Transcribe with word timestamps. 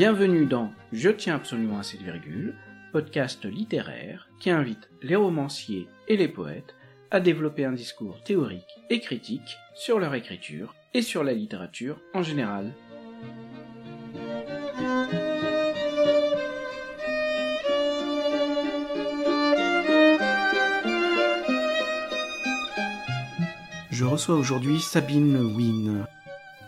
Bienvenue 0.00 0.46
dans 0.46 0.72
Je 0.94 1.10
tiens 1.10 1.34
absolument 1.34 1.78
à 1.78 1.82
cette 1.82 2.00
virgule, 2.00 2.54
podcast 2.90 3.44
littéraire 3.44 4.30
qui 4.40 4.48
invite 4.48 4.88
les 5.02 5.14
romanciers 5.14 5.88
et 6.08 6.16
les 6.16 6.26
poètes 6.26 6.74
à 7.10 7.20
développer 7.20 7.66
un 7.66 7.72
discours 7.72 8.18
théorique 8.24 8.78
et 8.88 9.00
critique 9.00 9.58
sur 9.74 9.98
leur 9.98 10.14
écriture 10.14 10.74
et 10.94 11.02
sur 11.02 11.22
la 11.22 11.34
littérature 11.34 12.00
en 12.14 12.22
général. 12.22 12.72
Je 23.90 24.04
reçois 24.06 24.36
aujourd'hui 24.36 24.80
Sabine 24.80 25.36
Wynne, 25.54 26.06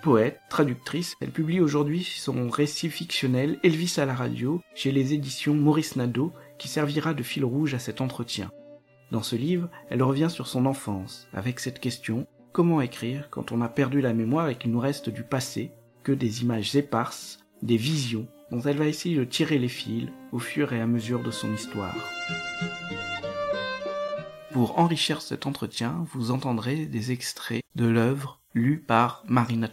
poète, 0.02 0.40
traductrice. 0.50 1.14
Elle 1.20 1.30
publie 1.30 1.60
aujourd'hui 1.60 2.02
son 2.02 2.50
récit 2.50 2.90
fictionnel 2.90 3.58
Elvis 3.62 3.94
à 3.96 4.04
la 4.04 4.14
radio 4.14 4.60
chez 4.74 4.92
les 4.92 5.14
éditions 5.14 5.54
Maurice 5.54 5.96
Nadeau 5.96 6.32
qui 6.58 6.68
servira 6.68 7.14
de 7.14 7.22
fil 7.22 7.44
rouge 7.44 7.72
à 7.72 7.78
cet 7.78 8.00
entretien. 8.00 8.50
Dans 9.12 9.22
ce 9.22 9.36
livre, 9.36 9.70
elle 9.88 10.02
revient 10.02 10.28
sur 10.28 10.48
son 10.48 10.66
enfance 10.66 11.28
avec 11.32 11.60
cette 11.60 11.78
question 11.78 12.26
comment 12.52 12.80
écrire 12.80 13.30
quand 13.30 13.52
on 13.52 13.62
a 13.62 13.68
perdu 13.68 14.00
la 14.00 14.12
mémoire 14.12 14.48
et 14.48 14.56
qu'il 14.56 14.72
nous 14.72 14.80
reste 14.80 15.08
du 15.08 15.22
passé 15.22 15.70
que 16.02 16.12
des 16.12 16.42
images 16.42 16.74
éparses, 16.76 17.38
des 17.62 17.76
visions 17.76 18.26
dont 18.50 18.60
elle 18.60 18.76
va 18.76 18.86
essayer 18.86 19.16
de 19.16 19.24
tirer 19.24 19.58
les 19.58 19.68
fils 19.68 20.08
au 20.32 20.38
fur 20.38 20.72
et 20.72 20.80
à 20.80 20.86
mesure 20.86 21.22
de 21.22 21.30
son 21.30 21.54
histoire. 21.54 21.96
Pour 24.50 24.78
enrichir 24.78 25.22
cet 25.22 25.46
entretien, 25.46 26.04
vous 26.12 26.30
entendrez 26.30 26.84
des 26.84 27.12
extraits 27.12 27.62
de 27.74 27.86
l'œuvre 27.86 28.41
par 28.86 29.24
Marina. 29.26 29.68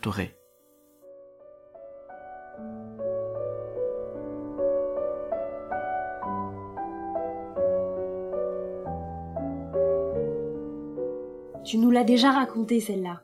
Tu 11.66 11.78
nous 11.78 11.92
l'as 11.92 12.04
déjà 12.04 12.32
raconté, 12.32 12.80
celle-là. 12.80 13.24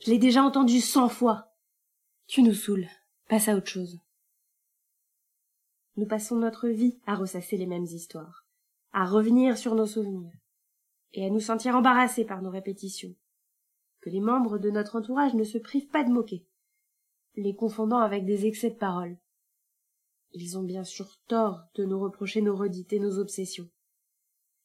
Je 0.00 0.10
l'ai 0.10 0.18
déjà 0.18 0.42
entendue 0.42 0.80
cent 0.80 1.08
fois. 1.08 1.52
Tu 2.26 2.42
nous 2.42 2.54
saoules. 2.54 2.88
Passe 3.28 3.48
à 3.48 3.56
autre 3.56 3.68
chose. 3.68 3.98
Nous 5.96 6.06
passons 6.06 6.36
notre 6.36 6.68
vie 6.68 6.98
à 7.06 7.14
ressasser 7.14 7.56
les 7.56 7.66
mêmes 7.66 7.84
histoires, 7.84 8.46
à 8.92 9.04
revenir 9.04 9.56
sur 9.56 9.74
nos 9.74 9.86
souvenirs 9.86 10.32
et 11.12 11.24
à 11.24 11.30
nous 11.30 11.40
sentir 11.40 11.76
embarrassés 11.76 12.24
par 12.24 12.42
nos 12.42 12.50
répétitions. 12.50 13.14
Que 14.02 14.10
les 14.10 14.20
membres 14.20 14.58
de 14.58 14.68
notre 14.68 14.96
entourage 14.96 15.34
ne 15.34 15.44
se 15.44 15.58
privent 15.58 15.88
pas 15.88 16.04
de 16.04 16.10
moquer, 16.10 16.44
les 17.36 17.54
confondant 17.54 18.00
avec 18.00 18.26
des 18.26 18.46
excès 18.46 18.70
de 18.70 18.76
parole. 18.76 19.16
Ils 20.32 20.58
ont 20.58 20.64
bien 20.64 20.84
sûr 20.84 21.18
tort 21.28 21.62
de 21.76 21.84
nous 21.84 22.00
reprocher 22.00 22.42
nos 22.42 22.56
redites 22.56 22.92
et 22.92 22.98
nos 22.98 23.18
obsessions. 23.18 23.70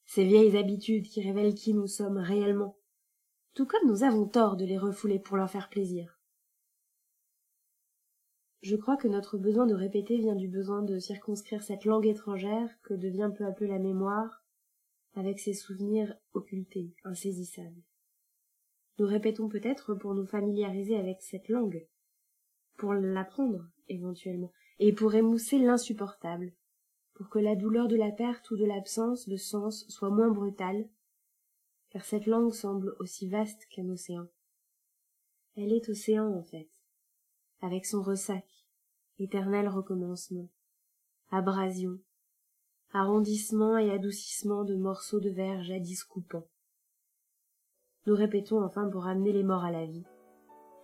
Ces 0.06 0.24
vieilles 0.24 0.56
habitudes 0.56 1.06
qui 1.06 1.22
révèlent 1.22 1.54
qui 1.54 1.72
nous 1.72 1.86
sommes 1.86 2.18
réellement, 2.18 2.78
tout 3.54 3.64
comme 3.64 3.88
nous 3.88 4.02
avons 4.02 4.26
tort 4.26 4.56
de 4.56 4.64
les 4.64 4.78
refouler 4.78 5.18
pour 5.18 5.36
leur 5.36 5.50
faire 5.50 5.68
plaisir. 5.68 6.18
Je 8.62 8.74
crois 8.74 8.96
que 8.96 9.08
notre 9.08 9.38
besoin 9.38 9.66
de 9.66 9.74
répéter 9.74 10.18
vient 10.18 10.34
du 10.34 10.48
besoin 10.48 10.82
de 10.82 10.98
circonscrire 10.98 11.62
cette 11.62 11.84
langue 11.84 12.06
étrangère 12.06 12.70
que 12.82 12.94
devient 12.94 13.30
peu 13.36 13.46
à 13.46 13.52
peu 13.52 13.66
la 13.66 13.78
mémoire 13.78 14.42
avec 15.14 15.38
ses 15.38 15.54
souvenirs 15.54 16.12
occultés, 16.32 16.92
insaisissables. 17.04 17.82
Nous 18.98 19.06
répétons 19.06 19.48
peut-être 19.48 19.94
pour 19.94 20.14
nous 20.14 20.26
familiariser 20.26 20.96
avec 20.96 21.22
cette 21.22 21.48
langue, 21.48 21.86
pour 22.76 22.94
l'apprendre 22.94 23.68
éventuellement, 23.88 24.52
et 24.80 24.92
pour 24.92 25.14
émousser 25.14 25.58
l'insupportable, 25.58 26.52
pour 27.14 27.28
que 27.28 27.38
la 27.38 27.54
douleur 27.54 27.88
de 27.88 27.96
la 27.96 28.10
perte 28.10 28.50
ou 28.50 28.56
de 28.56 28.64
l'absence 28.64 29.28
de 29.28 29.36
sens 29.36 29.84
soit 29.88 30.10
moins 30.10 30.30
brutale, 30.30 30.88
car 31.90 32.04
cette 32.04 32.26
langue 32.26 32.52
semble 32.52 32.94
aussi 32.98 33.28
vaste 33.28 33.66
qu'un 33.70 33.88
océan. 33.88 34.26
Elle 35.56 35.72
est 35.72 35.88
océan 35.88 36.32
en 36.32 36.42
fait, 36.42 36.68
avec 37.60 37.86
son 37.86 38.02
ressac, 38.02 38.46
éternel 39.18 39.68
recommencement, 39.68 40.48
abrasion, 41.30 41.98
arrondissement 42.92 43.78
et 43.78 43.90
adoucissement 43.90 44.64
de 44.64 44.76
morceaux 44.76 45.20
de 45.20 45.30
verre 45.30 45.62
jadis 45.62 46.04
coupants. 46.04 46.48
Nous 48.08 48.16
répétons 48.16 48.64
enfin 48.64 48.88
pour 48.88 49.06
amener 49.06 49.32
les 49.32 49.42
morts 49.42 49.64
à 49.64 49.70
la 49.70 49.84
vie, 49.84 50.06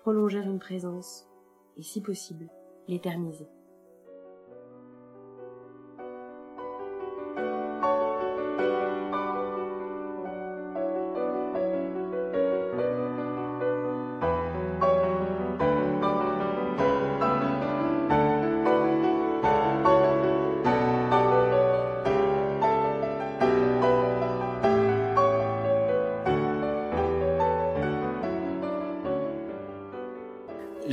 prolonger 0.00 0.40
une 0.40 0.58
présence, 0.58 1.26
et 1.78 1.82
si 1.82 2.02
possible, 2.02 2.50
l'éterniser. 2.86 3.48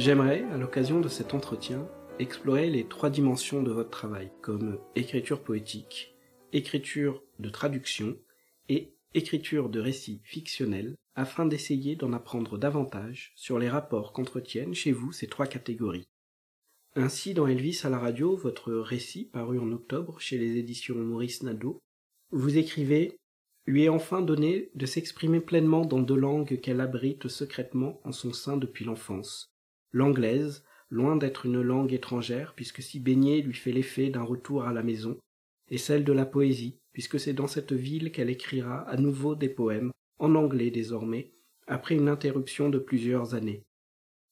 J'aimerais, 0.04 0.44
à 0.52 0.58
l'occasion 0.58 1.00
de 1.00 1.08
cet 1.08 1.36
entretien, 1.36 1.88
explorer 2.18 2.72
les 2.72 2.88
trois 2.88 3.12
dimensions 3.12 3.62
de 3.62 3.70
votre 3.70 3.92
travail, 3.92 4.32
comme 4.42 4.80
écriture 4.96 5.44
poétique, 5.44 6.16
écriture 6.54 7.22
de 7.38 7.50
traduction 7.52 8.18
et 8.68 8.96
écriture 9.14 9.70
de 9.70 9.80
récits 9.80 10.20
fictionnels, 10.24 10.96
afin 11.14 11.46
d'essayer 11.46 11.96
d'en 11.96 12.14
apprendre 12.14 12.58
davantage 12.58 13.32
sur 13.36 13.60
les 13.60 13.70
rapports 13.70 14.12
qu'entretiennent 14.12 14.74
chez 14.74 14.92
vous 14.92 15.12
ces 15.12 15.28
trois 15.28 15.46
catégories. 15.46 16.08
Ainsi, 16.96 17.36
dans 17.36 17.46
Elvis 17.46 17.82
à 17.84 17.90
la 17.90 18.00
radio, 18.00 18.36
votre 18.36 18.74
récit 18.74 19.26
paru 19.26 19.60
en 19.60 19.72
octobre 19.72 20.20
chez 20.20 20.40
les 20.40 20.58
éditions 20.58 20.96
Maurice 20.96 21.44
Nadeau, 21.44 21.80
vous 22.32 22.58
écrivez 22.58 23.20
lui 23.68 23.84
est 23.84 23.90
enfin 23.90 24.24
donné 24.24 24.72
de 24.74 24.88
s'exprimer 24.88 25.42
pleinement 25.42 25.86
dans 25.86 26.00
deux 26.00 26.16
langues 26.16 26.60
qu'elle 26.60 26.82
abrite 26.82 27.28
secrètement 27.28 28.02
en 28.04 28.12
son 28.12 28.34
sein 28.34 28.58
depuis 28.58 28.84
l'enfance, 28.84 29.51
L'anglaise, 29.92 30.64
loin 30.90 31.16
d'être 31.16 31.46
une 31.46 31.62
langue 31.62 31.94
étrangère, 31.94 32.54
puisque 32.56 32.82
s'y 32.82 33.00
baigner 33.00 33.42
lui 33.42 33.54
fait 33.54 33.72
l'effet 33.72 34.10
d'un 34.10 34.24
retour 34.24 34.64
à 34.64 34.74
la 34.74 34.84
maison, 34.84 35.18
et 35.70 35.78
celle 35.78 36.04
de 36.04 36.14
la 36.14 36.26
poésie, 36.26 36.80
puisque 36.94 37.20
c'est 37.20 37.34
dans 37.34 37.48
cette 37.48 37.74
ville 37.74 38.12
qu'elle 38.12 38.30
écrira 38.30 38.82
à 38.82 38.98
nouveau 38.98 39.36
des 39.36 39.50
poèmes, 39.50 39.92
en 40.20 40.36
anglais 40.36 40.70
désormais, 40.70 41.32
après 41.68 41.96
une 41.96 42.10
interruption 42.10 42.70
de 42.70 42.78
plusieurs 42.78 43.34
années. 43.34 43.64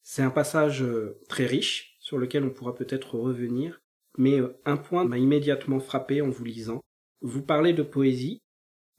C'est 0.03 0.21
un 0.21 0.29
passage 0.29 0.83
euh, 0.83 1.19
très 1.29 1.45
riche, 1.45 1.97
sur 1.99 2.17
lequel 2.17 2.43
on 2.43 2.49
pourra 2.49 2.75
peut-être 2.75 3.15
revenir, 3.15 3.79
mais 4.17 4.39
euh, 4.39 4.59
un 4.65 4.77
point 4.77 5.05
m'a 5.05 5.17
immédiatement 5.17 5.79
frappé 5.79 6.21
en 6.21 6.29
vous 6.29 6.43
lisant. 6.43 6.81
Vous 7.21 7.41
parlez 7.41 7.73
de 7.73 7.83
poésie, 7.83 8.39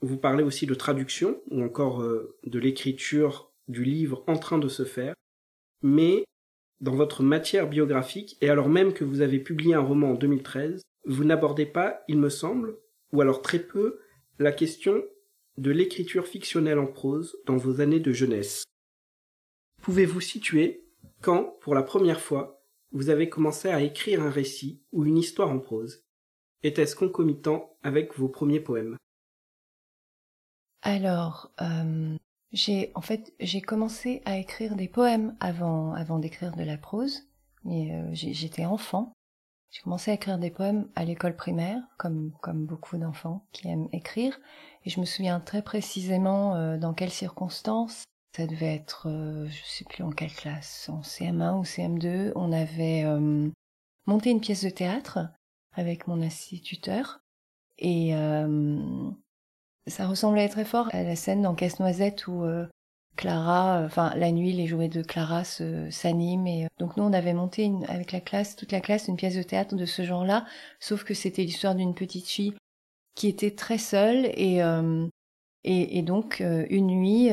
vous 0.00 0.16
parlez 0.16 0.44
aussi 0.44 0.66
de 0.66 0.74
traduction, 0.74 1.42
ou 1.50 1.62
encore 1.62 2.02
euh, 2.02 2.38
de 2.44 2.58
l'écriture 2.58 3.52
du 3.68 3.84
livre 3.84 4.24
en 4.26 4.36
train 4.36 4.58
de 4.58 4.68
se 4.68 4.84
faire, 4.84 5.14
mais 5.82 6.24
dans 6.80 6.94
votre 6.94 7.22
matière 7.22 7.68
biographique, 7.68 8.36
et 8.40 8.48
alors 8.48 8.68
même 8.68 8.92
que 8.92 9.04
vous 9.04 9.20
avez 9.20 9.38
publié 9.38 9.74
un 9.74 9.80
roman 9.80 10.12
en 10.12 10.14
2013, 10.14 10.82
vous 11.06 11.24
n'abordez 11.24 11.66
pas, 11.66 12.02
il 12.08 12.18
me 12.18 12.28
semble, 12.28 12.78
ou 13.12 13.20
alors 13.20 13.42
très 13.42 13.58
peu, 13.58 14.00
la 14.38 14.52
question 14.52 15.02
de 15.58 15.70
l'écriture 15.70 16.26
fictionnelle 16.26 16.78
en 16.78 16.86
prose 16.86 17.36
dans 17.46 17.56
vos 17.56 17.80
années 17.80 18.00
de 18.00 18.12
jeunesse. 18.12 18.64
Pouvez-vous 19.82 20.20
situer 20.20 20.86
quand, 21.20 21.58
pour 21.60 21.74
la 21.74 21.82
première 21.82 22.20
fois, 22.20 22.62
vous 22.92 23.10
avez 23.10 23.28
commencé 23.28 23.68
à 23.68 23.82
écrire 23.82 24.22
un 24.22 24.30
récit 24.30 24.82
ou 24.92 25.04
une 25.04 25.18
histoire 25.18 25.50
en 25.50 25.58
prose? 25.58 26.02
Était-ce 26.62 26.96
concomitant 26.96 27.76
avec 27.82 28.16
vos 28.16 28.28
premiers 28.28 28.60
poèmes? 28.60 28.96
Alors, 30.82 31.52
euh, 31.60 32.16
j'ai 32.52 32.90
en 32.94 33.00
fait 33.00 33.32
j'ai 33.40 33.60
commencé 33.60 34.22
à 34.24 34.36
écrire 34.36 34.76
des 34.76 34.88
poèmes 34.88 35.36
avant 35.40 35.92
avant 35.94 36.18
d'écrire 36.18 36.54
de 36.56 36.64
la 36.64 36.76
prose. 36.76 37.26
Mais 37.64 37.92
euh, 37.92 38.08
j'étais 38.12 38.64
enfant. 38.64 39.12
J'ai 39.70 39.82
commencé 39.82 40.10
à 40.10 40.14
écrire 40.14 40.38
des 40.38 40.50
poèmes 40.50 40.88
à 40.96 41.04
l'école 41.04 41.36
primaire, 41.36 41.80
comme 41.98 42.32
comme 42.40 42.66
beaucoup 42.66 42.96
d'enfants 42.96 43.46
qui 43.52 43.68
aiment 43.68 43.88
écrire. 43.92 44.40
Et 44.84 44.90
je 44.90 44.98
me 45.00 45.04
souviens 45.04 45.40
très 45.40 45.62
précisément 45.62 46.56
euh, 46.56 46.78
dans 46.78 46.94
quelles 46.94 47.10
circonstances. 47.10 48.04
Ça 48.36 48.46
devait 48.46 48.74
être, 48.74 49.08
euh, 49.08 49.46
je 49.48 49.64
sais 49.64 49.84
plus 49.84 50.02
en 50.02 50.10
quelle 50.10 50.32
classe, 50.32 50.88
en 50.88 51.02
CM1 51.02 51.58
ou 51.58 51.64
CM2. 51.64 52.32
On 52.34 52.52
avait 52.52 53.04
monté 54.06 54.30
une 54.30 54.40
pièce 54.40 54.64
de 54.64 54.70
théâtre 54.70 55.18
avec 55.74 56.06
mon 56.06 56.22
instituteur 56.22 57.20
et 57.78 58.12
ça 59.86 60.06
ressemblait 60.06 60.48
très 60.48 60.64
fort 60.64 60.88
à 60.92 61.02
la 61.02 61.16
scène 61.16 61.42
dans 61.42 61.54
Casse-Noisette 61.54 62.26
où, 62.26 62.44
euh, 62.44 62.66
Clara, 63.16 63.82
enfin 63.84 64.12
la 64.16 64.30
nuit, 64.30 64.52
les 64.52 64.66
jouets 64.66 64.88
de 64.88 65.02
Clara 65.02 65.42
s'animent 65.44 66.46
et 66.46 66.68
donc 66.78 66.96
nous 66.96 67.04
on 67.04 67.12
avait 67.12 67.34
monté 67.34 67.70
avec 67.88 68.12
la 68.12 68.20
classe, 68.20 68.56
toute 68.56 68.72
la 68.72 68.80
classe, 68.80 69.08
une 69.08 69.16
pièce 69.16 69.36
de 69.36 69.42
théâtre 69.42 69.74
de 69.74 69.84
ce 69.84 70.02
genre-là, 70.02 70.46
sauf 70.78 71.04
que 71.04 71.12
c'était 71.12 71.42
l'histoire 71.42 71.74
d'une 71.74 71.94
petite 71.94 72.28
fille 72.28 72.54
qui 73.14 73.28
était 73.28 73.50
très 73.50 73.78
seule 73.78 74.26
et 74.26 74.62
et, 75.64 76.02
donc 76.02 76.40
une 76.40 76.86
nuit 76.86 77.30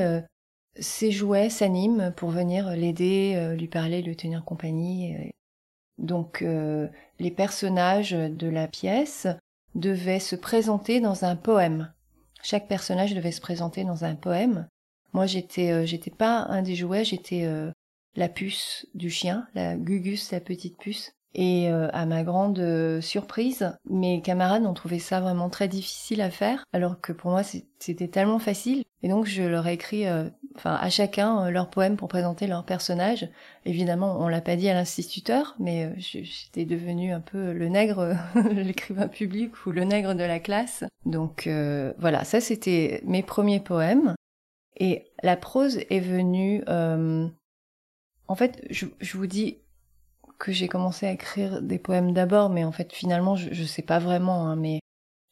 ses 0.77 1.11
jouets 1.11 1.49
s'animent 1.49 2.11
pour 2.17 2.31
venir 2.31 2.71
l'aider, 2.71 3.55
lui 3.57 3.67
parler, 3.67 4.01
lui 4.01 4.17
tenir 4.17 4.43
compagnie. 4.43 5.15
Donc 5.97 6.43
les 7.19 7.31
personnages 7.31 8.11
de 8.11 8.47
la 8.47 8.67
pièce 8.67 9.27
devaient 9.75 10.19
se 10.19 10.35
présenter 10.35 10.99
dans 10.99 11.23
un 11.23 11.35
poème. 11.35 11.93
Chaque 12.49 12.69
personnage 12.69 13.13
devait 13.13 13.33
se 13.33 13.41
présenter 13.41 13.83
dans 13.83 14.05
un 14.05 14.15
poème. 14.15 14.69
Moi, 15.11 15.25
j'étais, 15.25 15.69
euh, 15.71 15.85
j'étais 15.85 16.11
pas 16.11 16.43
un 16.43 16.61
des 16.61 16.77
jouets, 16.77 17.03
j'étais 17.03 17.43
euh, 17.43 17.73
la 18.15 18.29
puce 18.29 18.87
du 18.93 19.09
chien, 19.09 19.49
la 19.53 19.75
Gugus, 19.75 20.31
la 20.31 20.39
petite 20.39 20.77
puce. 20.77 21.11
Et 21.37 21.69
euh, 21.69 21.87
à 21.93 22.05
ma 22.05 22.23
grande 22.23 22.99
surprise, 22.99 23.77
mes 23.89 24.21
camarades 24.21 24.65
ont 24.65 24.73
trouvé 24.73 24.99
ça 24.99 25.21
vraiment 25.21 25.49
très 25.49 25.67
difficile 25.67 26.21
à 26.21 26.29
faire, 26.29 26.65
alors 26.73 26.99
que 26.99 27.13
pour 27.13 27.31
moi 27.31 27.43
c'était 27.43 28.07
tellement 28.07 28.39
facile. 28.39 28.83
Et 29.03 29.07
donc 29.07 29.27
je 29.27 29.43
leur 29.43 29.67
ai 29.67 29.73
écrit, 29.73 30.05
enfin 30.55 30.73
à 30.81 30.89
chacun 30.89 31.51
leur 31.51 31.69
poème 31.69 31.95
pour 31.95 32.07
présenter 32.07 32.47
leur 32.47 32.65
personnage. 32.65 33.29
Évidemment, 33.65 34.17
on 34.19 34.27
l'a 34.27 34.41
pas 34.41 34.55
dit 34.55 34.67
à 34.67 34.73
l'instituteur, 34.73 35.55
mais 35.59 35.93
j'étais 35.97 36.65
devenu 36.65 37.13
un 37.13 37.21
peu 37.21 37.53
le 37.53 37.69
nègre, 37.69 38.15
l'écrivain 38.51 39.07
public 39.07 39.67
ou 39.67 39.71
le 39.71 39.83
nègre 39.83 40.15
de 40.15 40.23
la 40.23 40.39
classe. 40.39 40.83
Donc 41.05 41.47
voilà, 41.99 42.23
ça 42.23 42.41
c'était 42.41 43.01
mes 43.05 43.21
premiers 43.21 43.59
poèmes. 43.59 44.15
Et 44.79 45.11
la 45.23 45.35
prose 45.35 45.79
est 45.89 45.99
venue... 45.99 46.63
Euh, 46.69 47.27
en 48.29 48.35
fait, 48.35 48.65
je, 48.69 48.85
vous 49.13 49.27
dis 49.27 49.57
que 50.39 50.51
j'ai 50.51 50.67
commencé 50.67 51.05
à 51.05 51.11
écrire 51.11 51.61
des 51.61 51.79
poèmes 51.79 52.13
d'abord, 52.13 52.49
mais 52.49 52.63
en 52.63 52.71
fait, 52.71 52.93
finalement, 52.93 53.35
je, 53.35 53.49
ne 53.49 53.67
sais 53.67 53.81
pas 53.81 53.99
vraiment. 53.99 54.47
Hein, 54.47 54.55
mais 54.55 54.79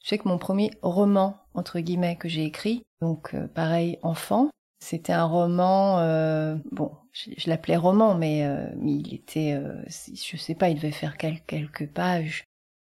je 0.04 0.10
sais 0.10 0.18
que 0.18 0.28
mon 0.28 0.38
premier 0.38 0.72
roman, 0.82 1.38
entre 1.54 1.80
guillemets, 1.80 2.16
que 2.16 2.30
j'ai 2.30 2.44
écrit, 2.44 2.84
donc 3.02 3.34
euh, 3.34 3.48
pareil, 3.48 4.00
enfant, 4.02 4.50
c'était 4.80 5.14
un 5.14 5.26
roman... 5.26 6.00
Euh, 6.00 6.56
bon, 6.72 6.92
je, 7.12 7.50
l'appelais 7.50 7.78
roman, 7.78 8.16
mais, 8.16 8.48
il 8.84 9.14
était... 9.14 9.60
je 9.88 10.38
sais 10.38 10.56
pas, 10.56 10.70
il 10.70 10.76
devait 10.76 10.92
faire 10.92 11.18
quelques 11.18 11.88
pages, 11.88 12.44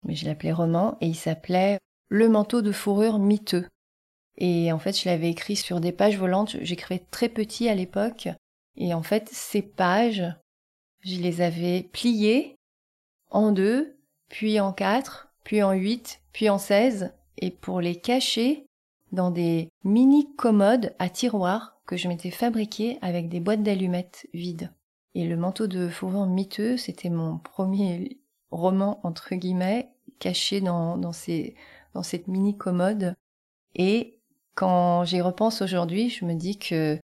mais 0.05 0.15
je 0.15 0.27
l'appelais 0.27 0.53
roman, 0.53 0.97
et 1.01 1.09
il 1.09 1.15
s'appelait 1.15 1.79
Le 2.09 2.29
manteau 2.29 2.63
de 2.63 2.73
fourrure 2.73 3.19
miteux. 3.19 3.67
Et 4.37 4.73
en 4.73 4.79
fait, 4.79 4.99
je 4.99 5.09
l'avais 5.09 5.31
écrit 5.31 5.57
sur 5.57 5.81
des 5.81 5.93
pages 5.93 6.19
volantes. 6.19 6.57
J'écrivais 6.63 7.05
très 7.11 7.29
petit 7.29 7.69
à 7.69 7.75
l'époque. 7.75 8.29
Et 8.77 8.95
en 8.95 9.03
fait, 9.03 9.29
ces 9.31 9.63
pages, 9.63 10.25
je 11.05 11.21
les 11.21 11.41
avais 11.41 11.83
pliées 11.93 12.56
en 13.31 13.53
deux, 13.53 13.97
puis 14.29 14.61
en 14.61 14.73
quatre, 14.73 15.29
puis 15.45 15.62
en 15.62 15.73
huit, 15.73 16.21
puis 16.33 16.49
en 16.49 16.59
seize. 16.59 17.12
Et 17.37 17.51
pour 17.51 17.81
les 17.81 18.01
cacher 18.01 18.67
dans 19.12 19.31
des 19.31 19.69
mini 19.85 20.35
commodes 20.37 20.95
à 20.99 21.09
tiroirs 21.09 21.77
que 21.87 21.97
je 21.97 22.09
m'étais 22.09 22.31
fabriquées 22.31 22.99
avec 23.03 23.29
des 23.29 23.41
boîtes 23.41 23.62
d'allumettes 23.62 24.27
vides. 24.33 24.73
Et 25.15 25.27
le 25.27 25.37
manteau 25.37 25.67
de 25.67 25.89
fourrure 25.89 26.27
miteux, 26.27 26.77
c'était 26.77 27.11
mon 27.11 27.39
premier 27.39 28.19
roman, 28.51 29.01
entre 29.03 29.35
guillemets, 29.35 29.91
caché 30.19 30.61
dans, 30.61 30.97
dans, 30.97 31.12
ces, 31.12 31.55
dans 31.93 32.03
cette 32.03 32.29
mini 32.29 32.56
commode. 32.56 33.15
Et 33.75 34.19
quand 34.55 35.05
j'y 35.05 35.21
repense 35.21 35.62
aujourd'hui, 35.62 36.09
je 36.09 36.25
me 36.25 36.35
dis 36.35 36.59
que 36.59 36.99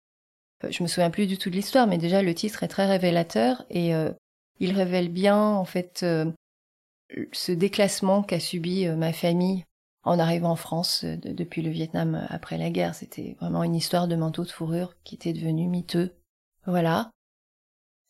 je 0.68 0.82
me 0.82 0.88
souviens 0.88 1.10
plus 1.10 1.26
du 1.26 1.38
tout 1.38 1.50
de 1.50 1.54
l'histoire, 1.54 1.86
mais 1.86 1.98
déjà 1.98 2.22
le 2.22 2.34
titre 2.34 2.62
est 2.62 2.68
très 2.68 2.86
révélateur 2.86 3.64
et 3.70 3.94
euh, 3.94 4.10
il 4.58 4.72
révèle 4.72 5.08
bien 5.08 5.38
en 5.38 5.64
fait 5.64 6.00
euh, 6.02 6.30
ce 7.32 7.52
déclassement 7.52 8.22
qu'a 8.22 8.40
subi 8.40 8.86
ma 8.88 9.12
famille 9.12 9.64
en 10.02 10.18
arrivant 10.18 10.50
en 10.50 10.56
France 10.56 11.04
depuis 11.04 11.62
le 11.62 11.70
Vietnam 11.70 12.26
après 12.28 12.58
la 12.58 12.70
guerre. 12.70 12.94
C'était 12.94 13.36
vraiment 13.40 13.64
une 13.64 13.74
histoire 13.74 14.08
de 14.08 14.16
manteau 14.16 14.44
de 14.44 14.50
fourrure 14.50 14.94
qui 15.04 15.14
était 15.14 15.32
devenu 15.32 15.66
miteux. 15.66 16.14
Voilà. 16.66 17.10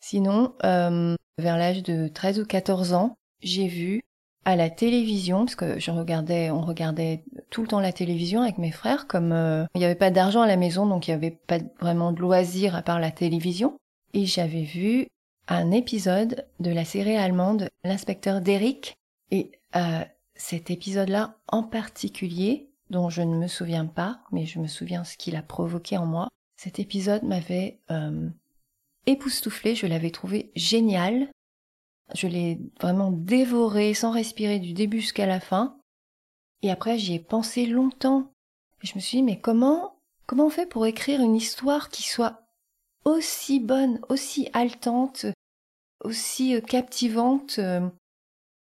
Sinon, 0.01 0.55
vers 0.63 1.57
l'âge 1.59 1.83
de 1.83 2.09
13 2.09 2.41
ou 2.41 2.47
14 2.47 2.93
ans, 2.93 3.17
j'ai 3.43 3.69
vu 3.69 4.03
à 4.45 4.57
la 4.57 4.71
télévision, 4.71 5.41
parce 5.45 5.55
que 5.55 5.79
je 5.79 5.91
regardais, 5.91 6.51
on 6.51 6.63
regardait 6.63 7.25
tout 7.51 7.63
le 7.63 7.69
temps 7.69 7.81
la 7.81 7.93
télévision 7.93 8.43
avec 8.43 8.59
mes 8.59 8.71
frères, 8.71 9.07
comme 9.07 9.33
euh, 9.33 9.65
il 9.75 9.79
n'y 9.79 9.85
avait 9.85 9.95
pas 9.95 10.11
d'argent 10.11 10.43
à 10.43 10.47
la 10.47 10.57
maison, 10.57 10.87
donc 10.87 11.07
il 11.07 11.11
n'y 11.11 11.17
avait 11.17 11.39
pas 11.47 11.59
vraiment 11.81 12.13
de 12.13 12.21
loisirs 12.21 12.75
à 12.75 12.83
part 12.83 13.01
la 13.01 13.11
télévision. 13.11 13.77
Et 14.15 14.27
j'avais 14.27 14.63
vu 14.63 15.07
un 15.49 15.71
épisode 15.73 16.47
de 16.61 16.71
la 16.71 16.85
série 16.85 17.17
allemande 17.17 17.69
L'inspecteur 17.85 18.41
d'Eric. 18.41 18.95
Et 19.31 19.53
euh, 19.77 20.05
cet 20.35 20.71
épisode-là 20.71 21.37
en 21.49 21.63
particulier, 21.63 22.71
dont 22.89 23.11
je 23.11 23.23
ne 23.23 23.37
me 23.37 23.47
souviens 23.47 23.87
pas, 23.87 24.21
mais 24.33 24.47
je 24.47 24.59
me 24.59 24.67
souviens 24.67 25.05
ce 25.05 25.17
qu'il 25.17 25.37
a 25.37 25.43
provoqué 25.43 25.97
en 25.97 26.07
moi, 26.07 26.29
cet 26.57 26.79
épisode 26.79 27.23
m'avait 27.23 27.79
euh, 27.91 28.29
époustouflé, 29.07 29.75
je 29.75 29.87
l'avais 29.87 30.11
trouvé 30.11 30.51
génial, 30.57 31.29
je 32.15 32.27
l'ai 32.27 32.59
vraiment 32.81 33.11
dévoré 33.11 33.95
sans 33.95 34.11
respirer 34.11 34.59
du 34.59 34.73
début 34.73 35.01
jusqu'à 35.01 35.27
la 35.27 35.41
fin. 35.41 35.77
Et 36.63 36.71
après, 36.71 36.99
j'y 36.99 37.15
ai 37.15 37.19
pensé 37.19 37.67
longtemps. 37.67 38.31
je 38.83 38.95
me 38.95 39.01
suis 39.01 39.19
dit, 39.19 39.23
mais 39.23 39.41
comment, 39.41 39.97
comment 40.27 40.47
on 40.47 40.51
fait 40.51 40.67
pour 40.69 40.87
écrire 40.87 41.21
une 41.21 41.37
histoire 41.37 41.89
qui 41.89 42.03
soit 42.03 42.43
aussi 43.05 43.61
bonne, 43.61 44.01
aussi 44.09 44.49
haletante, 44.53 45.27
aussi 46.05 46.55
euh, 46.55 46.61
captivante 46.61 47.59
euh? 47.59 47.89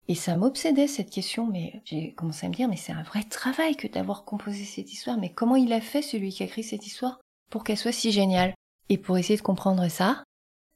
Et 0.07 0.15
ça 0.15 0.37
m'obsédait 0.37 0.87
cette 0.87 1.09
question, 1.09 1.47
mais 1.47 1.81
j'ai 1.83 2.13
commencé 2.13 2.45
à 2.45 2.49
me 2.49 2.53
dire, 2.53 2.67
mais 2.67 2.77
c'est 2.77 2.91
un 2.91 3.01
vrai 3.01 3.23
travail 3.23 3.75
que 3.75 3.87
d'avoir 3.87 4.23
composé 4.23 4.63
cette 4.63 4.93
histoire, 4.93 5.17
mais 5.17 5.33
comment 5.33 5.55
il 5.55 5.73
a 5.73 5.81
fait 5.81 6.03
celui 6.03 6.29
qui 6.29 6.43
a 6.43 6.45
écrit 6.45 6.63
cette 6.63 6.85
histoire 6.85 7.19
pour 7.49 7.63
qu'elle 7.63 7.77
soit 7.77 7.91
si 7.91 8.11
géniale? 8.11 8.53
Et 8.89 8.99
pour 8.99 9.17
essayer 9.17 9.37
de 9.37 9.41
comprendre 9.41 9.87
ça, 9.87 10.23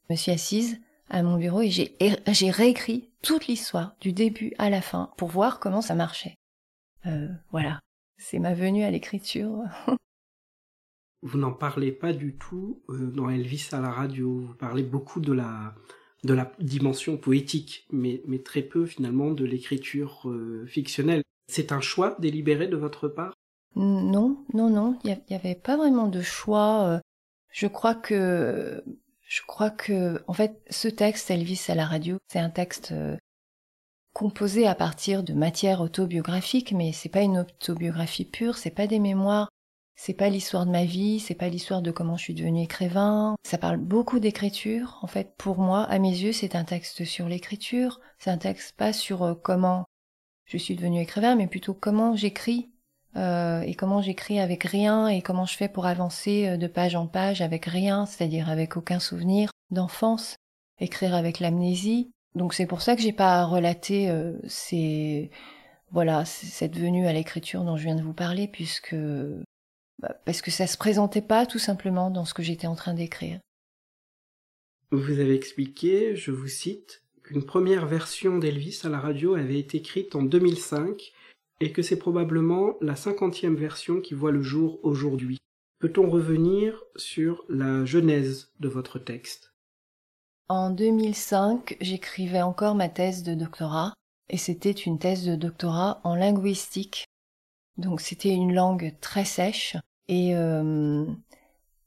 je 0.07 0.13
me 0.13 0.18
suis 0.18 0.31
assise 0.31 0.81
à 1.10 1.24
mon 1.24 1.38
bureau 1.38 1.62
et 1.62 1.70
j'ai 1.70 2.52
réécrit 2.52 3.10
toute 3.22 3.48
l'histoire 3.48 3.96
du 4.02 4.14
début 4.14 4.54
à 4.58 4.70
la 4.70 4.82
fin 4.82 5.12
pour 5.18 5.30
voir 5.30 5.60
comment 5.60 5.82
ça 5.82 5.96
marchait. 5.96 6.36
Euh, 7.06 7.28
voilà, 7.52 7.80
c'est 8.18 8.39
ma 8.39 8.54
venue 8.54 8.84
à 8.84 8.92
l'écriture. 8.92 9.63
vous 11.22 11.38
n'en 11.38 11.51
parlez 11.51 11.92
pas 11.92 12.13
du 12.13 12.36
tout 12.36 12.82
euh, 12.89 13.12
dans 13.12 13.30
Elvis 13.30 13.70
à 13.72 13.80
la 13.80 13.92
radio. 13.92 14.39
Vous 14.39 14.54
parlez 14.54 14.84
beaucoup 14.84 15.20
de 15.20 15.34
la 15.34 15.75
de 16.25 16.34
la 16.34 16.51
dimension 16.60 17.16
poétique, 17.16 17.88
mais, 17.94 18.22
mais 18.28 18.39
très 18.39 18.62
peu 18.62 18.86
finalement 18.86 19.32
de 19.32 19.46
l'écriture 19.46 20.30
euh, 20.30 20.66
fictionnelle. 20.68 21.24
C'est 21.48 21.72
un 21.72 21.80
choix 21.80 22.18
délibéré 22.20 22.68
de 22.68 22.75
votre 22.75 23.08
part? 23.08 23.34
Non, 23.78 24.44
non, 24.54 24.70
non, 24.70 25.00
il 25.06 25.18
n'y 25.30 25.36
avait 25.36 25.56
pas 25.56 25.78
vraiment 25.78 26.10
de 26.10 26.22
choix. 26.22 27.00
Je 27.51 27.68
crois 27.68 27.96
que 27.96 28.84
je 29.29 29.43
crois 29.43 29.69
que, 29.69 30.24
en 30.27 30.33
fait, 30.33 30.59
ce 30.71 30.88
texte, 30.88 31.29
Elvis 31.29 31.65
à 31.67 31.75
la 31.75 31.86
radio, 31.86 32.17
c'est 32.27 32.39
un 32.39 32.50
texte 32.50 32.93
euh, 32.93 33.15
composé 34.12 34.65
à 34.65 34.74
partir 34.74 35.21
de 35.21 35.33
matière 35.33 35.81
autobiographique, 35.81 36.71
mais 36.71 36.91
c'est 36.93 37.09
pas 37.09 37.21
une 37.21 37.38
autobiographie 37.38 38.25
pure, 38.25 38.57
c'est 38.57 38.71
pas 38.71 38.88
des 38.88 38.98
mémoires, 38.98 39.50
c'est 39.95 40.15
pas 40.15 40.29
l'histoire 40.29 40.65
de 40.65 40.71
ma 40.71 40.83
vie, 40.83 41.19
c'est 41.19 41.36
pas 41.36 41.48
l'histoire 41.48 41.83
de 41.83 41.91
comment 41.91 42.17
je 42.17 42.24
suis 42.24 42.33
devenu 42.33 42.63
écrivain. 42.63 43.36
Ça 43.43 43.59
parle 43.59 43.77
beaucoup 43.77 44.19
d'écriture. 44.19 44.98
En 45.03 45.07
fait, 45.07 45.36
pour 45.38 45.59
moi, 45.59 45.83
à 45.83 46.00
mes 46.00 46.09
yeux, 46.09 46.33
c'est 46.33 46.55
un 46.55 46.63
texte 46.63 47.05
sur 47.05 47.27
l'écriture. 47.27 48.00
C'est 48.17 48.31
un 48.31 48.39
texte 48.39 48.75
pas 48.77 48.93
sur 48.93 49.21
euh, 49.21 49.36
comment 49.36 49.86
je 50.45 50.57
suis 50.57 50.75
devenu 50.75 51.01
écrivain, 51.01 51.36
mais 51.36 51.45
plutôt 51.45 51.75
comment 51.75 52.15
j'écris 52.15 52.71
euh, 53.20 53.62
et 53.62 53.76
comment 53.76 54.02
j'écris 54.02 54.40
avec 54.40 54.64
rien 54.64 55.10
et 55.10 55.22
comment 55.22 55.46
je 55.46 55.56
fais 55.56 55.68
pour 55.68 55.86
avancer 55.86 56.48
euh, 56.48 56.58
de 56.58 56.68
page 56.68 56.96
en 56.96 57.06
page 57.06 57.42
avec 57.42 57.66
rien, 57.66 58.06
c'est-à-dire 58.06 58.50
avec 58.50 58.78
aucun 58.78 59.00
souvenir 59.00 59.52
d'enfance, 59.72 60.38
écrire 60.80 61.14
avec 61.14 61.42
l'amnésie. 61.42 62.12
Donc 62.36 62.54
c'est 62.54 62.66
pour 62.66 62.82
ça 62.82 62.96
que 62.96 63.02
j'ai 63.02 63.12
pas 63.12 63.44
relaté 63.44 64.10
euh, 64.10 64.34
voilà 65.92 66.24
cette 66.24 66.78
venue 66.78 67.08
à 67.08 67.14
l'écriture 67.14 67.64
dont 67.64 67.76
je 67.76 67.84
viens 67.84 67.96
de 67.96 68.04
vous 68.04 68.14
parler 68.14 68.48
puisque 68.48 68.96
bah, 70.00 70.16
parce 70.24 70.42
que 70.42 70.52
ça 70.52 70.66
se 70.66 70.78
présentait 70.78 71.22
pas 71.22 71.46
tout 71.46 71.60
simplement 71.60 72.12
dans 72.12 72.24
ce 72.24 72.34
que 72.34 72.44
j'étais 72.44 72.68
en 72.68 72.76
train 72.76 72.94
d'écrire. 72.94 73.40
Vous 74.92 75.20
avez 75.20 75.36
expliqué, 75.36 76.16
je 76.16 76.32
vous 76.32 76.48
cite, 76.48 77.04
qu'une 77.24 77.44
première 77.44 77.86
version 77.86 78.38
d'Elvis 78.38 78.80
à 78.86 78.90
la 78.90 79.00
radio 79.00 79.36
avait 79.36 79.60
été 79.60 79.78
écrite 79.78 80.16
en 80.16 80.24
2005 80.24 81.12
et 81.60 81.72
que 81.72 81.82
c'est 81.82 82.00
probablement 82.00 82.75
la 82.82 82.96
cinquantième 82.96 83.56
version 83.56 84.01
qui 84.01 84.13
voit 84.13 84.32
le 84.32 84.42
jour 84.42 84.80
aujourd'hui. 84.84 85.38
Peut-on 85.80 86.10
revenir 86.10 86.84
sur 86.96 87.44
la 87.50 87.86
genèse 87.86 88.51
de 88.60 88.68
votre 88.68 89.00
texte? 89.00 89.54
En 90.48 90.72
2005, 90.72 91.78
j'écrivais 91.80 92.42
encore 92.42 92.75
ma 92.75 92.89
thèse 92.89 93.24
de 93.24 93.34
doctorat, 93.36 93.94
et 94.30 94.38
c'était 94.38 94.72
une 94.72 95.00
thèse 95.00 95.25
de 95.25 95.36
doctorat 95.36 96.01
en 96.04 96.16
linguistique. 96.16 97.06
Donc 97.78 98.01
c'était 98.01 98.34
une 98.34 98.54
langue 98.54 98.96
très 99.00 99.25
sèche, 99.25 99.78
et, 100.08 100.36
euh, 100.36 101.06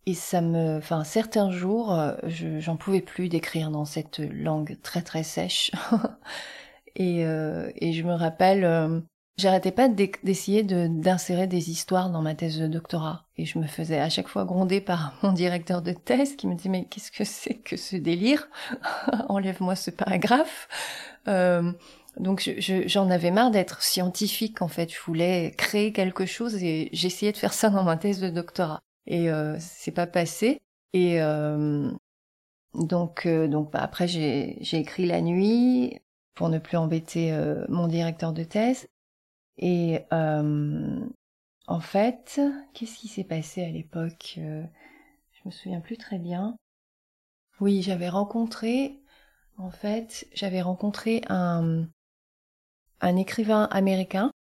Et 0.06 0.14
ça 0.14 0.40
me, 0.40 0.78
enfin, 0.78 1.04
certains 1.04 1.50
jours, 1.50 1.96
je, 2.24 2.58
j'en 2.60 2.76
pouvais 2.76 3.02
plus 3.02 3.28
d'écrire 3.28 3.70
dans 3.70 3.84
cette 3.84 4.18
langue 4.18 4.78
très 4.82 5.02
très 5.02 5.22
sèche. 5.22 5.70
et, 6.96 7.24
euh, 7.24 7.70
et 7.76 7.92
je 7.92 8.02
me 8.04 8.14
rappelle, 8.14 8.64
euh, 8.64 9.00
j'arrêtais 9.36 9.72
pas 9.72 9.88
d'essayer 9.88 10.62
de, 10.62 10.86
d'insérer 10.88 11.46
des 11.46 11.70
histoires 11.70 12.10
dans 12.10 12.22
ma 12.22 12.34
thèse 12.34 12.58
de 12.58 12.66
doctorat. 12.66 13.26
Et 13.36 13.44
je 13.44 13.58
me 13.58 13.66
faisais 13.66 13.98
à 13.98 14.08
chaque 14.08 14.28
fois 14.28 14.44
gronder 14.44 14.80
par 14.80 15.14
mon 15.22 15.32
directeur 15.32 15.82
de 15.82 15.92
thèse 15.92 16.36
qui 16.36 16.46
me 16.46 16.54
dit 16.54 16.68
mais 16.68 16.84
qu'est-ce 16.84 17.12
que 17.12 17.24
c'est 17.24 17.54
que 17.54 17.76
ce 17.76 17.96
délire? 17.96 18.48
Enlève-moi 19.28 19.76
ce 19.76 19.90
paragraphe. 19.90 20.68
Euh, 21.28 21.72
donc 22.18 22.50
j'en 22.58 23.10
avais 23.10 23.30
marre 23.30 23.50
d'être 23.50 23.82
scientifique 23.82 24.62
en 24.62 24.68
fait. 24.68 24.92
Je 24.92 25.00
voulais 25.00 25.52
créer 25.56 25.92
quelque 25.92 26.26
chose 26.26 26.62
et 26.62 26.90
j'essayais 26.92 27.32
de 27.32 27.38
faire 27.38 27.54
ça 27.54 27.70
dans 27.70 27.84
ma 27.84 27.96
thèse 27.96 28.20
de 28.20 28.28
doctorat 28.28 28.80
et 29.06 29.30
euh, 29.30 29.56
c'est 29.58 29.92
pas 29.92 30.06
passé. 30.06 30.60
Et 30.92 31.22
euh, 31.22 31.90
donc, 32.74 33.26
euh, 33.26 33.48
donc 33.48 33.72
bah, 33.72 33.80
après 33.82 34.08
j'ai, 34.08 34.58
écrit 34.72 35.06
la 35.06 35.20
nuit 35.22 36.00
pour 36.34 36.48
ne 36.48 36.58
plus 36.58 36.76
embêter 36.76 37.32
mon 37.68 37.86
directeur 37.88 38.32
de 38.32 38.42
thèse. 38.42 38.88
Et 39.58 40.00
en 40.10 41.80
fait, 41.80 42.40
qu'est-ce 42.74 42.98
qui 42.98 43.08
s'est 43.08 43.24
passé 43.24 43.62
à 43.62 43.70
l'époque 43.70 44.34
Je 44.36 45.40
me 45.44 45.50
souviens 45.50 45.80
plus 45.80 45.96
très 45.96 46.18
bien. 46.18 46.56
Oui, 47.60 47.82
j'avais 47.82 48.08
rencontré, 48.08 49.00
en 49.56 49.70
fait, 49.70 50.26
j'avais 50.34 50.62
rencontré 50.62 51.22
un, 51.28 51.86
un 53.00 53.16
écrivain 53.16 53.68
américain 53.70 54.32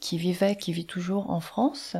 qui 0.00 0.18
vivait, 0.18 0.56
qui 0.56 0.72
vit 0.72 0.86
toujours 0.86 1.30
en 1.30 1.40
France, 1.40 1.96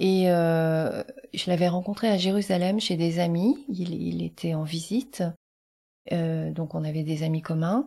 et 0.00 0.30
euh, 0.30 1.04
je 1.32 1.50
l'avais 1.50 1.68
rencontré 1.68 2.08
à 2.08 2.16
Jérusalem 2.16 2.80
chez 2.80 2.96
des 2.96 3.20
amis. 3.20 3.64
Il, 3.68 3.94
il 3.94 4.22
était 4.22 4.54
en 4.54 4.64
visite. 4.64 5.22
Euh, 6.12 6.50
donc 6.50 6.74
on 6.74 6.84
avait 6.84 7.04
des 7.04 7.22
amis 7.22 7.42
communs. 7.42 7.86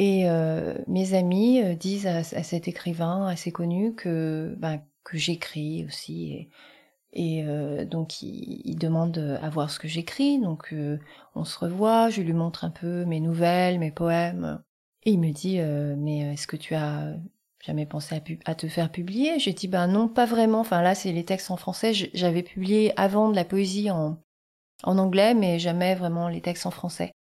Et 0.00 0.22
euh, 0.30 0.78
mes 0.86 1.12
amis 1.12 1.60
euh, 1.62 1.74
disent 1.74 2.06
à, 2.06 2.22
cet 2.22 2.68
écrivain 2.68 3.26
assez 3.26 3.52
connu 3.52 3.94
que, 3.94 4.54
ben, 4.56 4.80
que 5.04 5.18
j'écris 5.18 5.84
aussi. 5.84 6.48
Et, 7.12 7.44
euh, 7.44 7.84
donc 7.84 8.22
il, 8.22 8.76
demande 8.76 9.18
à 9.42 9.50
voir 9.50 9.70
ce 9.70 9.78
que 9.78 9.88
j'écris. 9.88 10.40
Donc 10.40 10.72
euh, 10.72 10.98
on 11.34 11.44
se 11.44 11.58
revoit, 11.58 12.08
je 12.08 12.22
lui 12.22 12.32
montre 12.32 12.64
un 12.64 12.70
peu 12.70 13.04
mes 13.04 13.20
nouvelles, 13.20 13.78
mes 13.78 13.90
poèmes. 13.90 14.62
Et 15.02 15.10
il 15.10 15.20
me 15.20 15.32
dit, 15.32 15.58
mais 15.98 16.32
est-ce 16.32 16.46
que 16.46 16.56
tu 16.56 16.74
as 16.74 17.14
jamais 17.62 17.84
pensé 17.84 18.22
à, 18.46 18.54
te 18.54 18.68
faire 18.68 18.90
publier? 18.90 19.38
J'ai 19.38 19.52
dit 19.52 19.68
ben 19.68 19.86
non, 19.86 20.08
pas 20.08 20.24
vraiment. 20.24 20.60
Enfin 20.60 20.80
là, 20.80 20.94
c'est 20.94 21.12
les 21.12 21.26
textes 21.26 21.50
en 21.50 21.58
français. 21.58 21.92
J'avais 22.14 22.42
publié 22.42 22.98
avant 22.98 23.28
de 23.28 23.36
la 23.36 23.44
poésie 23.44 23.90
en, 23.90 24.18
en 24.82 24.96
anglais, 24.96 25.34
mais 25.34 25.58
jamais 25.58 25.94
vraiment 25.94 26.28
les 26.28 26.40
textes 26.40 26.64
en 26.64 26.70
français. 26.70 27.12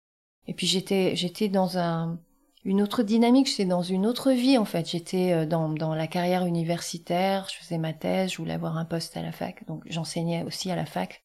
Et 0.46 0.54
puis 0.54 0.66
j'étais 0.68 1.48
dans 1.48 1.76
un 1.78 2.18
une 2.64 2.82
autre 2.82 3.02
dynamique. 3.02 3.48
J'étais 3.48 3.64
dans 3.64 3.82
une 3.82 4.06
autre 4.06 4.32
vie 4.32 4.58
en 4.58 4.64
fait. 4.64 4.88
J'étais 4.90 5.32
euh, 5.32 5.46
dans 5.46 5.94
la 5.94 6.06
carrière 6.06 6.44
universitaire. 6.44 7.48
Je 7.50 7.58
faisais 7.58 7.78
ma 7.78 7.92
thèse. 7.92 8.32
Je 8.32 8.38
voulais 8.38 8.54
avoir 8.54 8.76
un 8.76 8.84
poste 8.84 9.16
à 9.16 9.22
la 9.22 9.32
fac, 9.32 9.66
donc 9.66 9.82
j'enseignais 9.86 10.42
aussi 10.44 10.70
à 10.70 10.76
la 10.76 10.86
fac. 10.86 11.22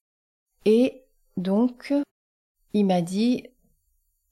Et 0.66 1.04
donc 1.38 1.94
il 2.74 2.86
m'a 2.86 3.02
dit 3.02 3.48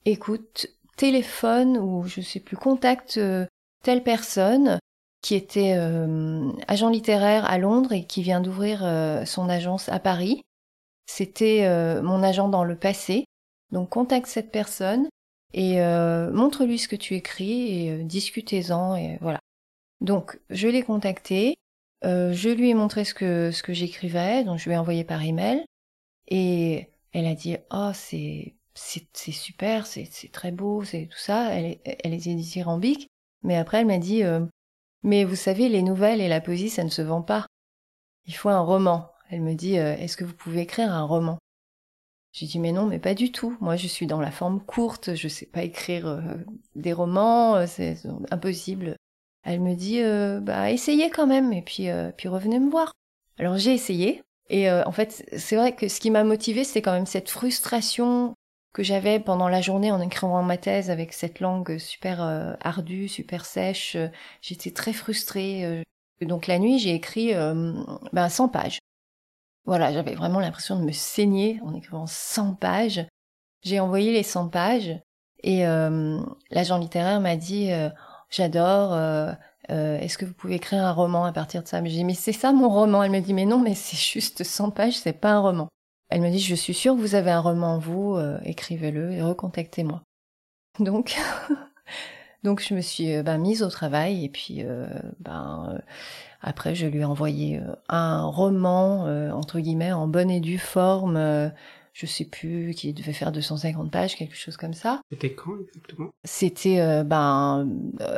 écoute 0.04 0.66
téléphone 0.96 1.78
ou 1.78 2.04
je 2.06 2.20
sais 2.20 2.40
plus 2.40 2.56
contacte 2.56 3.18
euh, 3.18 3.46
telle 3.82 4.02
personne 4.02 4.78
qui 5.22 5.34
était 5.34 5.74
euh, 5.76 6.50
agent 6.66 6.88
littéraire 6.88 7.44
à 7.44 7.58
Londres 7.58 7.92
et 7.92 8.04
qui 8.04 8.22
vient 8.22 8.40
d'ouvrir 8.40 8.80
son 9.24 9.48
agence 9.48 9.88
à 9.88 10.00
Paris. 10.00 10.42
C'était 11.06 11.64
mon 12.02 12.24
agent 12.24 12.48
dans 12.48 12.64
le 12.64 12.74
passé. 12.74 13.24
Donc 13.70 13.90
contacte 13.90 14.26
cette 14.26 14.50
personne 14.50 15.08
et 15.54 15.80
euh, 15.82 16.30
montre-lui 16.32 16.78
ce 16.78 16.88
que 16.88 16.96
tu 16.96 17.14
écris 17.14 17.86
et 17.86 17.90
euh, 17.92 18.02
discutez-en 18.04 18.96
et 18.96 19.18
voilà. 19.20 19.38
Donc 20.00 20.40
je 20.50 20.68
l'ai 20.68 20.82
contacté, 20.82 21.54
je 22.02 22.48
lui 22.50 22.70
ai 22.70 22.74
montré 22.74 23.04
ce 23.04 23.14
que 23.14 23.50
ce 23.52 23.62
que 23.62 23.72
j'écrivais, 23.72 24.44
donc 24.44 24.58
je 24.58 24.64
lui 24.64 24.72
ai 24.74 24.78
envoyé 24.78 25.04
par 25.04 25.22
email 25.22 25.64
et 26.28 26.88
elle 27.12 27.26
a 27.26 27.34
dit 27.34 27.56
"Oh, 27.70 27.90
c'est 27.94 28.54
c'est 28.74 29.32
super, 29.32 29.86
c'est 29.86 30.08
très 30.32 30.50
beau, 30.50 30.82
c'est 30.84 31.06
tout 31.06 31.18
ça." 31.18 31.54
Elle 31.54 31.78
elle 31.84 32.14
était 32.14 32.34
dithyrambique 32.34 33.08
mais 33.42 33.56
après, 33.56 33.80
elle 33.80 33.86
m'a 33.86 33.98
dit 33.98 34.22
euh, 34.24 34.44
Mais 35.02 35.24
vous 35.24 35.36
savez, 35.36 35.68
les 35.68 35.82
nouvelles 35.82 36.20
et 36.20 36.28
la 36.28 36.40
poésie, 36.40 36.70
ça 36.70 36.84
ne 36.84 36.88
se 36.88 37.02
vend 37.02 37.22
pas. 37.22 37.46
Il 38.26 38.34
faut 38.34 38.48
un 38.48 38.60
roman. 38.60 39.10
Elle 39.30 39.42
me 39.42 39.54
dit 39.54 39.78
euh, 39.78 39.96
Est-ce 39.96 40.16
que 40.16 40.24
vous 40.24 40.34
pouvez 40.34 40.60
écrire 40.62 40.92
un 40.92 41.04
roman? 41.04 41.38
J'ai 42.32 42.46
dit 42.46 42.58
Mais 42.58 42.72
non, 42.72 42.86
mais 42.86 42.98
pas 42.98 43.14
du 43.14 43.30
tout. 43.30 43.56
Moi, 43.60 43.76
je 43.76 43.86
suis 43.86 44.06
dans 44.06 44.20
la 44.20 44.30
forme 44.30 44.60
courte. 44.60 45.14
Je 45.14 45.28
sais 45.28 45.46
pas 45.46 45.62
écrire 45.62 46.06
euh, 46.06 46.20
des 46.74 46.92
romans. 46.92 47.56
Euh, 47.56 47.66
c'est 47.66 47.96
impossible. 48.30 48.96
Elle 49.44 49.60
me 49.60 49.74
dit 49.74 50.00
Bah, 50.44 50.70
essayez 50.70 51.10
quand 51.10 51.26
même. 51.26 51.52
Et 51.52 51.62
puis, 51.62 51.88
puis 52.16 52.28
revenez 52.28 52.58
me 52.58 52.70
voir. 52.70 52.92
Alors, 53.38 53.58
j'ai 53.58 53.72
essayé. 53.72 54.22
Et 54.50 54.70
en 54.70 54.92
fait, 54.92 55.24
c'est 55.36 55.56
vrai 55.56 55.74
que 55.74 55.88
ce 55.88 55.98
qui 55.98 56.10
m'a 56.10 56.24
motivée, 56.24 56.64
c'est 56.64 56.82
quand 56.82 56.92
même 56.92 57.06
cette 57.06 57.30
frustration 57.30 58.34
que 58.72 58.82
j'avais 58.82 59.20
pendant 59.20 59.48
la 59.48 59.60
journée 59.60 59.92
en 59.92 60.00
écrivant 60.00 60.42
ma 60.42 60.56
thèse 60.56 60.90
avec 60.90 61.12
cette 61.12 61.40
langue 61.40 61.78
super 61.78 62.22
euh, 62.22 62.54
ardue, 62.60 63.08
super 63.08 63.44
sèche. 63.44 63.96
Euh, 63.96 64.08
j'étais 64.40 64.70
très 64.70 64.92
frustrée. 64.92 65.64
Euh. 65.64 65.82
donc 66.22 66.46
la 66.46 66.58
nuit, 66.58 66.78
j'ai 66.78 66.94
écrit 66.94 67.34
euh, 67.34 67.72
ben, 68.12 68.28
100 68.28 68.48
pages. 68.48 68.78
Voilà, 69.64 69.92
j'avais 69.92 70.14
vraiment 70.14 70.40
l'impression 70.40 70.78
de 70.78 70.84
me 70.84 70.92
saigner 70.92 71.60
en 71.62 71.74
écrivant 71.74 72.06
100 72.06 72.54
pages. 72.54 73.06
J'ai 73.62 73.80
envoyé 73.80 74.12
les 74.12 74.22
100 74.22 74.48
pages 74.48 74.98
et 75.44 75.64
l'agent 76.50 76.78
littéraire 76.78 77.20
m'a 77.20 77.36
dit 77.36 77.70
j'adore. 78.28 78.98
Est-ce 79.68 80.18
que 80.18 80.24
vous 80.24 80.34
pouvez 80.34 80.56
écrire 80.56 80.84
un 80.84 80.92
roman 80.92 81.24
à 81.24 81.32
partir 81.32 81.62
de 81.62 81.68
ça? 81.68 81.82
J'ai 81.84 81.90
dit 81.90 82.04
mais 82.04 82.14
c'est 82.14 82.32
ça 82.32 82.52
mon 82.52 82.68
roman. 82.68 83.04
Elle 83.04 83.12
me 83.12 83.20
dit 83.20 83.34
mais 83.34 83.46
non 83.46 83.60
mais 83.60 83.74
c'est 83.76 83.96
juste 83.96 84.42
100 84.42 84.72
pages, 84.72 84.98
c'est 84.98 85.12
pas 85.12 85.32
un 85.32 85.40
roman. 85.40 85.68
Elle 86.12 86.20
me 86.20 86.30
dit, 86.30 86.40
je 86.40 86.54
suis 86.54 86.74
sûre 86.74 86.94
que 86.94 87.00
vous 87.00 87.14
avez 87.14 87.30
un 87.30 87.40
roman 87.40 87.78
vous, 87.78 88.16
euh, 88.16 88.38
écrivez-le 88.44 89.12
et 89.12 89.22
recontactez-moi. 89.22 90.02
Donc, 90.78 91.16
donc 92.42 92.60
je 92.60 92.74
me 92.74 92.82
suis 92.82 93.14
euh, 93.14 93.22
ben, 93.22 93.38
mise 93.38 93.62
au 93.62 93.70
travail 93.70 94.26
et 94.26 94.28
puis 94.28 94.62
euh, 94.62 94.86
ben, 95.20 95.72
euh, 95.74 95.78
après 96.42 96.74
je 96.74 96.86
lui 96.86 97.00
ai 97.00 97.04
envoyé 97.04 97.58
euh, 97.58 97.74
un 97.88 98.24
roman 98.24 99.04
entre 99.32 99.60
guillemets 99.60 99.92
en 99.92 100.06
bonne 100.06 100.30
et 100.30 100.40
due 100.40 100.58
forme. 100.58 101.18
je 101.92 102.06
sais 102.06 102.24
plus, 102.24 102.72
qui 102.74 102.92
devait 102.92 103.12
faire 103.12 103.32
250 103.32 103.90
pages, 103.90 104.16
quelque 104.16 104.36
chose 104.36 104.56
comme 104.56 104.74
ça. 104.74 105.00
C'était 105.10 105.34
quand 105.34 105.52
exactement? 105.60 106.10
C'était 106.24 107.04
ben 107.04 107.68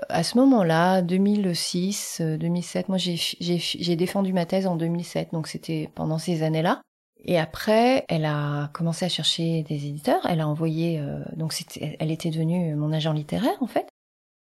à 0.08 0.22
ce 0.22 0.38
moment-là, 0.38 1.02
2006, 1.02 2.22
2007. 2.38 2.88
Moi, 2.88 2.98
j'ai 2.98 3.96
défendu 3.96 4.32
ma 4.32 4.46
thèse 4.46 4.66
en 4.66 4.76
2007, 4.76 5.32
donc 5.32 5.48
c'était 5.48 5.90
pendant 5.94 6.18
ces 6.18 6.42
années-là. 6.42 6.82
Et 7.24 7.38
après, 7.38 8.04
elle 8.08 8.26
a 8.26 8.68
commencé 8.74 9.04
à 9.04 9.08
chercher 9.08 9.62
des 9.62 9.86
éditeurs. 9.86 10.26
Elle 10.28 10.40
a 10.40 10.48
envoyé, 10.48 11.00
euh, 11.00 11.20
donc 11.36 11.54
elle 11.80 12.10
était 12.10 12.30
devenue 12.30 12.74
mon 12.76 12.92
agent 12.92 13.12
littéraire 13.12 13.56
en 13.60 13.66
fait. 13.66 13.88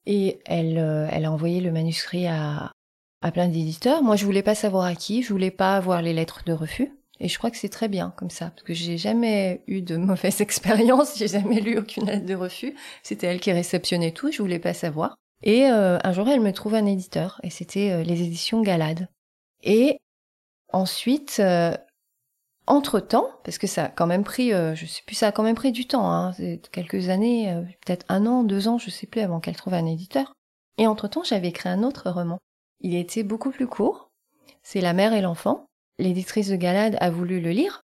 Et 0.06 0.40
elle, 0.46 0.78
euh, 0.78 1.08
elle 1.12 1.25
a 1.25 1.32
envoyé 1.32 1.60
le 1.60 1.72
manuscrit 1.72 2.28
à, 2.28 2.72
à 3.22 3.32
plein 3.32 3.48
d'éditeurs. 3.48 4.04
Moi, 4.04 4.16
je 4.16 4.25
voulais 4.25 4.44
pas 4.44 4.56
savoir 4.56 4.86
à 4.86 4.96
qui. 4.96 5.24
Je 5.24 5.32
voulais 5.32 5.51
pas 5.51 5.75
avoir 5.75 6.01
les 6.01 6.13
lettres 6.13 6.44
de 6.46 6.54
refus. 6.54 6.92
Et 7.20 7.28
je 7.28 7.38
crois 7.38 7.51
que 7.51 7.58
c'est 7.58 7.70
très 7.70 7.88
bien 7.88 8.13
comme 8.18 8.32
ça, 8.32 8.50
parce 8.50 8.63
que 8.63 8.74
j'ai 8.74 8.98
jamais 8.98 9.63
eu 9.68 9.82
de 9.82 9.96
mauvaise 9.98 10.42
expérience. 10.42 11.18
J'ai 11.18 11.28
jamais 11.28 11.60
lu 11.60 11.78
aucune 11.78 12.06
lettre 12.06 12.25
de 12.25 12.36
refus. 12.36 12.75
C'était 13.04 13.28
elle 13.28 13.40
qui 13.40 13.51
réceptionnait 13.51 14.12
tout. 14.12 14.32
Je 14.32 14.42
voulais 14.42 14.60
pas 14.60 14.74
savoir. 14.74 15.16
Et 15.44 15.66
euh, 15.66 15.98
un 16.04 16.13
jour, 16.13 16.28
elle 16.30 16.42
me 16.42 16.54
trouve 16.54 16.75
un 16.75 16.86
éditeur, 16.86 17.40
et 17.44 17.50
c'était 17.50 17.92
euh, 17.92 18.04
les 18.04 18.22
éditions 18.22 18.62
Galade. 18.62 19.08
Et 19.63 19.98
ensuite, 20.72 21.38
euh, 21.40 21.75
entre-temps, 22.68 23.28
parce 23.44 23.58
que 23.58 23.68
ça 23.68 23.86
a 23.86 23.90
quand 23.90 24.08
même 24.08 24.24
pris, 24.24 24.54
euh, 24.54 24.75
je 24.75 24.86
sais 24.86 25.01
plus, 25.06 25.16
ça 25.16 25.28
a 25.28 25.32
quand 25.32 25.44
même 25.44 25.56
pris 25.56 25.72
du 25.72 25.88
temps, 25.88 26.12
hein, 26.12 26.34
quelques 26.72 27.10
années, 27.10 27.51
euh, 27.51 27.62
peut-être 27.86 28.06
un 28.10 28.25
an, 28.25 28.44
deux 28.44 28.68
ans, 28.68 28.78
je 28.78 28.90
sais 28.90 29.08
plus, 29.08 29.22
avant 29.22 29.40
qu'elle 29.40 29.56
trouve 29.56 29.74
un 29.74 29.86
éditeur. 29.86 30.34
Et 30.78 30.88
entre-temps, 30.88 31.24
j'avais 31.24 31.50
écrit 31.50 31.70
un 31.70 31.84
autre 31.84 32.10
roman. 32.10 32.40
Il 32.82 32.96
était 32.96 33.24
beaucoup 33.24 33.52
plus 33.52 33.68
court. 33.68 34.10
C'est 34.64 34.82
La 34.82 34.94
mère 34.94 35.14
et 35.14 35.22
l'enfant. 35.22 35.66
L'éditrice 35.98 36.50
de 36.50 36.56
Galade 36.56 36.98
a 37.00 37.10
voulu 37.10 37.40
le 37.40 37.52
lire. 37.52 37.84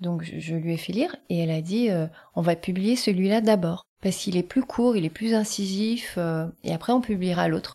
Donc 0.00 0.22
je, 0.22 0.54
lui 0.54 0.74
ai 0.74 0.76
fait 0.76 0.92
lire 0.92 1.16
et 1.28 1.40
elle 1.40 1.50
a 1.50 1.60
dit 1.60 1.90
euh, 1.90 2.06
on 2.36 2.42
va 2.42 2.54
publier 2.54 2.94
celui-là 2.94 3.40
d'abord 3.40 3.84
parce 4.00 4.16
qu'il 4.16 4.36
est 4.36 4.44
plus 4.44 4.62
court, 4.62 4.96
il 4.96 5.04
est 5.04 5.10
plus 5.10 5.34
incisif 5.34 6.14
euh, 6.18 6.46
et 6.62 6.72
après 6.72 6.92
on 6.92 7.00
publiera 7.00 7.48
l'autre. 7.48 7.74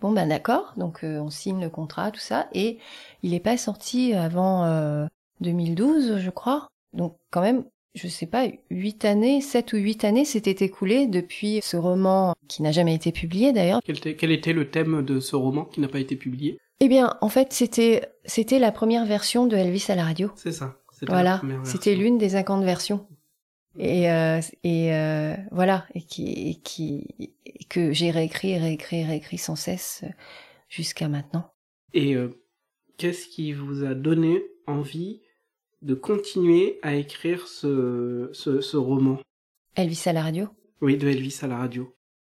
Bon 0.00 0.12
ben 0.12 0.28
d'accord, 0.28 0.74
donc 0.76 1.02
euh, 1.02 1.18
on 1.18 1.30
signe 1.30 1.60
le 1.60 1.70
contrat, 1.70 2.12
tout 2.12 2.20
ça 2.20 2.46
et 2.52 2.78
il 3.24 3.32
n'est 3.32 3.40
pas 3.40 3.56
sorti 3.56 4.14
avant 4.14 5.08
2012, 5.40 6.18
je 6.18 6.30
crois. 6.30 6.68
Donc 6.92 7.16
quand 7.30 7.40
même, 7.42 7.64
je 7.94 8.08
sais 8.08 8.26
pas, 8.26 8.46
huit 8.70 9.04
années, 9.04 9.40
sept 9.40 9.72
ou 9.72 9.76
huit 9.76 10.04
années 10.04 10.24
s'étaient 10.24 10.64
écoulées 10.64 11.06
depuis 11.06 11.60
ce 11.62 11.76
roman 11.76 12.34
qui 12.48 12.62
n'a 12.62 12.72
jamais 12.72 12.94
été 12.94 13.12
publié 13.12 13.52
d'ailleurs. 13.52 13.80
Quel, 13.84 14.00
quel, 14.00 14.32
était 14.32 14.52
le 14.52 14.70
thème 14.70 15.02
de 15.02 15.20
ce 15.20 15.36
roman 15.36 15.64
qui 15.64 15.80
n'a 15.80 15.88
pas 15.88 16.00
été 16.00 16.16
publié? 16.16 16.58
Eh 16.80 16.88
bien, 16.88 17.16
en 17.20 17.28
fait, 17.28 17.52
c'était 17.52 18.08
c'était 18.24 18.58
la 18.58 18.72
première 18.72 19.06
version 19.06 19.46
de 19.46 19.56
Elvis 19.56 19.86
à 19.88 19.94
la 19.94 20.04
radio. 20.04 20.30
C'est 20.34 20.52
ça. 20.52 20.76
Voilà, 21.06 21.42
c'était 21.64 21.94
l'une 21.94 22.18
des 22.18 22.30
50 22.30 22.64
versions. 22.64 23.06
Et, 23.78 24.10
euh, 24.10 24.40
et 24.62 24.94
euh, 24.94 25.34
voilà, 25.50 25.84
et 25.94 26.02
qui, 26.02 26.60
qui 26.62 27.32
que 27.68 27.92
j'ai 27.92 28.10
réécrit, 28.10 28.56
réécrit, 28.56 29.04
réécrit 29.04 29.38
sans 29.38 29.56
cesse 29.56 30.04
jusqu'à 30.68 31.08
maintenant. 31.08 31.50
Et 31.92 32.14
euh, 32.14 32.30
qu'est-ce 32.96 33.26
qui 33.26 33.52
vous 33.52 33.84
a 33.84 33.94
donné 33.94 34.44
envie 34.66 35.22
de 35.84 35.94
continuer 35.94 36.78
à 36.82 36.94
écrire 36.94 37.46
ce, 37.46 38.30
ce, 38.32 38.60
ce 38.60 38.76
roman. 38.76 39.20
Elvis 39.76 40.02
à 40.06 40.12
la 40.12 40.22
radio? 40.22 40.48
Oui, 40.80 40.96
de 40.96 41.06
Elvis 41.08 41.38
à 41.42 41.46
la 41.46 41.58
radio. 41.58 41.94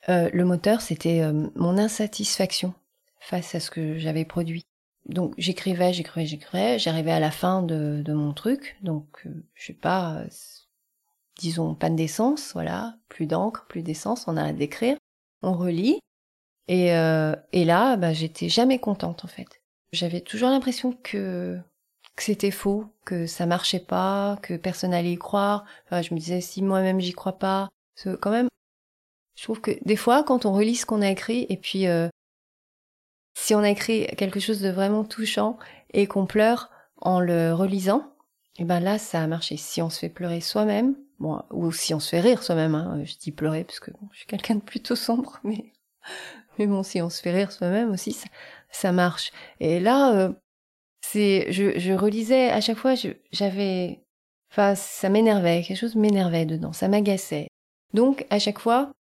Euh, 0.10 0.30
le 0.34 0.46
moteur, 0.46 0.82
c'était 0.82 1.22
euh, 1.22 1.48
mon 1.56 1.77
insatisfaction 1.77 2.74
face 3.20 3.56
à 3.56 3.60
ce 3.60 3.72
que 3.72 3.98
j'avais 3.98 4.25
produit. 4.25 4.63
Donc 5.06 5.34
j'écrivais, 5.38 5.94
j'écrivais, 5.94 6.25
j'écrivais, 6.25 6.77
j'arrivais 6.77 7.12
à 7.12 7.22
la 7.22 7.32
fin 7.32 7.63
de, 7.63 8.01
de 8.04 8.13
mon 8.13 8.34
truc, 8.34 8.77
donc 8.82 9.24
euh, 9.25 9.30
je 9.54 9.68
sais 9.68 9.74
pas, 9.74 10.24
disons 11.39 11.74
panne 11.75 11.96
d'essence, 11.96 12.51
voilà, 12.51 12.98
plus 13.08 13.25
d'encre, 13.25 13.66
plus 13.68 13.82
d'essence, 13.82 14.27
on 14.27 14.36
a 14.36 14.44
à 14.44 14.51
d'écrire, 14.51 14.98
on 15.42 15.54
relit, 15.54 16.00
et, 16.68 16.88
et 16.88 17.66
là, 17.66 17.96
bah, 17.96 18.12
j'étais 18.12 18.50
jamais 18.50 18.80
contente 18.80 19.24
en 19.24 19.30
fait. 19.30 19.62
J'avais 19.94 20.20
toujours 20.20 20.50
l'impression 20.50 20.92
que 20.92 21.58
que 22.17 22.24
c'était 22.24 22.51
faux, 22.51 22.86
que 23.05 23.27
ça 23.27 23.45
marchait 23.45 23.79
pas, 23.79 24.38
que 24.41 24.57
personne 24.57 24.93
allait 24.93 25.13
y 25.13 25.17
croire. 25.17 25.63
Enfin, 25.86 26.01
je 26.01 26.13
me 26.13 26.19
disais 26.19 26.41
si 26.41 26.62
moi-même 26.62 27.00
j'y 27.00 27.13
crois 27.13 27.38
pas, 27.39 27.69
quand 28.19 28.31
même, 28.31 28.50
je 29.38 29.43
trouve 29.43 29.62
que 29.62 29.71
des 29.86 29.95
fois, 29.95 30.24
quand 30.24 30.45
on 30.45 30.51
relit 30.51 30.75
ce 30.75 30.86
qu'on 30.86 31.01
a 31.01 31.09
écrit, 31.09 31.45
et 31.47 31.57
puis 31.57 31.88
euh, 31.88 32.09
si 33.36 33.53
on 33.55 33.59
a 33.59 33.69
écrit 33.69 34.07
quelque 34.17 34.39
chose 34.39 34.59
de 34.59 34.69
vraiment 34.69 35.03
touchant 35.03 35.57
et 35.93 36.07
qu'on 36.07 36.25
pleure 36.25 36.71
en 36.97 37.19
le 37.19 37.53
relisant, 37.53 38.13
et 38.59 38.63
eh 38.63 38.65
ben 38.65 38.79
là, 38.79 38.97
ça 38.97 39.21
a 39.21 39.27
marché. 39.27 39.55
Si 39.55 39.83
on 39.83 39.91
se 39.91 40.00
fait 40.00 40.09
pleurer 40.09 40.41
soi-même, 40.41 40.95
bon, 41.19 41.43
ou 41.51 41.71
si 41.71 41.93
on 41.93 42.00
se 42.00 42.09
fait 42.09 42.19
rire 42.19 42.41
soi-même, 42.41 42.74
hein, 42.74 43.00
je 43.05 43.15
dis 43.17 43.31
pleurer 43.31 43.63
parce 43.63 43.79
que 43.79 43.91
bon, 43.91 44.09
je 44.12 44.17
suis 44.17 44.25
quelqu'un 44.25 44.55
de 44.55 44.62
plutôt 44.62 44.95
sombre, 44.95 45.39
mais 45.43 45.71
mais 46.57 46.65
bon, 46.65 46.81
si 46.81 47.00
on 47.03 47.12
se 47.12 47.21
fait 47.21 47.31
rire 47.31 47.51
soi-même 47.51 47.91
aussi, 47.91 48.13
ça, 48.13 48.27
ça 48.71 48.91
marche. 48.91 49.31
Et 49.59 49.79
là, 49.79 50.15
euh, 50.15 50.33
c'est, 51.01 51.51
je, 51.51 51.80
je 51.80 51.94
relisais 51.94 52.50
à 52.50 52.62
chaque 52.62 52.77
fois, 52.77 52.94
j'avais, 53.32 54.01
enfin, 54.51 54.75
ça 54.75 55.10
m'énervait, 55.10 55.63
quelque 55.63 55.77
chose 55.77 55.96
m'énervait 55.96 56.46
dedans, 56.46 56.74
ça 56.74 56.88
m'agaçait. 56.88 57.48
Donc 57.94 58.25
à 58.30 58.39
chaque 58.39 58.60
fois, 58.60 58.92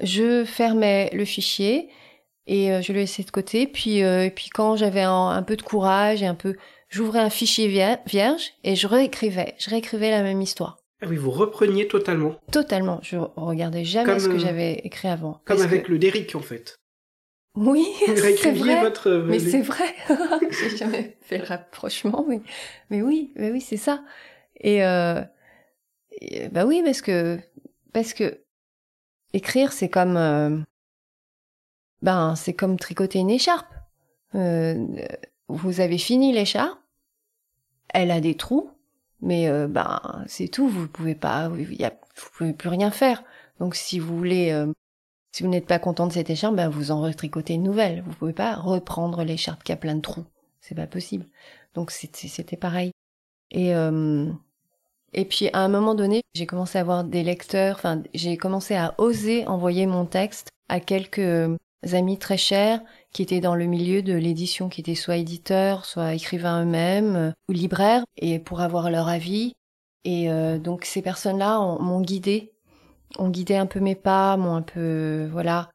je 0.00 0.44
fermais 0.44 1.10
le 1.12 1.24
fichier 1.24 1.88
et 2.46 2.72
euh, 2.72 2.82
je 2.82 2.92
le 2.92 3.00
laissais 3.00 3.22
de 3.22 3.30
côté. 3.30 3.66
Puis, 3.66 4.02
euh, 4.02 4.24
et 4.24 4.30
puis 4.30 4.48
quand 4.48 4.76
j'avais 4.76 5.02
un, 5.02 5.42
peu 5.42 5.56
de 5.56 5.62
courage 5.62 6.22
et 6.22 6.26
un 6.26 6.34
peu, 6.34 6.56
j'ouvrais 6.88 7.20
un 7.20 7.30
fichier 7.30 7.68
vierge 7.68 8.52
et 8.64 8.76
je 8.76 8.86
réécrivais, 8.86 9.54
je 9.58 9.70
réécrivais 9.70 10.10
la 10.10 10.22
même 10.22 10.40
histoire. 10.40 10.78
Ah 11.02 11.06
oui, 11.08 11.16
vous 11.16 11.30
repreniez 11.30 11.88
totalement. 11.88 12.36
Totalement. 12.52 13.00
Je 13.02 13.16
regardais 13.16 13.84
jamais 13.84 14.18
ce 14.18 14.28
que 14.28 14.34
euh, 14.34 14.38
j'avais 14.38 14.74
écrit 14.84 15.08
avant. 15.08 15.40
Comme 15.46 15.62
avec 15.62 15.88
le 15.88 15.98
Derrick 15.98 16.34
en 16.34 16.40
fait. 16.40 16.76
Oui, 17.56 17.86
c'est 18.06 18.52
vrai. 18.52 18.80
Votre... 18.80 19.10
Mais 19.10 19.38
c'est 19.38 19.62
vrai. 19.62 19.94
J'ai 20.50 20.76
jamais 20.76 21.16
fait 21.20 21.38
le 21.38 21.44
rapprochement, 21.44 22.24
mais 22.28 22.40
mais 22.90 23.02
oui, 23.02 23.32
mais 23.36 23.50
oui, 23.50 23.60
c'est 23.60 23.76
ça. 23.76 24.02
Et, 24.60 24.84
euh... 24.84 25.20
bah 26.52 26.64
oui, 26.66 26.82
parce 26.84 27.02
que 27.02 27.38
parce 27.92 28.14
que 28.14 28.40
écrire, 29.32 29.72
c'est 29.72 29.88
comme, 29.88 30.16
euh, 30.16 30.58
ben, 32.02 32.34
c'est 32.36 32.54
comme 32.54 32.78
tricoter 32.78 33.18
une 33.18 33.30
écharpe. 33.30 33.72
Euh, 34.34 34.86
vous 35.48 35.80
avez 35.80 35.98
fini 35.98 36.32
l'écharpe, 36.32 36.78
elle 37.88 38.10
a 38.10 38.20
des 38.20 38.36
trous, 38.36 38.70
mais 39.20 39.48
euh, 39.48 39.66
ben, 39.66 40.24
c'est 40.26 40.48
tout. 40.48 40.68
Vous 40.68 40.88
pouvez 40.88 41.14
pas, 41.14 41.48
vous, 41.48 41.64
pouvez 42.32 42.52
plus 42.52 42.68
rien 42.68 42.90
faire. 42.90 43.24
Donc, 43.58 43.74
si 43.74 43.98
vous 43.98 44.16
voulez, 44.16 44.66
si 45.32 45.42
vous 45.42 45.48
n'êtes 45.48 45.66
pas 45.66 45.78
content 45.78 46.06
de 46.06 46.12
cette 46.12 46.30
écharpe, 46.30 46.56
ben, 46.56 46.68
vous 46.68 46.90
en 46.90 47.00
retricotez 47.00 47.54
une 47.54 47.62
nouvelle. 47.62 48.02
Vous 48.06 48.14
pouvez 48.14 48.32
pas 48.32 48.54
reprendre 48.56 49.22
l'écharpe 49.22 49.62
qui 49.62 49.72
a 49.72 49.76
plein 49.76 49.94
de 49.94 50.00
trous. 50.00 50.24
C'est 50.60 50.74
pas 50.74 50.86
possible. 50.86 51.26
Donc, 51.74 51.90
c'était 51.90 52.56
pareil. 52.56 52.92
Et 53.50 53.74
et 55.12 55.24
puis 55.24 55.48
à 55.52 55.60
un 55.60 55.68
moment 55.68 55.94
donné, 55.94 56.22
j'ai 56.34 56.46
commencé 56.46 56.78
à 56.78 56.82
avoir 56.82 57.04
des 57.04 57.22
lecteurs, 57.22 57.76
enfin 57.76 58.02
j'ai 58.14 58.36
commencé 58.36 58.74
à 58.74 58.94
oser 58.98 59.46
envoyer 59.46 59.86
mon 59.86 60.06
texte 60.06 60.48
à 60.68 60.78
quelques 60.78 61.18
euh, 61.18 61.56
amis 61.92 62.18
très 62.18 62.36
chers 62.36 62.80
qui 63.12 63.22
étaient 63.22 63.40
dans 63.40 63.56
le 63.56 63.66
milieu 63.66 64.02
de 64.02 64.14
l'édition, 64.14 64.68
qui 64.68 64.80
étaient 64.80 64.94
soit 64.94 65.16
éditeurs, 65.16 65.84
soit 65.84 66.14
écrivains 66.14 66.62
eux-mêmes, 66.62 67.16
euh, 67.16 67.30
ou 67.48 67.52
libraires, 67.52 68.04
et 68.16 68.38
pour 68.38 68.60
avoir 68.60 68.88
leur 68.90 69.08
avis. 69.08 69.54
Et 70.04 70.30
euh, 70.30 70.58
donc 70.58 70.84
ces 70.84 71.02
personnes-là 71.02 71.58
m'ont 71.80 72.00
guidé, 72.00 72.52
ont 73.18 73.28
guidé 73.28 73.56
un 73.56 73.66
peu 73.66 73.80
mes 73.80 73.94
pas, 73.94 74.36
m'ont 74.36 74.54
un 74.54 74.62
peu 74.62 75.28
voilà. 75.30 75.70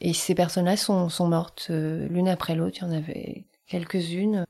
Et 0.00 0.14
ces 0.14 0.34
personnes-là 0.34 0.76
sont, 0.76 1.08
sont 1.08 1.28
mortes 1.28 1.66
l'une 1.70 2.28
après 2.28 2.54
l'autre. 2.54 2.78
Il 2.80 2.84
y 2.84 2.86
en 2.86 2.92
avait 2.92 3.46
quelques-unes 3.66 4.46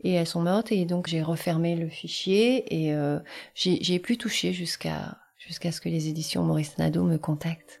et 0.00 0.12
elles 0.12 0.26
sont 0.26 0.42
mortes 0.42 0.72
et 0.72 0.84
donc 0.84 1.06
j'ai 1.06 1.22
refermé 1.22 1.76
le 1.76 1.88
fichier 1.88 2.64
et 2.74 2.94
euh, 2.94 3.18
j'ai 3.54 3.98
plus 3.98 4.18
touché 4.18 4.52
jusqu'à 4.52 5.18
jusqu'à 5.38 5.72
ce 5.72 5.80
que 5.80 5.88
les 5.88 6.08
éditions 6.08 6.42
Maurice 6.42 6.78
Nadeau 6.78 7.04
me 7.04 7.18
contactent. 7.18 7.80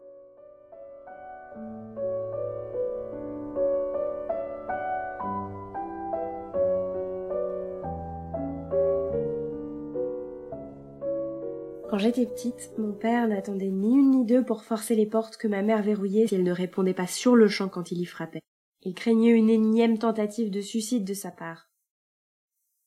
Quand 11.96 12.02
j'étais 12.02 12.26
petite, 12.26 12.74
mon 12.76 12.92
père 12.92 13.26
n'attendait 13.26 13.70
ni 13.70 13.96
une 13.96 14.10
ni 14.10 14.26
deux 14.26 14.44
pour 14.44 14.64
forcer 14.64 14.94
les 14.94 15.06
portes 15.06 15.38
que 15.38 15.48
ma 15.48 15.62
mère 15.62 15.82
verrouillait 15.82 16.26
si 16.26 16.34
elle 16.34 16.42
ne 16.42 16.52
répondait 16.52 16.92
pas 16.92 17.06
sur 17.06 17.34
le 17.34 17.48
champ 17.48 17.70
quand 17.70 17.90
il 17.90 17.98
y 17.98 18.04
frappait. 18.04 18.42
Il 18.82 18.92
craignait 18.92 19.30
une 19.30 19.48
énième 19.48 19.96
tentative 19.96 20.50
de 20.50 20.60
suicide 20.60 21.06
de 21.06 21.14
sa 21.14 21.30
part. 21.30 21.70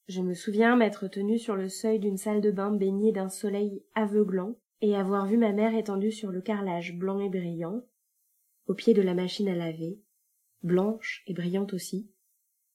Je 0.10 0.22
me 0.22 0.36
souviens 0.36 0.76
m'être 0.76 1.08
tenue 1.08 1.40
sur 1.40 1.56
le 1.56 1.70
seuil 1.70 1.98
d'une 1.98 2.18
salle 2.18 2.40
de 2.40 2.52
bain 2.52 2.70
baignée 2.70 3.12
d'un 3.12 3.30
soleil 3.30 3.84
aveuglant, 3.96 4.54
et 4.82 4.96
avoir 4.96 5.26
vu 5.26 5.38
ma 5.38 5.54
mère 5.54 5.74
étendue 5.74 6.12
sur 6.12 6.30
le 6.30 6.42
carrelage 6.42 6.96
blanc 6.96 7.20
et 7.20 7.30
brillant, 7.30 7.82
au 8.68 8.76
pied 8.76 8.94
de 8.94 9.02
la 9.02 9.16
machine 9.16 9.50
à 9.50 9.56
laver, 9.56 10.00
blanche 10.62 11.24
et 11.26 11.34
brillante 11.34 11.74
aussi, 11.74 12.12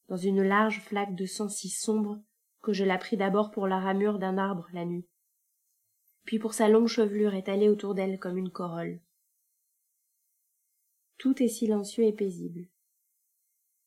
dans 0.09 0.16
une 0.16 0.42
large 0.42 0.81
flaque 0.81 1.14
de 1.14 1.27
sang 1.27 1.49
si 1.49 1.68
sombre 1.68 2.20
que 2.61 2.73
je 2.73 2.83
la 2.83 2.99
pris 2.99 3.16
d'abord 3.16 3.53
pour 3.53 3.68
la 3.68 3.79
ramure 3.79 4.18
d'un 4.18 4.37
arbre 4.37 4.66
la 4.73 4.85
nuit, 4.85 5.07
puis 6.24 6.38
pour 6.38 6.54
sa 6.54 6.68
longue 6.68 6.88
chevelure 6.88 7.34
étalée 7.34 7.68
autour 7.68 7.94
d'elle 7.94 8.18
comme 8.18 8.38
une 8.38 8.50
corolle. 8.50 9.00
Tout 11.18 11.42
est 11.42 11.48
silencieux 11.48 12.04
et 12.04 12.12
paisible. 12.12 12.66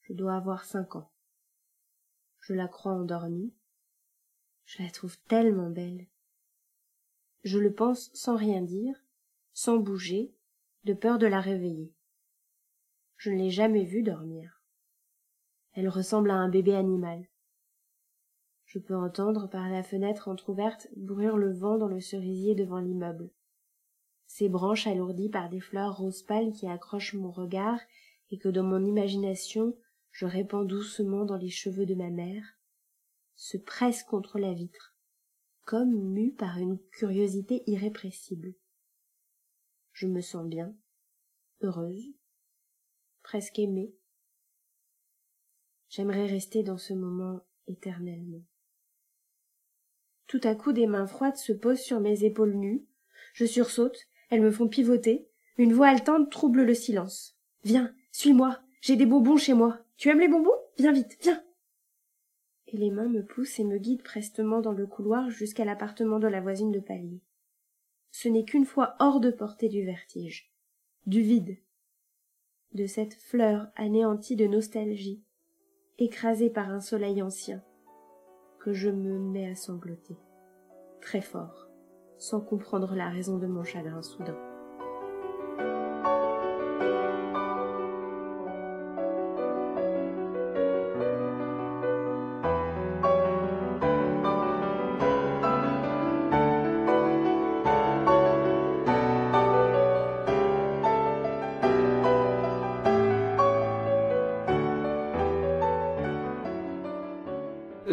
Je 0.04 0.14
dois 0.14 0.36
avoir 0.36 0.64
cinq 0.64 0.96
ans. 0.96 1.12
Je 2.40 2.54
la 2.54 2.68
crois 2.68 2.94
endormie. 2.94 3.54
Je 4.66 4.82
la 4.84 4.90
trouve 4.90 5.18
tellement 5.28 5.70
belle. 5.70 6.08
Je 7.44 7.60
le 7.60 7.74
pense 7.74 8.12
sans 8.14 8.36
rien 8.36 8.62
dire, 8.62 8.96
sans 9.54 9.78
bouger, 9.78 10.34
de 10.84 10.94
peur 10.94 11.18
de 11.18 11.28
la 11.28 11.42
réveiller. 11.42 11.94
Je 13.18 13.32
ne 13.32 13.38
l'ai 13.38 13.50
jamais 13.50 13.84
vue 13.84 14.04
dormir. 14.04 14.62
Elle 15.74 15.90
ressemble 15.90 16.32
à 16.32 16.36
un 16.36 16.50
bébé 16.50 16.76
animal. 16.76 17.28
Je 18.68 18.80
peux 18.80 18.96
entendre 18.96 19.50
par 19.50 19.70
la 19.70 19.82
fenêtre 19.82 20.28
entr'ouverte 20.28 20.90
bruire 20.98 21.38
le 21.38 21.54
vent 21.54 21.78
dans 21.78 21.88
le 21.88 22.02
cerisier 22.02 22.54
devant 22.54 22.80
l'immeuble. 22.80 23.32
Ses 24.26 24.50
branches 24.50 24.88
alourdies 24.88 25.30
par 25.30 25.50
des 25.50 25.62
fleurs 25.62 25.98
rose 25.98 26.22
pâle 26.22 26.52
qui 26.52 26.68
accrochent 26.68 27.14
mon 27.14 27.32
regard 27.32 27.80
et 28.30 28.38
que 28.38 28.50
dans 28.50 28.64
mon 28.64 28.84
imagination 28.84 29.74
je 30.12 30.26
répands 30.26 30.66
doucement 30.66 31.24
dans 31.24 31.38
les 31.38 31.50
cheveux 31.50 31.86
de 31.86 31.96
ma 31.96 32.10
mère, 32.10 32.44
se 33.36 33.56
presse 33.56 34.04
contre 34.04 34.38
la 34.38 34.54
vitre, 34.54 34.96
comme 35.64 35.94
mue 35.94 36.34
par 36.34 36.58
une 36.58 36.80
curiosité 36.90 37.64
irrépressible. 37.68 38.54
Je 39.94 40.08
me 40.08 40.22
sens 40.22 40.46
bien, 40.46 40.76
heureuse, 41.62 42.14
presque 43.24 43.60
aimée. 43.60 43.96
J'aimerais 45.88 46.26
rester 46.26 46.64
dans 46.64 46.78
ce 46.78 46.94
moment 46.94 47.42
éternellement. 47.68 48.44
Tout 50.28 50.42
à 50.44 50.56
coup 50.56 50.74
des 50.74 50.88
mains 50.88 51.08
froides 51.08 51.38
se 51.38 51.54
posent 51.54 51.80
sur 51.80 52.00
mes 52.00 52.26
épaules 52.26 52.54
nues. 52.54 52.86
Je 53.34 53.46
sursaute, 53.46 54.08
elles 54.30 54.42
me 54.42 54.52
font 54.52 54.68
pivoter. 54.68 55.30
Une 55.58 55.74
voix 55.74 55.88
haletante 55.88 56.30
trouble 56.30 56.64
le 56.64 56.74
silence. 56.74 57.38
Viens, 57.64 57.94
suis-moi, 58.12 58.60
j'ai 58.82 58.96
des 58.96 59.06
bonbons 59.06 59.38
chez 59.38 59.54
moi. 59.54 59.80
Tu 59.96 60.10
aimes 60.10 60.20
les 60.20 60.28
bonbons? 60.28 60.52
Viens 60.78 60.92
vite, 60.92 61.18
viens. 61.22 61.42
Et 62.68 62.78
les 62.78 62.92
mains 62.92 63.08
me 63.08 63.24
poussent 63.24 63.60
et 63.60 63.64
me 63.64 63.78
guident 63.78 64.04
prestement 64.04 64.60
dans 64.60 64.74
le 64.74 64.86
couloir 64.86 65.30
jusqu'à 65.30 65.66
l'appartement 65.66 66.20
de 66.20 66.28
la 66.28 66.42
voisine 66.42 66.72
de 66.72 66.80
palier. 66.80 67.22
Ce 68.12 68.28
n'est 68.28 68.44
qu'une 68.44 68.66
fois 68.66 68.96
hors 69.00 69.20
de 69.20 69.32
portée 69.32 69.70
du 69.70 69.86
vertige, 69.86 70.52
du 71.06 71.22
vide, 71.22 71.58
de 72.74 72.86
cette 72.86 73.14
fleur 73.14 73.68
anéantie 73.76 74.36
de 74.36 74.48
nostalgie, 74.48 75.24
écrasée 75.98 76.50
par 76.50 76.70
un 76.70 76.82
soleil 76.82 77.22
ancien, 77.22 77.64
que 78.60 78.74
je 78.74 78.90
me 78.90 79.20
mets 79.20 79.50
à 79.50 79.56
sangloter, 79.56 80.18
très 81.02 81.22
fort, 81.22 81.68
sans 82.18 82.42
comprendre 82.42 82.96
la 82.96 83.10
raison 83.10 83.38
de 83.38 83.48
mon 83.48 83.64
chagrin 83.64 84.02
soudain. 84.02 84.38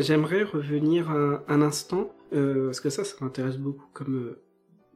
J'aimerais 0.04 0.42
revenir 0.42 1.10
un, 1.10 1.62
instant, 1.62 2.14
euh, 2.34 2.66
parce 2.66 2.80
que 2.80 2.90
ça, 2.90 3.04
ça 3.04 3.16
m'intéresse 3.22 3.56
beaucoup 3.56 3.88
comme, 3.94 4.16
euh, 4.16 4.42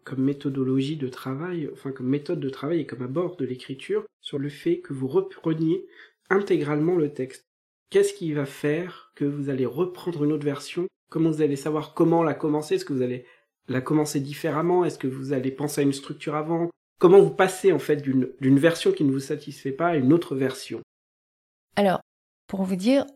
comme 0.05 0.23
méthodologie 0.23 0.99
de 0.99 1.09
travail, 1.09 1.71
enfin 1.73 1.93
comme 1.93 2.09
méthode 2.09 2.41
de 2.41 2.51
travail 2.51 2.81
et 2.81 2.87
comme 2.87 3.01
abord 3.01 3.37
de 3.37 3.47
l'écriture, 3.47 4.05
sur 4.21 4.39
le 4.39 4.51
fait 4.51 4.81
que 4.81 4.93
vous 4.93 5.09
repreniez 5.09 5.87
intégralement 6.29 6.97
le 6.97 7.11
texte. 7.11 7.47
Qu'est-ce 7.89 8.13
qui 8.13 8.35
va 8.35 8.45
faire 8.45 9.13
que 9.15 9.25
vous 9.25 9.49
allez 9.49 9.65
reprendre 9.65 10.25
une 10.25 10.33
autre 10.33 10.45
version? 10.45 10.89
Comment 11.11 11.31
vous 11.31 11.41
allez 11.41 11.57
savoir 11.57 11.95
comment 11.95 12.23
la 12.23 12.35
commencer? 12.35 12.75
Est-ce 12.75 12.85
que 12.85 12.93
vous 12.93 13.01
allez 13.01 13.25
la 13.67 13.81
commencer 13.81 14.21
différemment? 14.21 14.85
Est-ce 14.85 14.99
que 14.99 15.09
vous 15.09 15.33
allez 15.33 15.51
penser 15.51 15.81
à 15.81 15.85
une 15.85 15.95
structure 15.95 16.35
avant? 16.35 16.69
Comment 17.01 17.23
vous 17.23 17.35
passez 17.35 17.73
en 17.73 17.79
fait 17.79 18.03
d'une 18.03 18.59
version 18.59 18.93
qui 18.93 19.05
ne 19.05 19.13
vous 19.13 19.21
satisfait 19.21 19.73
pas 19.73 19.87
à 19.87 19.97
une 19.97 20.13
autre 20.13 20.35
version? 20.35 20.83
Alors, 21.77 22.03
pour 22.47 22.65
vous 22.65 22.77
dire, 22.77 23.07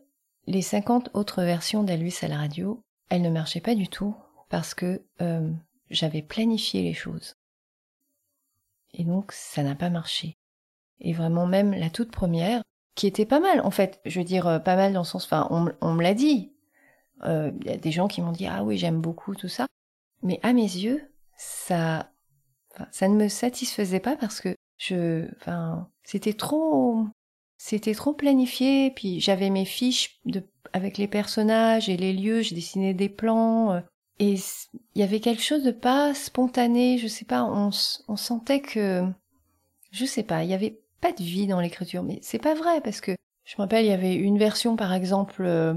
les 0.45 0.61
50 0.61 1.11
autres 1.13 1.43
versions 1.43 1.83
d'Elvis 1.83 2.19
à 2.21 2.27
la 2.27 2.37
radio, 2.37 2.83
elles 3.09 3.21
ne 3.21 3.29
marchaient 3.29 3.61
pas 3.61 3.75
du 3.75 3.87
tout 3.87 4.15
parce 4.49 4.73
que 4.73 5.01
euh, 5.21 5.51
j'avais 5.89 6.21
planifié 6.21 6.83
les 6.83 6.93
choses. 6.93 7.35
Et 8.93 9.03
donc 9.03 9.31
ça 9.31 9.63
n'a 9.63 9.75
pas 9.75 9.89
marché. 9.89 10.37
Et 10.99 11.13
vraiment 11.13 11.47
même 11.47 11.71
la 11.71 11.89
toute 11.89 12.11
première, 12.11 12.61
qui 12.95 13.07
était 13.07 13.25
pas 13.25 13.39
mal 13.39 13.61
en 13.61 13.71
fait, 13.71 13.99
je 14.05 14.19
veux 14.19 14.25
dire 14.25 14.47
euh, 14.47 14.59
pas 14.59 14.75
mal 14.75 14.93
dans 14.93 15.01
le 15.01 15.05
sens, 15.05 15.25
enfin 15.25 15.47
on, 15.49 15.93
me 15.93 16.03
l'a 16.03 16.13
dit. 16.13 16.53
Il 17.21 17.29
euh, 17.29 17.51
y 17.65 17.69
a 17.69 17.77
des 17.77 17.91
gens 17.91 18.07
qui 18.07 18.21
m'ont 18.21 18.31
dit 18.31 18.47
ah 18.47 18.63
oui 18.63 18.77
j'aime 18.77 19.01
beaucoup 19.01 19.33
tout 19.35 19.47
ça, 19.47 19.67
mais 20.21 20.39
à 20.43 20.53
mes 20.53 20.61
yeux 20.61 21.01
ça, 21.37 22.11
ça 22.91 23.07
ne 23.07 23.15
me 23.15 23.27
satisfaisait 23.27 23.99
pas 23.99 24.15
parce 24.15 24.39
que 24.39 24.55
je, 24.77 25.27
enfin 25.37 25.89
c'était 26.03 26.33
trop 26.33 27.07
c'était 27.65 27.93
trop 27.93 28.11
planifié, 28.11 28.91
puis 28.91 29.21
j'avais 29.21 29.49
mes 29.49 29.63
fiches 29.63 30.19
avec 30.73 30.97
les 30.97 31.07
personnages 31.07 31.87
et 31.87 31.95
les 31.95 32.11
lieux, 32.11 32.41
j'ai 32.41 32.55
dessiné 32.55 32.93
des 32.93 33.07
plans, 33.07 33.71
euh, 33.71 33.79
et 34.19 34.33
il 34.33 34.99
y 34.99 35.01
avait 35.01 35.21
quelque 35.21 35.41
chose 35.41 35.63
de 35.63 35.71
pas 35.71 36.13
spontané, 36.13 36.97
je 36.97 37.07
sais 37.07 37.23
pas, 37.23 37.45
on, 37.45 37.69
on 38.09 38.15
sentait 38.17 38.59
que, 38.59 39.05
je 39.91 40.03
sais 40.03 40.23
pas, 40.23 40.43
il 40.43 40.49
y 40.49 40.53
avait 40.53 40.81
pas 40.99 41.13
de 41.13 41.23
vie 41.23 41.47
dans 41.47 41.61
l'écriture, 41.61 42.03
mais 42.03 42.19
c'est 42.21 42.37
pas 42.37 42.53
vrai, 42.53 42.81
parce 42.81 42.99
que 42.99 43.15
je 43.45 43.55
me 43.57 43.61
rappelle, 43.61 43.85
il 43.85 43.91
y 43.91 43.93
avait 43.93 44.13
une 44.13 44.37
version, 44.37 44.75
par 44.75 44.91
exemple, 44.91 45.43
euh, 45.45 45.73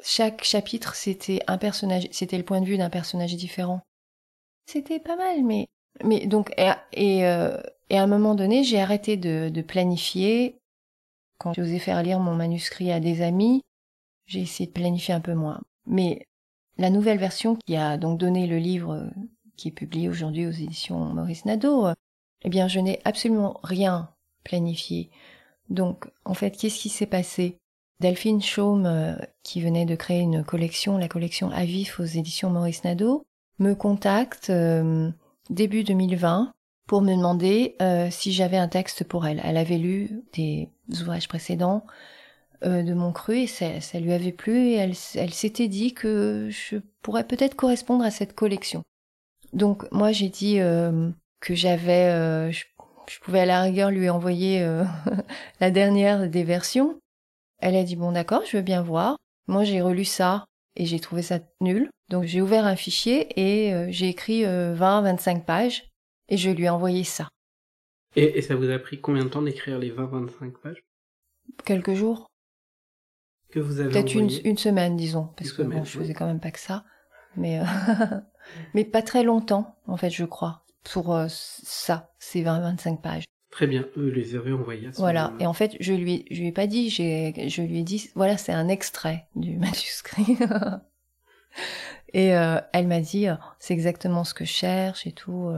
chaque 0.00 0.44
chapitre, 0.44 0.94
c'était 0.94 1.40
un 1.48 1.58
personnage, 1.58 2.06
c'était 2.12 2.38
le 2.38 2.44
point 2.44 2.60
de 2.60 2.66
vue 2.66 2.78
d'un 2.78 2.90
personnage 2.90 3.34
différent. 3.34 3.80
C'était 4.66 5.00
pas 5.00 5.16
mal, 5.16 5.42
mais, 5.42 5.66
mais 6.04 6.28
donc, 6.28 6.52
et, 6.56 6.70
et, 6.92 7.26
euh, 7.26 7.60
et 7.90 7.98
à 7.98 8.04
un 8.04 8.06
moment 8.06 8.36
donné, 8.36 8.62
j'ai 8.62 8.80
arrêté 8.80 9.16
de, 9.16 9.48
de 9.48 9.60
planifier 9.60 10.60
quand 11.38 11.58
osé 11.58 11.78
faire 11.78 12.02
lire 12.02 12.20
mon 12.20 12.34
manuscrit 12.34 12.92
à 12.92 13.00
des 13.00 13.22
amis, 13.22 13.62
j'ai 14.26 14.40
essayé 14.40 14.66
de 14.66 14.72
planifier 14.72 15.14
un 15.14 15.20
peu 15.20 15.34
moins. 15.34 15.60
Mais 15.86 16.26
la 16.78 16.90
nouvelle 16.90 17.18
version 17.18 17.56
qui 17.56 17.76
a 17.76 17.96
donc 17.96 18.18
donné 18.18 18.46
le 18.46 18.58
livre 18.58 18.94
euh, 18.94 19.06
qui 19.56 19.68
est 19.68 19.72
publié 19.72 20.08
aujourd'hui 20.08 20.46
aux 20.46 20.50
éditions 20.50 20.98
Maurice 20.98 21.44
Nadeau, 21.44 21.86
euh, 21.86 21.94
eh 22.42 22.48
bien, 22.48 22.68
je 22.68 22.80
n'ai 22.80 23.00
absolument 23.04 23.60
rien 23.62 24.10
planifié. 24.42 25.10
Donc, 25.70 26.06
en 26.24 26.34
fait, 26.34 26.50
qu'est-ce 26.50 26.80
qui 26.80 26.88
s'est 26.88 27.06
passé? 27.06 27.58
Delphine 28.00 28.42
Chaume, 28.42 28.86
euh, 28.86 29.14
qui 29.42 29.60
venait 29.60 29.86
de 29.86 29.94
créer 29.94 30.20
une 30.20 30.44
collection, 30.44 30.98
la 30.98 31.08
collection 31.08 31.50
Avif 31.50 32.00
aux 32.00 32.04
éditions 32.04 32.50
Maurice 32.50 32.84
Nadeau, 32.84 33.24
me 33.60 33.74
contacte 33.74 34.50
début 35.48 35.84
2020 35.84 36.52
pour 36.88 37.02
me 37.02 37.14
demander 37.14 37.76
si 38.10 38.32
j'avais 38.32 38.56
un 38.56 38.66
texte 38.66 39.04
pour 39.04 39.24
elle. 39.24 39.40
Elle 39.44 39.56
avait 39.56 39.78
lu 39.78 40.24
des 40.32 40.73
ouvrages 40.90 41.28
précédents 41.28 41.84
euh, 42.64 42.82
de 42.82 42.94
mon 42.94 43.12
cru 43.12 43.40
et 43.40 43.46
ça, 43.46 44.00
lui 44.00 44.12
avait 44.12 44.32
plu 44.32 44.68
et 44.68 44.74
elle, 44.74 45.34
s'était 45.34 45.68
dit 45.68 45.92
que 45.92 46.48
je 46.50 46.78
pourrais 47.02 47.24
peut-être 47.24 47.56
correspondre 47.56 48.04
à 48.04 48.10
cette 48.10 48.34
collection. 48.34 48.82
Donc 49.52 49.90
moi 49.92 50.12
j'ai 50.12 50.28
dit 50.28 50.60
euh, 50.60 51.10
que 51.40 51.54
j'avais, 51.54 52.10
euh, 52.10 52.50
je, 52.52 52.64
je, 53.08 53.18
pouvais 53.20 53.40
à 53.40 53.46
la 53.46 53.60
rigueur 53.60 53.90
lui 53.90 54.08
envoyer 54.08 54.66
la 55.60 55.70
dernière 55.70 56.28
des 56.28 56.44
versions. 56.44 56.98
Elle 57.58 57.76
a 57.76 57.84
dit 57.84 57.96
bon 57.96 58.12
d'accord, 58.12 58.42
je 58.46 58.56
veux 58.56 58.62
bien 58.62 58.82
voir. 58.82 59.18
Moi 59.46 59.64
j'ai 59.64 59.82
relu 59.82 60.06
ça 60.06 60.46
et 60.76 60.86
j'ai 60.86 61.00
trouvé 61.00 61.20
ça 61.22 61.40
nul. 61.60 61.90
Donc 62.08 62.24
j'ai 62.24 62.40
ouvert 62.40 62.64
un 62.64 62.76
fichier 62.76 63.28
et 63.36 63.92
j'ai 63.92 64.08
écrit 64.08 64.42
20-25 64.44 65.44
pages 65.44 65.90
et 66.28 66.38
je 66.38 66.50
lui 66.50 66.64
ai 66.64 66.70
envoyé 66.70 67.04
ça. 67.04 67.28
Et, 68.16 68.42
ça 68.42 68.54
vous 68.54 68.70
a 68.70 68.78
pris 68.78 69.00
combien 69.00 69.24
de 69.24 69.28
temps 69.28 69.42
d'écrire 69.42 69.78
les 69.78 69.90
20-25 69.90 70.52
pages? 70.62 70.84
Quelques 71.64 71.94
jours. 71.94 72.30
Que 73.50 73.60
vous 73.60 73.80
avez 73.80 73.90
Peut-être 73.90 74.14
une, 74.14 74.30
une, 74.44 74.58
semaine, 74.58 74.96
disons, 74.96 75.30
parce 75.36 75.52
que 75.52 75.62
bon, 75.62 75.84
je 75.84 75.98
faisais 75.98 76.14
quand 76.14 76.26
même 76.26 76.40
pas 76.40 76.50
que 76.50 76.58
ça. 76.58 76.84
Mais, 77.36 77.60
euh, 77.60 77.64
mais 78.74 78.84
pas 78.84 79.02
très 79.02 79.22
longtemps, 79.22 79.76
en 79.86 79.96
fait, 79.96 80.10
je 80.10 80.24
crois, 80.24 80.64
pour 80.84 81.14
euh, 81.14 81.26
ça, 81.28 82.12
ces 82.18 82.42
20-25 82.42 83.00
pages. 83.00 83.24
Très 83.50 83.66
bien, 83.68 83.84
eux 83.96 84.08
les 84.08 84.34
avaient 84.34 84.52
envoyés. 84.52 84.90
voilà, 84.96 85.32
et 85.38 85.46
en 85.46 85.52
fait, 85.52 85.76
je 85.78 85.92
lui, 85.92 86.24
je 86.30 86.40
lui 86.40 86.48
ai 86.48 86.52
pas 86.52 86.66
dit, 86.66 86.90
j'ai, 86.90 87.48
je 87.48 87.62
lui 87.62 87.78
ai 87.78 87.82
dit, 87.84 88.10
voilà, 88.16 88.36
c'est 88.36 88.52
un 88.52 88.66
extrait 88.66 89.26
du 89.36 89.56
manuscrit. 89.58 90.36
et 92.12 92.34
euh, 92.34 92.60
elle 92.72 92.88
m'a 92.88 93.00
dit, 93.00 93.26
c'est 93.60 93.74
exactement 93.74 94.24
ce 94.24 94.34
que 94.34 94.44
je 94.44 94.50
cherche 94.50 95.06
et 95.06 95.12
tout 95.12 95.52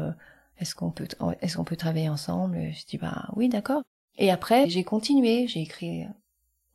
est-ce 0.59 0.75
qu'on 0.75 0.90
peut, 0.90 1.09
est-ce 1.40 1.61
peut 1.61 1.77
travailler 1.77 2.09
ensemble? 2.09 2.73
Je 2.73 2.87
dis 2.87 2.99
bah 2.99 3.29
oui, 3.35 3.49
d'accord. 3.49 3.83
Et 4.19 4.31
après, 4.31 4.69
j'ai 4.69 4.85
continué, 4.85 5.47
j'ai 5.47 5.61
écrit 5.61 6.07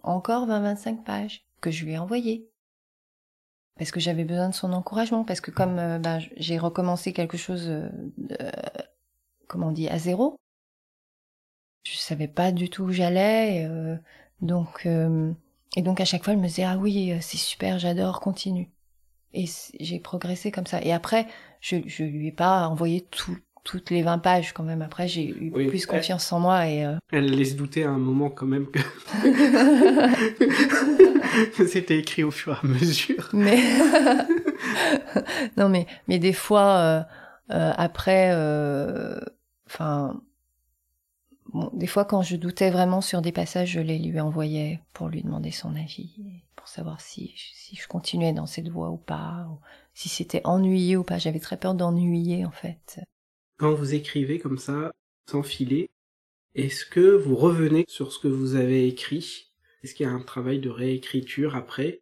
encore 0.03 0.47
20-25 0.47 1.03
pages 1.03 1.45
que 1.59 1.71
je 1.71 1.85
lui 1.85 1.93
ai 1.93 1.97
envoyées. 1.97 2.49
Parce 3.77 3.91
que 3.91 3.99
j'avais 3.99 4.25
besoin 4.25 4.49
de 4.49 4.53
son 4.53 4.73
encouragement, 4.73 5.23
parce 5.23 5.41
que 5.41 5.49
comme 5.51 5.79
euh, 5.79 5.97
bah, 5.97 6.19
j'ai 6.37 6.59
recommencé 6.59 7.13
quelque 7.13 7.37
chose, 7.37 7.67
euh, 7.67 7.89
de, 8.17 8.37
comment 9.47 9.67
on 9.67 9.71
dit, 9.71 9.87
à 9.87 9.97
zéro, 9.97 10.35
je 11.83 11.97
savais 11.97 12.27
pas 12.27 12.51
du 12.51 12.69
tout 12.69 12.83
où 12.83 12.91
j'allais, 12.91 13.65
euh, 13.65 13.97
donc 14.41 14.87
et 15.75 15.81
donc 15.81 15.99
à 15.99 16.05
chaque 16.05 16.23
fois 16.23 16.33
elle 16.33 16.39
me 16.39 16.47
disait 16.47 16.63
ah 16.63 16.77
oui 16.77 17.15
c'est 17.21 17.37
super, 17.37 17.79
j'adore, 17.79 18.19
continue. 18.19 18.69
Et 19.33 19.45
j'ai 19.79 19.99
progressé 19.99 20.51
comme 20.51 20.67
ça. 20.67 20.81
Et 20.83 20.91
après, 20.91 21.25
je, 21.61 21.77
je 21.87 22.03
lui 22.03 22.27
ai 22.27 22.31
pas 22.31 22.67
envoyé 22.67 23.01
tout, 23.01 23.37
toutes 23.63 23.89
les 23.89 24.01
20 24.01 24.19
pages 24.19 24.53
quand 24.53 24.63
même. 24.63 24.81
Après, 24.81 25.07
j'ai 25.07 25.27
eu 25.27 25.51
plus 25.51 25.85
confiance 25.85 26.31
en 26.31 26.39
moi 26.39 26.67
et. 26.67 26.85
Euh... 26.85 26.95
Elle 27.11 27.25
laisse 27.25 27.55
douter 27.55 27.83
à 27.83 27.89
un 27.89 27.97
moment 27.97 28.29
quand 28.29 28.45
même 28.45 28.67
que 28.67 28.77
c'était 31.67 31.99
écrit 31.99 32.23
au 32.23 32.31
fur 32.31 32.53
et 32.53 32.65
à 32.65 32.67
mesure. 32.67 33.29
Mais 33.33 33.57
non, 35.57 35.69
mais 35.69 35.87
mais 36.07 36.19
des 36.19 36.33
fois 36.33 36.77
euh, 36.77 37.01
euh, 37.51 37.73
après, 37.77 38.31
enfin. 39.67 40.21
Bon, 41.53 41.69
des 41.73 41.87
fois, 41.87 42.05
quand 42.05 42.21
je 42.21 42.37
doutais 42.37 42.69
vraiment 42.69 43.01
sur 43.01 43.21
des 43.21 43.33
passages, 43.33 43.71
je 43.71 43.81
les 43.81 43.99
lui 43.99 44.21
envoyais 44.21 44.79
pour 44.93 45.09
lui 45.09 45.21
demander 45.21 45.51
son 45.51 45.75
avis, 45.75 46.15
pour 46.55 46.69
savoir 46.69 47.01
si, 47.01 47.33
si 47.35 47.75
je 47.75 47.89
continuais 47.89 48.31
dans 48.31 48.45
cette 48.45 48.69
voie 48.69 48.89
ou 48.89 48.95
pas, 48.95 49.49
ou 49.51 49.59
si 49.93 50.07
c'était 50.07 50.39
ennuyé 50.45 50.95
ou 50.95 51.03
pas. 51.03 51.17
J'avais 51.17 51.41
très 51.41 51.57
peur 51.57 51.75
d'ennuyer, 51.75 52.45
en 52.45 52.51
fait. 52.51 53.01
Quand 53.61 53.75
vous 53.75 53.93
écrivez 53.93 54.39
comme 54.39 54.57
ça, 54.57 54.91
sans 55.29 55.43
filer, 55.43 55.91
est-ce 56.55 56.83
que 56.83 57.15
vous 57.15 57.35
revenez 57.35 57.85
sur 57.87 58.11
ce 58.11 58.17
que 58.17 58.27
vous 58.27 58.55
avez 58.55 58.87
écrit? 58.87 59.51
Est-ce 59.83 59.93
qu'il 59.93 60.07
y 60.07 60.09
a 60.09 60.11
un 60.11 60.23
travail 60.23 60.57
de 60.57 60.71
réécriture 60.71 61.55
après? 61.55 62.01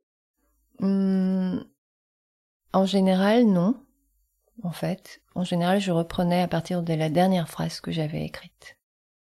Mmh, 0.80 1.58
En 2.72 2.86
général, 2.86 3.46
non. 3.46 3.76
En 4.64 4.72
fait, 4.72 5.22
en 5.36 5.44
général, 5.44 5.82
je 5.82 5.92
reprenais 5.92 6.42
à 6.42 6.48
partir 6.48 6.82
de 6.82 6.94
la 6.94 7.10
dernière 7.10 7.50
phrase 7.50 7.82
que 7.82 7.92
j'avais 7.92 8.24
écrite. 8.24 8.78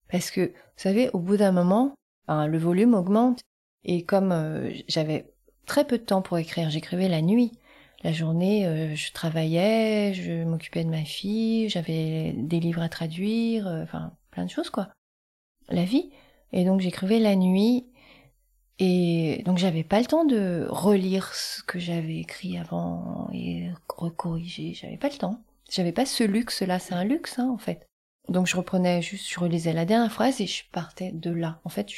Parce 0.10 0.32
que, 0.32 0.48
vous 0.48 0.78
savez, 0.78 1.10
au 1.10 1.20
bout 1.20 1.36
d'un 1.36 1.52
moment, 1.52 1.96
le 2.30 2.58
volume 2.58 2.94
augmente, 2.94 3.42
et 3.84 4.06
comme 4.06 4.32
euh, 4.32 4.72
j'avais 4.88 5.34
très 5.66 5.86
peu 5.86 5.98
de 5.98 6.06
temps 6.06 6.22
pour 6.22 6.38
écrire, 6.38 6.70
j'écrivais 6.70 7.10
la 7.10 7.22
nuit 7.22 7.52
la 8.04 8.12
journée, 8.12 8.66
euh, 8.66 8.96
je 8.96 9.12
travaillais, 9.12 10.14
je 10.14 10.44
m'occupais 10.44 10.84
de 10.84 10.90
ma 10.90 11.04
fille, 11.04 11.70
j'avais 11.70 12.34
des 12.36 12.60
livres 12.60 12.82
à 12.82 12.90
traduire, 12.90 13.68
euh, 13.68 13.84
enfin 13.84 14.14
plein 14.32 14.46
de 14.46 14.50
choses 14.50 14.70
quoi. 14.70 14.90
La 15.70 15.86
vie. 15.86 16.12
Et 16.54 16.66
donc 16.66 16.82
j'écrivais 16.82 17.20
la 17.20 17.36
nuit 17.36 17.88
Et 18.80 19.44
donc 19.46 19.58
j'avais 19.58 19.84
pas 19.84 20.00
le 20.00 20.06
temps 20.06 20.26
de 20.26 20.66
relire 20.70 21.34
ce 21.34 21.64
que 21.64 21.80
j'avais 21.80 22.18
écrit 22.18 22.58
avant 22.58 23.30
et 23.34 23.70
recorriger. 23.88 24.74
J'avais 24.74 24.98
pas 24.98 25.10
le 25.10 25.18
temps. 25.18 25.44
J'avais 25.70 25.92
pas 25.94 26.06
ce 26.06 26.24
luxe-là. 26.24 26.80
C'est 26.80 26.96
un 26.96 27.04
luxe, 27.04 27.40
hein, 27.40 27.50
en 27.50 27.58
fait. 27.58 27.88
Donc 28.30 28.48
je 28.48 28.58
reprenais 28.58 29.02
juste, 29.02 29.30
je 29.32 29.40
relisais 29.40 29.74
la 29.74 29.86
dernière 29.86 30.12
phrase 30.12 30.42
et 30.42 30.48
je 30.48 30.64
partais 30.72 31.12
de 31.12 31.32
là. 31.32 31.60
En 31.64 31.70
fait, 31.70 31.90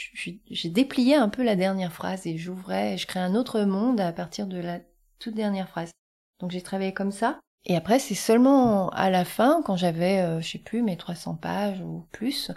j'ai 0.50 0.70
déplié 0.70 1.16
un 1.16 1.30
peu 1.30 1.44
la 1.44 1.56
dernière 1.56 1.92
phrase 1.94 2.28
et 2.28 2.38
j'ouvrais, 2.38 2.98
je 2.98 3.08
créais 3.08 3.24
un 3.24 3.36
autre 3.36 3.62
monde 3.62 4.00
à 4.00 4.12
partir 4.14 4.48
de 4.48 4.58
la 4.58 4.80
toute 5.24 5.36
dernière 5.36 5.70
phrase. 5.70 5.92
Donc 6.40 6.52
j'ai 6.52 6.62
travaillé 6.62 6.94
comme 6.94 7.12
ça. 7.12 7.40
Et 7.66 7.76
après, 7.76 8.00
c'est 8.00 8.16
seulement 8.16 8.90
à 8.90 9.10
la 9.10 9.24
fin, 9.24 9.62
quand 9.64 9.78
j'avais, 9.78 10.20
euh, 10.20 10.42
je 10.42 10.52
sais 10.52 10.58
plus, 10.60 10.82
mes 10.82 10.98
300 10.98 11.36
pages 11.36 11.80
ou 11.82 12.06
plus, 12.12 12.52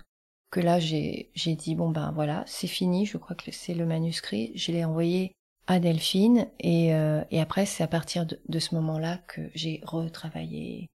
que 0.50 0.60
là 0.60 0.80
j'ai 0.80 1.30
dit 1.34 1.74
bon 1.74 1.90
ben 1.90 2.12
voilà, 2.12 2.42
c'est 2.46 2.66
fini. 2.66 3.06
Je 3.06 3.18
crois 3.18 3.36
que 3.36 3.50
c'est 3.52 3.74
le 3.74 3.86
manuscrit. 3.86 4.52
Je 4.56 4.72
l'ai 4.72 4.84
envoyé 4.84 5.32
à 5.68 5.78
Delphine 5.80 6.48
et, 6.60 6.94
euh, 6.94 7.22
et 7.30 7.40
après 7.40 7.66
c'est 7.66 7.82
à 7.82 7.88
partir 7.88 8.24
de, 8.26 8.40
de 8.48 8.58
ce 8.58 8.74
moment-là 8.76 9.18
que 9.26 9.42
j'ai 9.54 9.80
retravaillé 9.84 10.88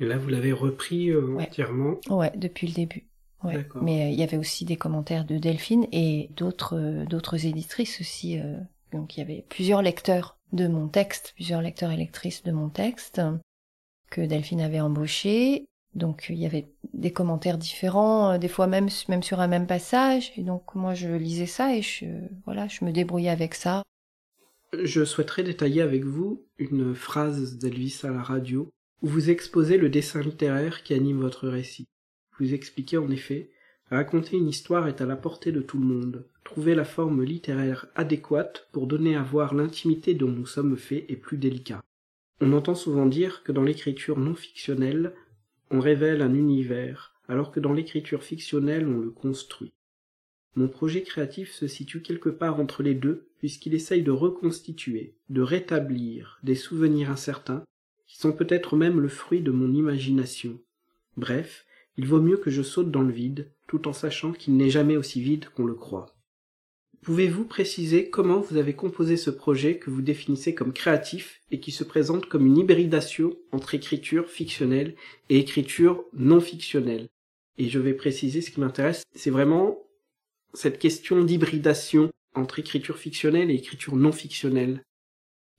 et 0.00 0.04
là, 0.06 0.18
vous 0.18 0.28
l'avez 0.28 0.52
repris 0.52 1.10
euh, 1.10 1.36
entièrement 1.38 1.96
Ouais, 2.10 2.32
depuis 2.36 2.66
le 2.66 2.72
début. 2.72 3.06
Ouais. 3.42 3.66
Mais 3.82 4.06
euh, 4.06 4.08
il 4.08 4.18
y 4.18 4.22
avait 4.22 4.36
aussi 4.36 4.64
des 4.64 4.76
commentaires 4.76 5.24
de 5.24 5.38
Delphine 5.38 5.86
et 5.92 6.30
d'autres 6.36 6.76
euh, 6.76 7.04
d'autres 7.04 7.46
éditrices 7.46 8.00
aussi. 8.00 8.38
donc 8.92 9.16
il 9.16 9.20
y 9.20 9.22
avait 9.22 9.44
plusieurs 9.48 9.82
lecteurs 9.82 10.38
de 10.54 10.68
mon 10.68 10.88
texte, 10.88 11.32
plusieurs 11.34 11.60
lecteurs 11.60 11.90
et 11.90 11.96
lectrices 11.96 12.42
de 12.42 12.52
mon 12.52 12.68
texte 12.68 13.20
que 14.10 14.20
Delphine 14.20 14.60
avait 14.60 14.80
embauché. 14.80 15.66
Donc 15.94 16.26
il 16.28 16.36
y 16.36 16.46
avait 16.46 16.68
des 16.92 17.12
commentaires 17.12 17.58
différents, 17.58 18.38
des 18.38 18.48
fois 18.48 18.66
même 18.66 18.88
même 19.08 19.22
sur 19.22 19.40
un 19.40 19.46
même 19.46 19.66
passage. 19.66 20.32
Et 20.36 20.42
donc 20.42 20.74
moi 20.74 20.94
je 20.94 21.08
lisais 21.08 21.46
ça 21.46 21.76
et 21.76 21.82
je 21.82 22.06
voilà, 22.46 22.68
je 22.68 22.84
me 22.84 22.92
débrouillais 22.92 23.30
avec 23.30 23.54
ça. 23.54 23.82
Je 24.82 25.04
souhaiterais 25.04 25.44
détailler 25.44 25.82
avec 25.82 26.04
vous 26.04 26.44
une 26.58 26.94
phrase 26.94 27.58
d'Elvis 27.58 28.00
à 28.02 28.10
la 28.10 28.22
radio 28.22 28.70
où 29.02 29.08
vous 29.08 29.30
exposez 29.30 29.76
le 29.76 29.88
dessin 29.88 30.20
littéraire 30.20 30.82
qui 30.82 30.94
anime 30.94 31.20
votre 31.20 31.48
récit. 31.48 31.86
Vous 32.38 32.54
expliquez 32.54 32.96
en 32.96 33.10
effet 33.10 33.50
Raconter 33.94 34.36
une 34.38 34.48
histoire 34.48 34.88
est 34.88 35.00
à 35.00 35.06
la 35.06 35.14
portée 35.14 35.52
de 35.52 35.60
tout 35.60 35.78
le 35.78 35.86
monde. 35.86 36.26
Trouver 36.42 36.74
la 36.74 36.84
forme 36.84 37.22
littéraire 37.22 37.86
adéquate 37.94 38.66
pour 38.72 38.88
donner 38.88 39.14
à 39.14 39.22
voir 39.22 39.54
l'intimité 39.54 40.14
dont 40.14 40.32
nous 40.32 40.46
sommes 40.46 40.76
faits 40.76 41.04
est 41.08 41.14
plus 41.14 41.38
délicat. 41.38 41.80
On 42.40 42.54
entend 42.54 42.74
souvent 42.74 43.06
dire 43.06 43.44
que 43.44 43.52
dans 43.52 43.62
l'écriture 43.62 44.18
non 44.18 44.34
fictionnelle, 44.34 45.14
on 45.70 45.78
révèle 45.78 46.22
un 46.22 46.34
univers, 46.34 47.14
alors 47.28 47.52
que 47.52 47.60
dans 47.60 47.72
l'écriture 47.72 48.24
fictionnelle, 48.24 48.88
on 48.88 48.98
le 48.98 49.10
construit. 49.10 49.72
Mon 50.56 50.66
projet 50.66 51.02
créatif 51.02 51.52
se 51.52 51.68
situe 51.68 52.02
quelque 52.02 52.30
part 52.30 52.58
entre 52.58 52.82
les 52.82 52.94
deux, 52.94 53.28
puisqu'il 53.38 53.74
essaye 53.74 54.02
de 54.02 54.10
reconstituer, 54.10 55.14
de 55.28 55.40
rétablir 55.40 56.40
des 56.42 56.56
souvenirs 56.56 57.12
incertains 57.12 57.62
qui 58.08 58.18
sont 58.18 58.32
peut-être 58.32 58.74
même 58.74 58.98
le 58.98 59.08
fruit 59.08 59.40
de 59.40 59.52
mon 59.52 59.72
imagination. 59.72 60.58
Bref, 61.16 61.64
il 61.96 62.06
vaut 62.06 62.20
mieux 62.20 62.36
que 62.36 62.50
je 62.50 62.62
saute 62.62 62.90
dans 62.90 63.02
le 63.02 63.12
vide, 63.12 63.50
tout 63.66 63.88
en 63.88 63.92
sachant 63.92 64.32
qu'il 64.32 64.56
n'est 64.56 64.70
jamais 64.70 64.96
aussi 64.96 65.20
vide 65.20 65.48
qu'on 65.48 65.66
le 65.66 65.74
croit. 65.74 66.14
Pouvez-vous 67.02 67.44
préciser 67.44 68.08
comment 68.08 68.40
vous 68.40 68.56
avez 68.56 68.72
composé 68.72 69.18
ce 69.18 69.28
projet 69.28 69.76
que 69.76 69.90
vous 69.90 70.00
définissez 70.00 70.54
comme 70.54 70.72
créatif 70.72 71.42
et 71.50 71.60
qui 71.60 71.70
se 71.70 71.84
présente 71.84 72.26
comme 72.26 72.46
une 72.46 72.56
hybridation 72.56 73.36
entre 73.52 73.74
écriture 73.74 74.26
fictionnelle 74.28 74.94
et 75.28 75.38
écriture 75.38 76.04
non 76.14 76.40
fictionnelle? 76.40 77.08
Et 77.58 77.68
je 77.68 77.78
vais 77.78 77.92
préciser 77.92 78.40
ce 78.40 78.50
qui 78.50 78.60
m'intéresse, 78.60 79.02
c'est 79.14 79.30
vraiment 79.30 79.78
cette 80.54 80.78
question 80.78 81.22
d'hybridation 81.22 82.10
entre 82.34 82.58
écriture 82.58 82.96
fictionnelle 82.96 83.50
et 83.50 83.54
écriture 83.54 83.96
non 83.96 84.12
fictionnelle. 84.12 84.82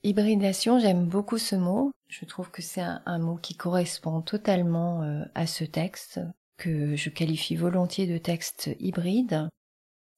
Hybridation, 0.06 0.78
j'aime 0.78 1.08
beaucoup 1.08 1.39
ce 1.39 1.56
mot. 1.56 1.91
Je 2.10 2.26
trouve 2.26 2.52
que 2.52 2.62
c'est 2.62 2.84
un, 2.84 3.18
mot 3.18 3.38
qui 3.38 3.56
correspond 3.56 4.22
totalement 4.22 5.02
euh, 5.02 5.24
à 5.34 5.48
ce 5.48 5.63
texte, 5.63 6.20
que 6.58 6.96
je 6.96 7.10
qualifie 7.10 7.56
volontiers 7.56 8.06
de 8.06 8.20
texte 8.20 8.70
hybride. 8.80 9.50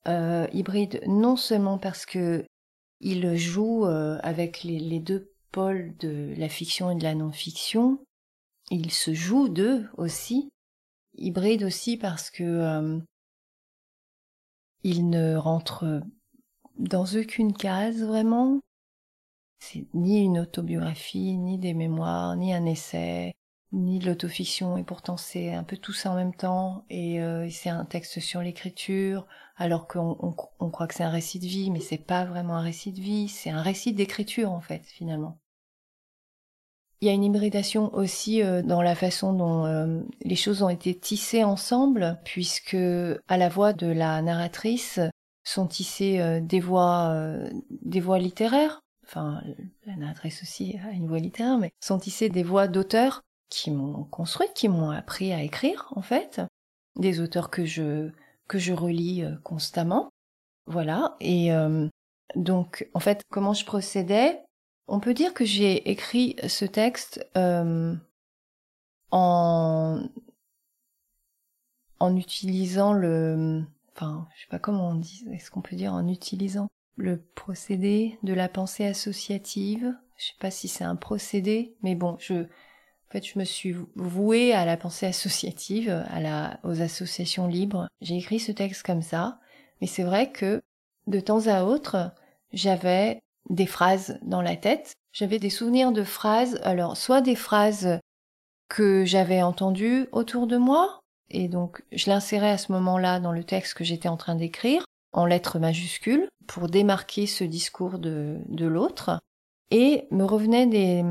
Euh, 0.10 0.46
hybride 0.52 1.02
non 1.08 1.38
seulement 1.38 1.78
parce 1.78 2.06
que 2.06 2.46
il 3.00 3.38
joue 3.38 3.86
euh, 3.86 4.20
avec 4.24 4.62
les, 4.64 5.00
deux 5.00 5.32
pôles 5.54 5.96
de 6.00 6.34
la 6.36 6.50
fiction 6.50 6.92
et 6.92 6.96
de 6.96 7.04
la 7.04 7.16
non-fiction, 7.16 7.98
il 8.70 8.92
se 8.92 9.14
joue 9.14 9.48
d'eux 9.48 9.88
aussi. 9.96 10.50
Hybride 11.16 11.64
aussi 11.64 11.96
parce 11.96 12.30
que 12.30 13.00
il 14.84 15.10
ne 15.10 15.38
rentre 15.38 16.02
dans 16.78 17.06
aucune 17.06 17.54
case 17.54 18.04
vraiment. 18.04 18.60
C'est 19.60 19.88
ni 19.94 20.24
une 20.24 20.40
autobiographie, 20.40 21.38
ni 21.38 21.58
des 21.58 21.74
mémoires, 21.74 22.36
ni 22.36 22.54
un 22.54 22.66
essai, 22.66 23.34
ni 23.72 24.00
de 24.00 24.06
l'autofiction, 24.06 24.78
et 24.78 24.84
pourtant 24.84 25.18
c'est 25.18 25.54
un 25.54 25.64
peu 25.64 25.78
tout 25.78 25.94
ça 25.94 26.12
en 26.12 26.16
même 26.16 26.34
temps, 26.34 26.86
et 26.90 27.22
euh, 27.22 27.48
c'est 27.50 27.70
un 27.70 27.86
texte 27.86 28.20
sur 28.20 28.42
l'écriture, 28.42 29.28
alors 29.58 29.88
qu'on 29.88 30.18
on, 30.60 30.70
croit 30.70 30.88
que 30.88 30.94
c'est 30.94 31.04
un 31.04 31.10
récit 31.10 31.40
de 31.40 31.48
vie, 31.48 31.70
mais 31.72 31.82
c'est 31.82 31.98
pas 31.98 32.24
vraiment 32.24 32.56
un 32.56 32.62
récit 32.62 32.94
de 32.94 33.02
vie, 33.02 33.28
c'est 33.28 33.50
un 33.50 33.62
récit 33.62 33.94
d'écriture 33.94 34.52
en 34.52 34.62
fait, 34.62 34.84
finalement. 34.86 35.40
Il 37.02 37.08
y 37.08 37.12
a 37.12 37.14
une 37.14 37.24
hybridation 37.24 37.94
aussi 37.94 38.42
euh, 38.42 38.64
dans 38.64 38.82
la 38.82 38.96
façon 38.96 39.34
dont 39.34 39.66
euh, 39.66 40.02
les 40.22 40.36
choses 40.36 40.64
ont 40.64 40.70
été 40.70 40.98
tissées 40.98 41.44
ensemble, 41.44 42.20
puisque 42.24 42.78
à 43.28 43.38
la 43.38 43.50
voix 43.50 43.74
de 43.74 43.88
la 43.88 44.22
narratrice 44.22 45.00
sont 45.44 45.68
tissées 45.68 46.42
des 46.42 46.60
voix, 46.60 47.16
des 47.70 48.02
voix 48.02 48.20
littéraires, 48.20 48.82
enfin 49.08 49.42
la 49.86 49.96
narratrice 49.96 50.42
aussi 50.44 50.78
a 50.86 50.92
une 50.92 51.08
voix 51.08 51.20
littéraire, 51.20 51.58
mais 51.58 51.72
sont 51.82 51.98
tissées 52.00 52.30
des 52.30 52.44
voix 52.44 52.68
d'auteurs 52.68 53.24
qui 53.50 53.72
m'ont 53.72 54.04
construit, 54.06 54.48
qui 54.54 54.68
m'ont 54.68 54.92
appris 54.92 55.34
à 55.34 55.42
écrire 55.42 55.88
en 55.96 56.02
fait, 56.02 56.42
des 56.98 57.20
auteurs 57.20 57.50
que 57.50 57.66
je 57.66 58.12
que 58.48 58.60
je 58.60 58.74
relis 58.74 59.24
euh, 59.24 59.36
constamment, 59.44 60.10
voilà. 60.68 61.16
Et 61.20 61.54
euh, 61.54 61.88
donc 62.36 62.90
en 62.94 63.00
fait, 63.00 63.22
comment 63.30 63.54
je 63.54 63.66
procédais? 63.66 64.42
On 64.88 65.00
peut 65.00 65.14
dire 65.14 65.34
que 65.34 65.46
j'ai 65.46 65.90
écrit 65.90 66.38
ce 66.48 66.66
texte 66.66 67.26
euh, 67.38 67.96
en 69.12 70.02
en 72.00 72.16
utilisant 72.16 72.94
le, 72.94 73.64
enfin, 73.96 74.28
je 74.36 74.42
sais 74.42 74.48
pas 74.50 74.60
comment 74.60 74.90
on 74.90 74.96
dit, 74.96 75.26
est-ce 75.32 75.50
qu'on 75.50 75.62
peut 75.62 75.76
dire 75.76 75.94
en 75.94 76.08
utilisant 76.08 76.68
le 76.98 77.22
procédé 77.36 78.18
de 78.24 78.34
la 78.34 78.50
pensée 78.50 78.86
associative. 78.86 79.96
Je 80.18 80.26
sais 80.26 80.34
pas 80.40 80.52
si 80.52 80.68
c'est 80.68 80.84
un 80.84 80.96
procédé, 80.96 81.76
mais 81.84 81.96
bon, 81.96 82.18
je, 82.20 82.34
en 82.34 83.12
fait, 83.12 83.26
je 83.26 83.40
me 83.40 83.46
suis 83.46 83.76
vouée 83.96 84.54
à 84.54 84.66
la 84.66 84.76
pensée 84.76 85.06
associative, 85.06 85.90
à 86.10 86.20
la, 86.20 86.60
aux 86.64 86.82
associations 86.82 87.48
libres. 87.48 87.88
J'ai 88.02 88.18
écrit 88.18 88.40
ce 88.40 88.52
texte 88.52 88.84
comme 88.84 89.04
ça, 89.04 89.40
mais 89.80 89.88
c'est 89.88 90.04
vrai 90.04 90.32
que 90.32 90.62
de 91.06 91.20
temps 91.20 91.48
à 91.48 91.64
autre, 91.64 92.12
j'avais 92.52 93.22
des 93.50 93.68
phrases 93.68 94.20
dans 94.24 94.42
la 94.42 94.56
tête. 94.56 94.94
J'avais 95.14 95.40
des 95.40 95.50
souvenirs 95.50 95.92
de 95.92 96.04
phrases, 96.04 96.60
alors 96.64 96.98
soit 96.98 97.22
des 97.22 97.36
phrases 97.36 98.00
que 98.70 99.06
j'avais 99.06 99.42
entendues 99.42 100.08
autour 100.12 100.48
de 100.48 100.58
moi, 100.58 101.00
et 101.30 101.48
donc 101.48 101.84
je 101.92 102.10
l'insérais 102.10 102.52
à 102.52 102.58
ce 102.58 102.72
moment-là 102.74 103.20
dans 103.20 103.32
le 103.32 103.44
texte 103.44 103.76
que 103.76 103.84
j'étais 103.84 104.10
en 104.10 104.18
train 104.18 104.36
d'écrire, 104.36 104.84
en 105.18 105.26
lettres 105.26 105.58
majuscules 105.58 106.30
pour 106.46 106.70
démarquer 106.70 107.26
ce 107.26 107.44
discours 107.44 107.98
de, 107.98 108.38
de 108.48 108.68
l'autre. 108.68 109.20
Et 109.72 110.08
me 110.12 110.24
revenaient 110.24 110.68
des, 110.68 111.04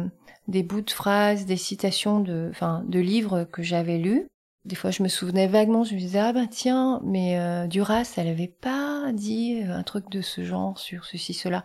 des 0.49 0.63
bouts 0.63 0.81
de 0.81 0.91
phrases, 0.91 1.45
des 1.45 1.57
citations 1.57 2.21
de, 2.21 2.49
enfin, 2.51 2.85
de 2.87 3.01
livres 3.01 3.45
que 3.45 3.63
j'avais 3.63 3.99
lus. 3.99 4.29
Des 4.65 4.77
fois, 4.77 4.91
je 4.93 5.03
me 5.03 5.09
souvenais 5.09 5.49
vaguement, 5.49 5.85
je 5.85 5.95
me 5.95 5.99
disais, 5.99 6.21
ah 6.21 6.33
ben 6.33 6.47
tiens, 6.47 7.01
mais 7.05 7.39
euh, 7.39 7.67
Duras, 7.67 8.15
elle 8.17 8.29
avait 8.29 8.47
pas 8.49 9.11
dit 9.13 9.61
un 9.69 9.83
truc 9.83 10.09
de 10.09 10.23
ce 10.23 10.45
genre 10.45 10.79
sur 10.79 11.05
ceci, 11.05 11.35
cela. 11.35 11.65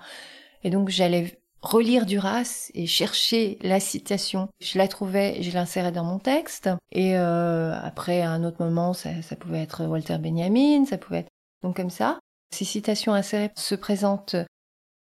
Et 0.64 0.70
donc, 0.72 0.90
j'allais 0.90 1.40
relire 1.62 2.08
Duras 2.08 2.72
et 2.74 2.88
chercher 2.88 3.60
la 3.62 3.80
citation. 3.80 4.50
Je 4.60 4.80
la 4.80 4.88
trouvais, 4.88 5.44
je 5.44 5.52
l'insérais 5.52 5.92
dans 5.92 6.04
mon 6.04 6.18
texte. 6.18 6.70
Et 6.92 7.16
euh, 7.18 7.74
après, 7.82 8.22
à 8.22 8.32
un 8.32 8.44
autre 8.44 8.64
moment, 8.64 8.94
ça, 8.94 9.22
ça 9.22 9.36
pouvait 9.36 9.62
être 9.62 9.86
Walter 9.86 10.18
Benjamin, 10.18 10.86
ça 10.86 10.98
pouvait 10.98 11.20
être... 11.20 11.30
Donc 11.64 11.76
comme 11.76 11.92
ça. 11.92 12.20
Ces 12.54 12.66
citations 12.66 13.14
insérées 13.14 13.52
se 13.56 13.76
présentent 13.76 14.36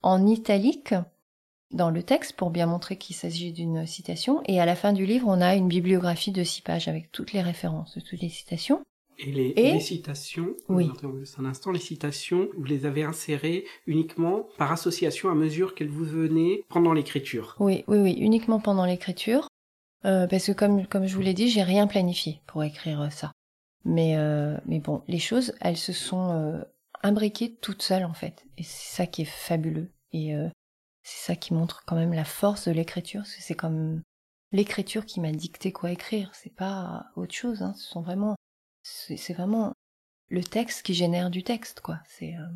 en 0.03 0.27
italique 0.27 0.95
dans 1.73 1.91
le 1.91 2.03
texte 2.03 2.35
pour 2.35 2.51
bien 2.51 2.67
montrer 2.67 2.97
qu'il 2.97 3.17
s'agit 3.17 3.53
d'une 3.53 3.87
citation. 3.87 4.43
Et 4.47 4.61
à 4.61 4.67
la 4.67 4.77
fin 4.77 4.93
du 4.93 5.07
livre, 5.07 5.27
on 5.29 5.41
a 5.41 5.55
une 5.55 5.69
bibliographie 5.69 6.33
de 6.33 6.45
six 6.45 6.63
pages 6.63 6.89
avec 6.89 7.11
toutes 7.13 7.33
les 7.33 7.43
références 7.43 7.95
de 7.97 8.01
toutes 8.01 8.21
les 8.21 8.29
citations. 8.29 8.83
Et 9.19 9.33
les, 9.33 9.81
citations, 9.81 10.55
oui. 10.69 10.91
un 11.39 11.45
instant, 11.47 11.71
les 11.71 11.79
citations, 11.79 12.49
vous 12.55 12.65
les 12.65 12.85
avez 12.85 13.03
insérées 13.03 13.65
uniquement 13.87 14.47
par 14.59 14.73
association 14.73 15.31
à 15.31 15.35
mesure 15.35 15.75
qu'elles 15.75 15.89
vous 15.89 16.05
venaient 16.05 16.65
pendant 16.69 16.93
l'écriture. 16.93 17.57
Oui, 17.59 17.83
oui, 17.89 17.97
oui, 17.99 18.13
uniquement 18.13 18.61
pendant 18.61 18.85
l'écriture. 18.85 19.49
Euh, 20.05 20.27
parce 20.27 20.47
que 20.47 20.53
comme, 20.53 20.87
comme 20.87 21.07
je 21.07 21.15
vous 21.15 21.23
l'ai 21.23 21.33
dit, 21.33 21.49
j'ai 21.49 21.63
rien 21.63 21.87
planifié 21.87 22.43
pour 22.47 22.63
écrire 22.63 23.11
ça. 23.11 23.33
Mais, 23.87 24.17
euh, 24.19 24.59
mais 24.67 24.81
bon, 24.81 25.01
les 25.09 25.19
choses, 25.19 25.55
elles 25.63 25.79
se 25.79 25.95
sont 25.95 26.33
euh, 26.33 26.63
imbriquée 27.03 27.55
toute 27.57 27.83
seule 27.83 28.05
en 28.05 28.15
fait. 28.15 28.45
Et 28.57 28.63
c'est 28.63 28.97
ça 28.97 29.07
qui 29.07 29.23
est 29.23 29.25
fabuleux. 29.25 29.93
Et 30.13 30.35
euh, 30.35 30.49
c'est 31.03 31.27
ça 31.27 31.37
qui 31.37 31.55
montre 31.55 31.85
quand 31.87 31.97
même 31.97 32.13
la 32.13 32.25
force 32.25 32.69
de 32.69 32.73
l'écriture. 32.73 33.25
C'est 33.27 33.55
comme 33.55 34.03
l'écriture 34.53 35.07
qui 35.07 35.21
m'a 35.21 35.33
dicté 35.33 35.73
quoi 35.73 35.91
écrire. 35.91 36.31
C'est 36.35 36.55
pas 36.55 37.07
autre 37.17 37.35
chose. 37.35 37.63
Hein. 37.63 37.75
Ce 37.77 37.89
sont 37.89 38.03
vraiment, 38.03 38.37
c'est 38.83 39.35
vraiment 39.35 39.73
le 40.29 40.43
texte 40.43 40.83
qui 40.83 40.95
génère 40.95 41.31
du 41.31 41.43
texte, 41.43 41.81
quoi. 41.81 41.99
C'est 42.09 42.35
euh, 42.35 42.47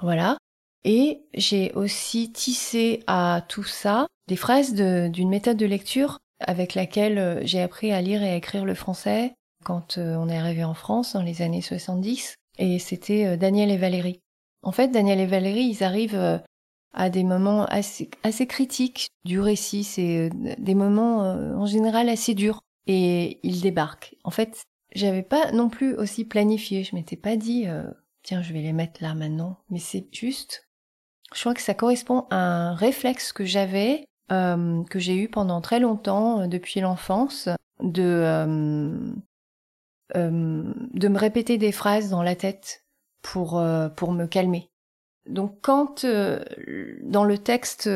voilà. 0.00 0.36
Et 0.84 1.24
j'ai 1.34 1.72
aussi 1.72 2.32
tissé 2.32 3.02
à 3.06 3.44
tout 3.48 3.64
ça 3.64 4.06
des 4.28 4.36
phrases 4.36 4.74
d'une 4.74 5.28
méthode 5.28 5.56
de 5.56 5.66
lecture 5.66 6.18
avec 6.40 6.74
laquelle 6.74 7.18
euh, 7.18 7.40
j'ai 7.44 7.62
appris 7.62 7.92
à 7.92 8.00
lire 8.00 8.22
et 8.22 8.30
à 8.30 8.36
écrire 8.36 8.64
le 8.64 8.74
français 8.74 9.34
quand 9.64 9.98
on 9.98 10.28
est 10.28 10.38
arrivé 10.38 10.62
en 10.62 10.74
France 10.74 11.14
dans 11.14 11.22
les 11.22 11.42
années 11.42 11.62
70. 11.62 12.36
Et 12.58 12.78
c'était 12.78 13.36
Daniel 13.36 13.70
et 13.70 13.76
Valérie. 13.76 14.20
En 14.62 14.72
fait, 14.72 14.88
Daniel 14.88 15.20
et 15.20 15.26
Valérie, 15.26 15.64
ils 15.64 15.84
arrivent 15.84 16.40
à 16.94 17.10
des 17.10 17.24
moments 17.24 17.64
assez, 17.66 18.08
critiques 18.46 19.08
du 19.24 19.40
récit. 19.40 19.84
C'est 19.84 20.30
des 20.58 20.74
moments 20.74 21.20
en 21.20 21.66
général 21.66 22.08
assez 22.08 22.34
durs. 22.34 22.60
Et 22.86 23.40
ils 23.42 23.60
débarquent. 23.60 24.14
En 24.24 24.30
fait, 24.30 24.64
j'avais 24.94 25.22
pas 25.22 25.52
non 25.52 25.68
plus 25.68 25.94
aussi 25.94 26.24
planifié. 26.24 26.84
Je 26.84 26.94
m'étais 26.94 27.16
pas 27.16 27.36
dit, 27.36 27.64
euh, 27.66 27.84
tiens, 28.22 28.42
je 28.42 28.52
vais 28.52 28.62
les 28.62 28.72
mettre 28.72 29.02
là 29.02 29.14
maintenant. 29.14 29.58
Mais 29.70 29.78
c'est 29.78 30.06
juste, 30.12 30.68
je 31.34 31.40
crois 31.40 31.54
que 31.54 31.60
ça 31.60 31.74
correspond 31.74 32.26
à 32.30 32.36
un 32.36 32.74
réflexe 32.74 33.32
que 33.32 33.44
j'avais, 33.44 34.04
euh, 34.32 34.82
que 34.84 34.98
j'ai 34.98 35.16
eu 35.16 35.28
pendant 35.28 35.60
très 35.60 35.80
longtemps, 35.80 36.40
euh, 36.40 36.46
depuis 36.46 36.80
l'enfance, 36.80 37.48
de 37.82 39.12
de 40.14 41.08
me 41.08 41.18
répéter 41.18 41.58
des 41.58 41.72
phrases 41.72 42.10
dans 42.10 42.22
la 42.22 42.36
tête 42.36 42.84
pour 43.22 43.62
pour 43.96 44.12
me 44.12 44.26
calmer. 44.26 44.70
Donc 45.28 45.58
quand 45.62 46.04
dans 46.04 47.24
le 47.24 47.38
texte, 47.38 47.90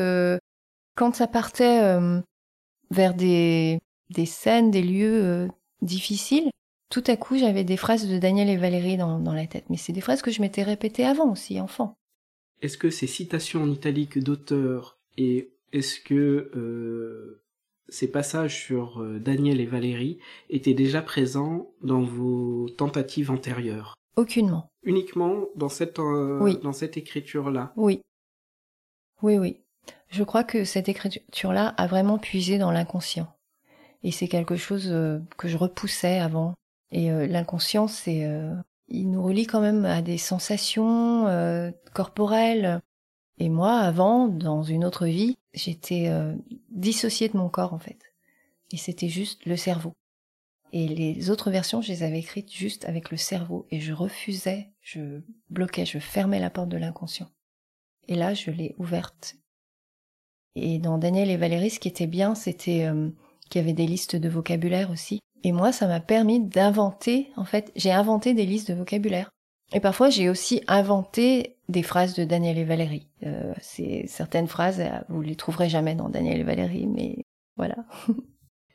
quand 0.95 1.15
ça 1.15 1.27
partait 1.27 1.99
vers 2.89 3.13
des 3.13 3.79
des 4.09 4.25
scènes, 4.25 4.71
des 4.71 4.83
lieux 4.83 5.47
difficiles, 5.81 6.51
tout 6.91 7.03
à 7.07 7.15
coup, 7.15 7.37
j'avais 7.37 7.63
des 7.63 7.77
phrases 7.77 8.07
de 8.07 8.19
Daniel 8.19 8.49
et 8.49 8.57
Valérie 8.57 8.97
dans, 8.97 9.33
la 9.33 9.47
tête. 9.47 9.63
Mais 9.69 9.77
c'est 9.77 9.93
des 9.93 10.01
phrases 10.01 10.21
que 10.21 10.29
je 10.29 10.41
m'étais 10.41 10.61
répétées 10.61 11.05
avant 11.05 11.31
aussi, 11.31 11.59
enfant. 11.59 11.95
Est-ce 12.61 12.77
que 12.77 12.89
ces 12.89 13.07
citations 13.07 13.63
en 13.63 13.71
italique 13.71 14.19
d'auteurs 14.19 14.99
et 15.17 15.53
est-ce 15.71 16.01
que 16.01 16.51
euh, 16.53 17.40
ces 17.91 18.09
passages 18.09 18.57
sur 18.57 19.01
euh, 19.01 19.19
Daniel 19.19 19.61
et 19.61 19.65
Valérie 19.65 20.17
étaient 20.49 20.73
déjà 20.73 21.01
présents 21.01 21.71
dans 21.81 22.01
vos 22.01 22.69
tentatives 22.77 23.29
antérieures 23.29 23.95
Aucunement. 24.15 24.69
Uniquement 24.83 25.45
dans 25.55 25.69
cette, 25.69 25.99
euh, 25.99 26.53
dans 26.63 26.73
cette 26.73 26.97
écriture-là 26.97 27.71
Oui. 27.75 28.01
Oui, 29.21 29.37
oui. 29.37 29.61
Je 30.09 30.23
crois 30.23 30.43
que 30.43 30.65
cette 30.65 30.89
écriture-là 30.89 31.67
a 31.77 31.87
vraiment 31.87 32.17
puisé 32.17 32.57
dans 32.57 32.71
l'inconscient. 32.71 33.27
Et 34.03 34.11
c'est 34.11 34.27
quelque 34.27 34.55
chose 34.55 34.87
que 35.37 35.47
je 35.47 35.57
repoussais 35.57 36.19
avant. 36.19 36.55
Et 36.91 37.11
euh, 37.11 37.25
l'inconscient, 37.25 37.87
c'est, 37.87 38.25
euh, 38.25 38.53
il 38.87 39.09
nous 39.09 39.23
relie 39.23 39.47
quand 39.47 39.61
même 39.61 39.85
à 39.85 40.01
des 40.01 40.17
sensations 40.17 41.27
euh, 41.27 41.71
corporelles. 41.93 42.81
Et 43.41 43.49
moi, 43.49 43.79
avant, 43.79 44.27
dans 44.27 44.61
une 44.61 44.85
autre 44.85 45.07
vie, 45.07 45.35
j'étais 45.55 46.11
dissociée 46.69 47.27
de 47.27 47.37
mon 47.37 47.49
corps 47.49 47.73
en 47.73 47.79
fait. 47.79 47.97
Et 48.71 48.77
c'était 48.77 49.09
juste 49.09 49.47
le 49.47 49.57
cerveau. 49.57 49.93
Et 50.73 50.87
les 50.87 51.31
autres 51.31 51.49
versions, 51.49 51.81
je 51.81 51.91
les 51.91 52.03
avais 52.03 52.19
écrites 52.19 52.53
juste 52.53 52.85
avec 52.85 53.09
le 53.09 53.17
cerveau. 53.17 53.65
Et 53.71 53.79
je 53.79 53.93
refusais, 53.93 54.69
je 54.79 55.21
bloquais, 55.49 55.87
je 55.87 55.97
fermais 55.97 56.39
la 56.39 56.51
porte 56.51 56.69
de 56.69 56.77
l'inconscient. 56.77 57.29
Et 58.07 58.13
là, 58.13 58.35
je 58.35 58.51
l'ai 58.51 58.75
ouverte. 58.77 59.37
Et 60.53 60.77
dans 60.77 60.99
Daniel 60.99 61.31
et 61.31 61.37
Valérie, 61.37 61.71
ce 61.71 61.79
qui 61.79 61.87
était 61.87 62.05
bien, 62.05 62.35
c'était 62.35 62.87
qu'il 63.49 63.59
y 63.59 63.63
avait 63.63 63.73
des 63.73 63.87
listes 63.87 64.15
de 64.15 64.29
vocabulaire 64.29 64.91
aussi. 64.91 65.19
Et 65.43 65.51
moi, 65.51 65.71
ça 65.71 65.87
m'a 65.87 65.99
permis 65.99 66.39
d'inventer, 66.39 67.31
en 67.37 67.45
fait, 67.45 67.71
j'ai 67.75 67.91
inventé 67.91 68.35
des 68.35 68.45
listes 68.45 68.69
de 68.69 68.75
vocabulaire. 68.75 69.31
Et 69.73 69.79
parfois, 69.79 70.09
j'ai 70.09 70.29
aussi 70.29 70.61
inventé 70.67 71.55
des 71.69 71.83
phrases 71.83 72.13
de 72.15 72.23
Daniel 72.23 72.57
et 72.57 72.65
Valérie. 72.65 73.07
Euh, 73.23 73.53
c'est 73.61 74.05
certaines 74.07 74.47
phrases, 74.47 74.81
euh, 74.81 74.89
vous 75.09 75.21
les 75.21 75.35
trouverez 75.35 75.69
jamais 75.69 75.95
dans 75.95 76.09
Daniel 76.09 76.41
et 76.41 76.43
Valérie, 76.43 76.87
mais 76.87 77.15
voilà. 77.55 77.77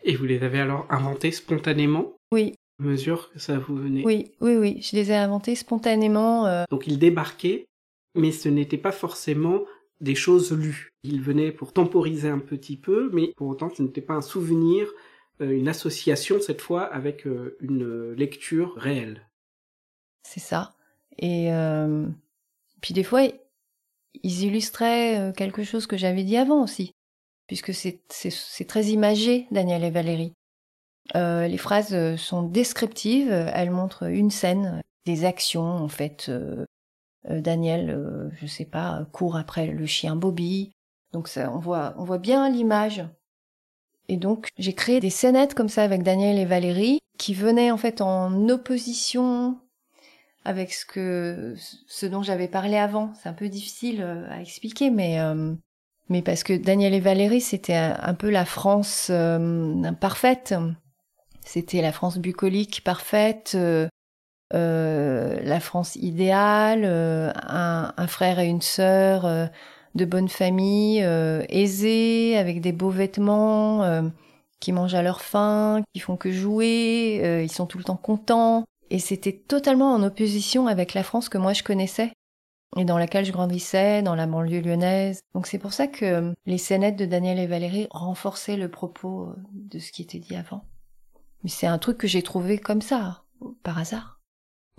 et 0.05 0.17
vous 0.17 0.25
les 0.25 0.43
avez 0.43 0.61
alors 0.61 0.87
inventées 0.89 1.33
spontanément? 1.33 2.15
Oui. 2.33 2.55
À 2.81 2.85
mesure 2.85 3.31
que 3.33 3.39
ça 3.39 3.59
vous 3.59 3.77
venait 3.77 4.05
Oui, 4.05 4.33
oui, 4.41 4.57
oui. 4.57 4.81
Je 4.83 4.97
les 4.97 5.11
ai 5.11 5.17
inventées 5.17 5.55
spontanément. 5.55 6.47
Euh... 6.47 6.65
Donc 6.71 6.87
ils 6.87 6.99
débarquaient, 6.99 7.67
mais 8.15 8.33
ce 8.33 8.49
n'était 8.49 8.79
pas 8.79 8.93
forcément 8.93 9.61
des 10.01 10.15
choses 10.15 10.53
lues. 10.53 10.91
Ils 11.05 11.23
venaient 11.23 11.53
pour 11.53 11.73
temporiser 11.73 12.29
un 12.29 12.39
petit 12.39 12.77
peu, 12.77 13.11
mais 13.13 13.33
pour 13.37 13.49
autant, 13.49 13.71
ce 13.75 13.83
n'était 13.83 14.03
pas 14.03 14.15
un 14.15 14.23
souvenir 14.23 14.89
une 15.39 15.69
association 15.69 16.41
cette 16.41 16.63
fois 16.63 16.85
avec 16.85 17.27
une 17.61 18.13
lecture 18.13 18.75
réelle. 18.77 19.27
C'est 20.23 20.41
ça. 20.41 20.76
Et 21.19 21.53
euh, 21.53 22.07
puis 22.81 22.95
des 22.95 23.05
fois, 23.05 23.23
ils 24.23 24.45
illustraient 24.45 25.33
quelque 25.37 25.65
chose 25.65 25.87
que 25.87 25.97
j'avais 25.97 26.25
dit 26.25 26.37
avant 26.37 26.63
aussi, 26.63 26.93
puisque 27.47 27.73
c'est 27.75 28.67
très 28.67 28.87
imagé, 28.87 29.47
Daniel 29.51 29.85
et 29.85 29.91
Valérie. 29.91 30.33
Euh, 31.15 31.47
les 31.47 31.59
phrases 31.59 32.17
sont 32.17 32.43
descriptives, 32.43 33.31
elles 33.31 33.71
montrent 33.71 34.05
une 34.05 34.31
scène, 34.31 34.83
des 35.05 35.25
actions 35.25 35.63
en 35.63 35.89
fait. 35.89 36.29
Euh, 36.29 36.65
Daniel, 37.29 38.31
je 38.41 38.47
sais 38.47 38.65
pas, 38.65 39.05
court 39.13 39.37
après 39.37 39.67
le 39.67 39.85
chien 39.87 40.15
Bobby. 40.15 40.71
Donc 41.13 41.27
ça, 41.27 41.51
on 41.53 41.59
voit, 41.59 41.95
on 41.99 42.05
voit 42.05 42.19
bien 42.19 42.49
l'image 42.49 43.05
et 44.09 44.17
donc, 44.17 44.49
j'ai 44.59 44.75
créé 44.75 45.01
des 45.01 45.11
scénettes 45.11 45.55
comme 45.55 45.69
ça 45.69 45.83
avec 45.83 46.03
Daniel 46.03 46.39
et 46.39 46.45
Valérie, 46.45 47.01
qui 47.19 47.35
venaient 47.35 47.71
en 47.71 47.77
fait 47.77 48.01
en 48.01 48.49
opposition 48.49 49.59
avec 50.47 50.73
ce 50.73 50.87
que, 50.87 51.55
ce 51.89 52.07
dont 52.07 52.23
j'avais 52.23 52.47
parlé 52.47 52.77
avant. 52.77 53.13
C'est 53.21 53.29
un 53.29 53.33
peu 53.35 53.49
difficile 53.49 54.01
euh, 54.01 54.31
à 54.31 54.41
expliquer, 54.41 54.91
mais, 54.91 55.21
euh, 55.21 55.53
mais 56.09 56.23
parce 56.23 56.45
que 56.45 56.53
Daniel 56.53 56.95
et 56.95 57.01
Valérie, 57.01 57.41
c'était 57.41 57.75
un, 57.75 58.15
peu 58.15 58.31
la 58.31 58.45
France 58.45 59.09
euh, 59.11 59.93
parfaite. 60.01 60.55
C'était 61.45 61.83
la 61.83 61.91
France 61.91 62.19
bucolique 62.19 62.83
parfaite, 62.85 63.57
la 64.53 65.61
France 65.61 65.97
idéale, 65.97 66.85
un, 66.85 67.93
un, 67.97 68.07
frère 68.07 68.39
et 68.39 68.47
une 68.47 68.63
sœur 68.63 69.51
de 69.95 70.05
bonnes 70.05 70.29
familles, 70.29 71.03
euh, 71.05 71.45
aisées, 71.49 72.37
avec 72.37 72.61
des 72.61 72.73
beaux 72.73 72.91
vêtements, 72.91 74.11
qui 74.59 74.73
mangent 74.73 74.95
à 74.95 75.03
leur 75.03 75.21
faim, 75.21 75.83
qui 75.93 76.01
font 76.01 76.17
que 76.17 76.33
jouer, 76.33 77.43
ils 77.45 77.53
sont 77.53 77.67
tout 77.67 77.79
le 77.79 77.85
temps 77.85 77.97
contents. 77.97 78.65
Et 78.91 78.99
c'était 78.99 79.33
totalement 79.33 79.93
en 79.93 80.03
opposition 80.03 80.67
avec 80.67 80.95
la 80.95 81.03
France 81.03 81.29
que 81.29 81.39
moi 81.39 81.53
je 81.53 81.63
connaissais 81.63 82.13
et 82.77 82.85
dans 82.85 82.99
laquelle 82.99 83.25
je 83.25 83.33
grandissais, 83.33 84.03
dans 84.03 84.15
la 84.15 84.27
banlieue 84.27 84.61
lyonnaise. 84.61 85.21
Donc 85.35 85.47
c'est 85.47 85.59
pour 85.59 85.73
ça 85.73 85.87
que 85.87 86.33
les 86.45 86.59
scénettes 86.59 86.97
de 86.97 87.07
Daniel 87.07 87.39
et 87.39 87.47
Valérie 87.47 87.87
renforçaient 87.91 88.57
le 88.57 88.71
propos 88.71 89.33
de 89.53 89.79
ce 89.79 89.93
qui 89.93 90.03
était 90.03 90.19
dit 90.19 90.37
avant. 90.37 90.65
Mais 91.43 91.51
c'est 91.51 91.67
un 91.67 91.79
truc 91.79 91.99
que 91.99 92.09
j'ai 92.09 92.23
trouvé 92.23 92.59
comme 92.59 92.83
ça, 92.83 93.25
par 93.63 93.79
hasard. 93.79 94.21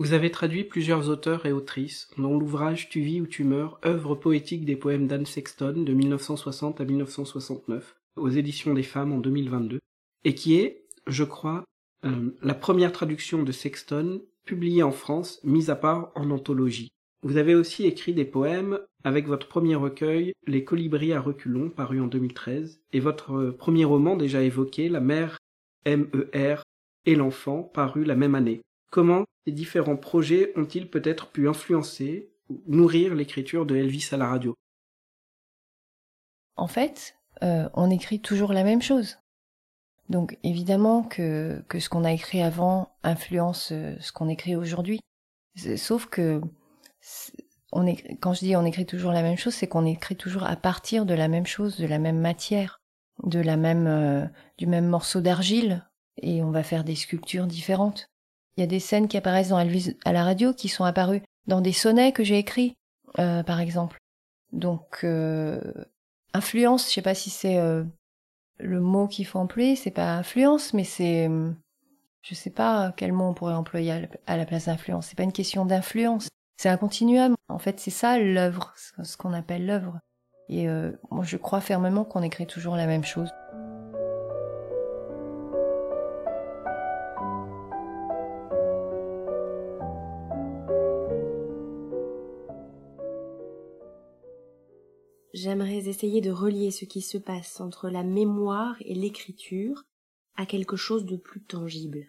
Vous 0.00 0.12
avez 0.12 0.30
traduit 0.30 0.62
plusieurs 0.62 1.08
auteurs 1.08 1.44
et 1.46 1.52
autrices, 1.52 2.08
dont 2.18 2.38
l'ouvrage 2.38 2.88
Tu 2.88 3.00
vis 3.00 3.20
ou 3.20 3.26
tu 3.26 3.42
meurs, 3.42 3.80
œuvre 3.84 4.14
poétique 4.14 4.64
des 4.64 4.76
poèmes 4.76 5.08
d'Anne 5.08 5.26
Sexton 5.26 5.82
de 5.82 5.92
1960 5.92 6.80
à 6.80 6.84
1969, 6.84 7.96
aux 8.16 8.28
éditions 8.28 8.74
des 8.74 8.84
femmes 8.84 9.12
en 9.12 9.18
2022, 9.18 9.80
et 10.24 10.34
qui 10.34 10.54
est, 10.54 10.86
je 11.08 11.24
crois, 11.24 11.64
euh, 12.04 12.36
la 12.42 12.54
première 12.54 12.92
traduction 12.92 13.42
de 13.42 13.52
Sexton 13.52 14.22
publiée 14.44 14.82
en 14.82 14.92
France, 14.92 15.40
mise 15.44 15.70
à 15.70 15.76
part 15.76 16.12
en 16.14 16.30
anthologie. 16.30 16.88
Vous 17.22 17.36
avez 17.36 17.54
aussi 17.54 17.84
écrit 17.84 18.14
des 18.14 18.24
poèmes 18.24 18.78
avec 19.04 19.26
votre 19.26 19.48
premier 19.48 19.74
recueil, 19.74 20.32
Les 20.46 20.64
colibris 20.64 21.12
à 21.12 21.20
reculons, 21.20 21.70
paru 21.70 22.00
en 22.00 22.06
2013, 22.06 22.80
et 22.92 23.00
votre 23.00 23.50
premier 23.50 23.84
roman 23.84 24.16
déjà 24.16 24.42
évoqué, 24.42 24.88
La 24.88 25.00
mère 25.00 25.38
M.E.R. 25.84 26.62
et 27.06 27.14
l'enfant, 27.14 27.62
paru 27.62 28.04
la 28.04 28.14
même 28.14 28.34
année. 28.34 28.60
Comment 28.90 29.24
ces 29.46 29.52
différents 29.52 29.96
projets 29.96 30.52
ont-ils 30.56 30.88
peut-être 30.88 31.28
pu 31.28 31.48
influencer 31.48 32.30
ou 32.48 32.62
nourrir 32.66 33.14
l'écriture 33.14 33.66
de 33.66 33.76
Elvis 33.76 34.08
à 34.12 34.16
la 34.16 34.28
radio? 34.28 34.54
En 36.56 36.66
fait, 36.68 37.16
euh, 37.42 37.68
on 37.74 37.90
écrit 37.90 38.20
toujours 38.20 38.52
la 38.52 38.64
même 38.64 38.82
chose. 38.82 39.18
Donc 40.08 40.38
évidemment 40.42 41.02
que, 41.02 41.62
que 41.68 41.80
ce 41.80 41.88
qu'on 41.88 42.04
a 42.04 42.12
écrit 42.12 42.42
avant 42.42 42.90
influence 43.02 43.70
euh, 43.72 43.94
ce 44.00 44.12
qu'on 44.12 44.28
écrit 44.28 44.56
aujourd'hui. 44.56 45.00
Sauf 45.76 46.06
que 46.06 46.40
on 47.72 47.86
est, 47.86 48.16
quand 48.20 48.32
je 48.32 48.40
dis 48.40 48.56
on 48.56 48.64
écrit 48.64 48.86
toujours 48.86 49.12
la 49.12 49.22
même 49.22 49.36
chose, 49.36 49.54
c'est 49.54 49.66
qu'on 49.66 49.84
écrit 49.84 50.16
toujours 50.16 50.44
à 50.44 50.56
partir 50.56 51.04
de 51.04 51.14
la 51.14 51.28
même 51.28 51.46
chose, 51.46 51.78
de 51.78 51.86
la 51.86 51.98
même 51.98 52.20
matière, 52.20 52.80
de 53.24 53.40
la 53.40 53.56
même, 53.56 53.86
euh, 53.86 54.24
du 54.56 54.66
même 54.66 54.86
morceau 54.86 55.20
d'argile, 55.20 55.84
et 56.22 56.42
on 56.42 56.50
va 56.50 56.62
faire 56.62 56.84
des 56.84 56.94
sculptures 56.94 57.46
différentes. 57.46 58.08
Il 58.56 58.60
y 58.60 58.64
a 58.64 58.68
des 58.68 58.80
scènes 58.80 59.08
qui 59.08 59.16
apparaissent 59.16 59.48
dans 59.48 59.58
Elvis 59.58 59.96
à 60.04 60.12
la 60.12 60.24
radio 60.24 60.54
qui 60.54 60.68
sont 60.68 60.84
apparues 60.84 61.22
dans 61.46 61.60
des 61.60 61.72
sonnets 61.72 62.12
que 62.12 62.24
j'ai 62.24 62.38
écrits, 62.38 62.74
euh, 63.18 63.42
par 63.42 63.60
exemple. 63.60 63.98
Donc, 64.52 65.04
influence, 66.32 66.88
je 66.88 66.94
sais 66.94 67.02
pas 67.02 67.14
si 67.14 67.30
c'est 67.30 67.58
le 68.58 68.80
mot 68.80 69.06
qu'il 69.08 69.26
faut 69.26 69.38
employer, 69.38 69.76
c'est 69.76 69.90
pas 69.90 70.14
influence, 70.14 70.74
mais 70.74 70.84
c'est, 70.84 71.28
je 72.22 72.34
sais 72.34 72.50
pas 72.50 72.92
quel 72.96 73.12
mot 73.12 73.24
on 73.24 73.34
pourrait 73.34 73.54
employer 73.54 74.08
à 74.26 74.36
la 74.36 74.46
place 74.46 74.66
d'influence. 74.66 75.06
C'est 75.06 75.16
pas 75.16 75.22
une 75.22 75.32
question 75.32 75.64
d'influence, 75.64 76.28
c'est 76.56 76.68
un 76.68 76.76
continuum. 76.76 77.34
En 77.48 77.58
fait, 77.58 77.80
c'est 77.80 77.90
ça 77.90 78.18
l'œuvre, 78.18 78.74
ce 78.76 79.16
qu'on 79.16 79.32
appelle 79.32 79.66
l'œuvre. 79.66 80.00
Et 80.48 80.68
euh, 80.68 80.92
moi, 81.10 81.24
je 81.24 81.36
crois 81.36 81.60
fermement 81.60 82.04
qu'on 82.04 82.22
écrit 82.22 82.46
toujours 82.46 82.76
la 82.76 82.86
même 82.86 83.04
chose. 83.04 83.30
J'aimerais 95.40 95.86
essayer 95.86 96.20
de 96.20 96.32
relier 96.32 96.72
ce 96.72 96.84
qui 96.84 97.00
se 97.00 97.16
passe 97.16 97.60
entre 97.60 97.88
la 97.88 98.02
mémoire 98.02 98.74
et 98.80 98.94
l'écriture 98.96 99.84
à 100.34 100.46
quelque 100.46 100.74
chose 100.74 101.04
de 101.04 101.16
plus 101.16 101.44
tangible. 101.44 102.08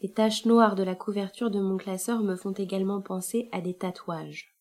Les 0.00 0.12
taches 0.12 0.44
noires 0.44 0.74
de 0.74 0.82
la 0.82 0.94
couverture 0.94 1.50
de 1.50 1.58
mon 1.58 1.78
classeur 1.78 2.22
me 2.22 2.36
font 2.36 2.52
également 2.52 3.00
penser 3.00 3.48
à 3.50 3.62
des 3.62 3.74
tatouages. 3.74 4.54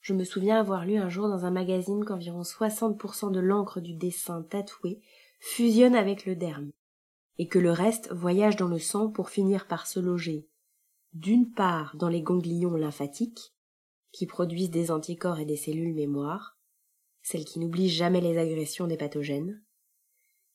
Je 0.00 0.14
me 0.14 0.24
souviens 0.24 0.58
avoir 0.58 0.86
lu 0.86 0.96
un 0.96 1.10
jour 1.10 1.28
dans 1.28 1.44
un 1.44 1.50
magazine 1.50 2.02
qu'environ 2.02 2.40
60% 2.40 3.30
de 3.30 3.40
l'encre 3.40 3.80
du 3.80 3.92
dessin 3.92 4.40
tatoué 4.42 5.02
fusionne 5.38 5.94
avec 5.94 6.24
le 6.24 6.34
derme, 6.34 6.70
et 7.36 7.46
que 7.46 7.58
le 7.58 7.72
reste 7.72 8.10
voyage 8.10 8.56
dans 8.56 8.68
le 8.68 8.78
sang 8.78 9.10
pour 9.10 9.28
finir 9.28 9.66
par 9.66 9.86
se 9.86 10.00
loger, 10.00 10.48
d'une 11.12 11.52
part 11.52 11.94
dans 11.94 12.08
les 12.08 12.22
ganglions 12.22 12.74
lymphatiques, 12.74 13.52
qui 14.12 14.26
produisent 14.26 14.70
des 14.70 14.90
anticorps 14.90 15.40
et 15.40 15.44
des 15.44 15.56
cellules 15.56 15.94
mémoire, 15.94 16.58
celles 17.22 17.44
qui 17.44 17.58
n'oublient 17.58 17.88
jamais 17.88 18.20
les 18.20 18.38
agressions 18.38 18.86
des 18.86 18.96
pathogènes, 18.96 19.62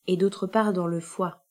et 0.05 0.18
d'autre 0.18 0.47
part 0.47 0.74
dans 0.74 0.88
le 0.88 0.99
foie, 0.99 1.45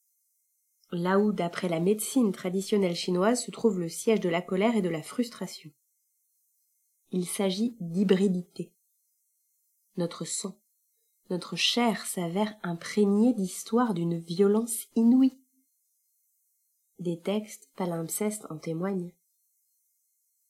là 0.93 1.19
où, 1.19 1.33
d'après 1.33 1.69
la 1.69 1.81
médecine 1.81 2.33
traditionnelle 2.33 2.95
chinoise, 2.95 3.45
se 3.45 3.51
trouve 3.51 3.81
le 3.81 3.89
siège 3.89 4.21
de 4.21 4.29
la 4.29 4.43
colère 4.43 4.77
et 4.77 4.83
de 4.83 4.89
la 4.89 5.03
frustration. 5.03 5.71
Il 7.11 7.27
s'agit 7.27 7.77
d'hybridité. 7.81 8.73
Notre 9.97 10.25
sang, 10.25 10.59
notre 11.31 11.57
chair 11.57 12.07
s'avère 12.07 12.55
imprégnée 12.63 13.33
d'histoires 13.35 13.95
d'une 13.95 14.19
violence 14.19 14.87
inouïe. 14.95 15.41
Des 16.99 17.21
textes 17.21 17.71
palimpsestes 17.77 18.47
en 18.51 18.59
témoignent. 18.59 19.13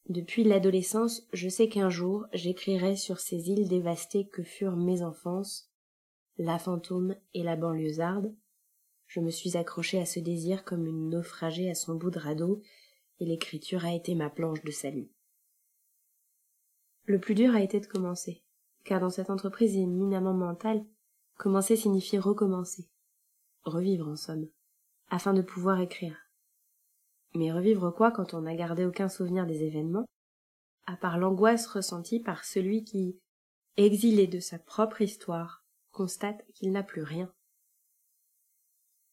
Depuis 0.09 0.45
l'adolescence, 0.45 1.27
je 1.33 1.49
sais 1.49 1.69
qu'un 1.69 1.91
jour 1.91 2.27
j'écrirai 2.33 2.95
sur 2.97 3.19
ces 3.19 3.51
îles 3.51 3.69
dévastées 3.69 4.29
que 4.29 4.43
furent 4.43 4.77
mes 4.77 5.03
enfances, 5.03 5.71
la 6.39 6.59
fantôme 6.59 7.17
et 7.35 7.43
la 7.43 7.57
banlieusarde, 7.57 8.35
je 9.07 9.21
me 9.21 9.31
suis 9.31 9.57
accrochée 9.57 10.01
à 10.01 10.07
ce 10.07 10.21
désir 10.21 10.65
comme 10.65 10.87
une 10.87 11.11
naufragée 11.11 11.71
à 11.71 11.75
son 11.75 11.95
bout 11.95 12.11
de 12.11 12.19
radeau, 12.19 12.63
et 13.19 13.25
l'écriture 13.25 13.85
a 13.85 13.95
été 13.95 14.15
ma 14.15 14.29
planche 14.29 14.63
de 14.63 14.71
salut. 14.71 15.11
Le 17.05 17.19
plus 17.19 17.35
dur 17.35 17.55
a 17.55 17.63
été 17.63 17.81
de 17.81 17.87
commencer, 17.87 18.43
car 18.85 19.01
dans 19.01 19.11
cette 19.11 19.31
entreprise 19.31 19.77
éminemment 19.77 20.35
mentale, 20.35 20.85
commencer 21.37 21.77
signifie 21.77 22.19
recommencer, 22.19 22.89
revivre 23.65 24.09
en 24.09 24.17
somme, 24.17 24.49
afin 25.09 25.33
de 25.33 25.43
pouvoir 25.43 25.81
écrire. 25.81 26.26
Mais 27.37 27.53
revivre 27.53 27.91
quoi 27.91 28.11
quand 28.13 28.33
on 28.33 28.43
n'a 28.43 28.57
gardé 28.57 28.87
aucun 28.87 29.11
souvenir 29.11 29.47
des 29.47 29.63
événements, 29.63 30.07
à 30.87 30.97
part 30.97 31.19
l'angoisse 31.19 31.67
ressentie 31.67 32.19
par 32.19 32.45
celui 32.45 32.83
qui, 32.83 33.21
exilé 33.77 34.27
de 34.27 34.41
sa 34.41 34.59
propre 34.59 35.03
histoire, 35.03 35.63
constate 35.91 36.47
qu'il 36.55 36.73
n'a 36.73 36.83
plus 36.83 37.03
rien. 37.03 37.31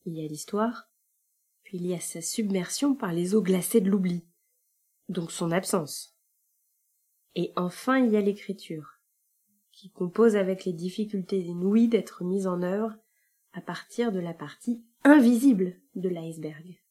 Il 0.06 0.16
y 0.16 0.24
a 0.24 0.28
l'histoire, 0.28 0.90
puis 1.64 1.78
il 1.78 1.86
y 1.86 1.94
a 1.94 2.00
sa 2.00 2.22
submersion 2.22 2.96
par 2.96 3.12
les 3.12 3.36
eaux 3.36 3.42
glacées 3.42 3.82
de 3.82 3.90
l'oubli, 3.90 4.26
donc 5.10 5.32
son 5.32 5.52
absence. 5.52 6.18
Et 7.36 7.52
enfin 7.58 8.00
il 8.00 8.12
y 8.12 8.16
a 8.16 8.22
l'écriture, 8.22 9.02
qui 9.74 9.92
compose 9.92 10.38
avec 10.38 10.64
les 10.64 10.74
difficultés 10.74 11.42
inouïes 11.42 11.90
d'être 11.90 12.24
mise 12.24 12.48
en 12.48 12.62
œuvre 12.62 12.96
à 13.52 13.60
partir 13.60 14.14
de 14.14 14.20
la 14.20 14.34
partie 14.34 14.86
invisible 15.04 15.78
de 15.96 16.08
l'iceberg. 16.08 16.83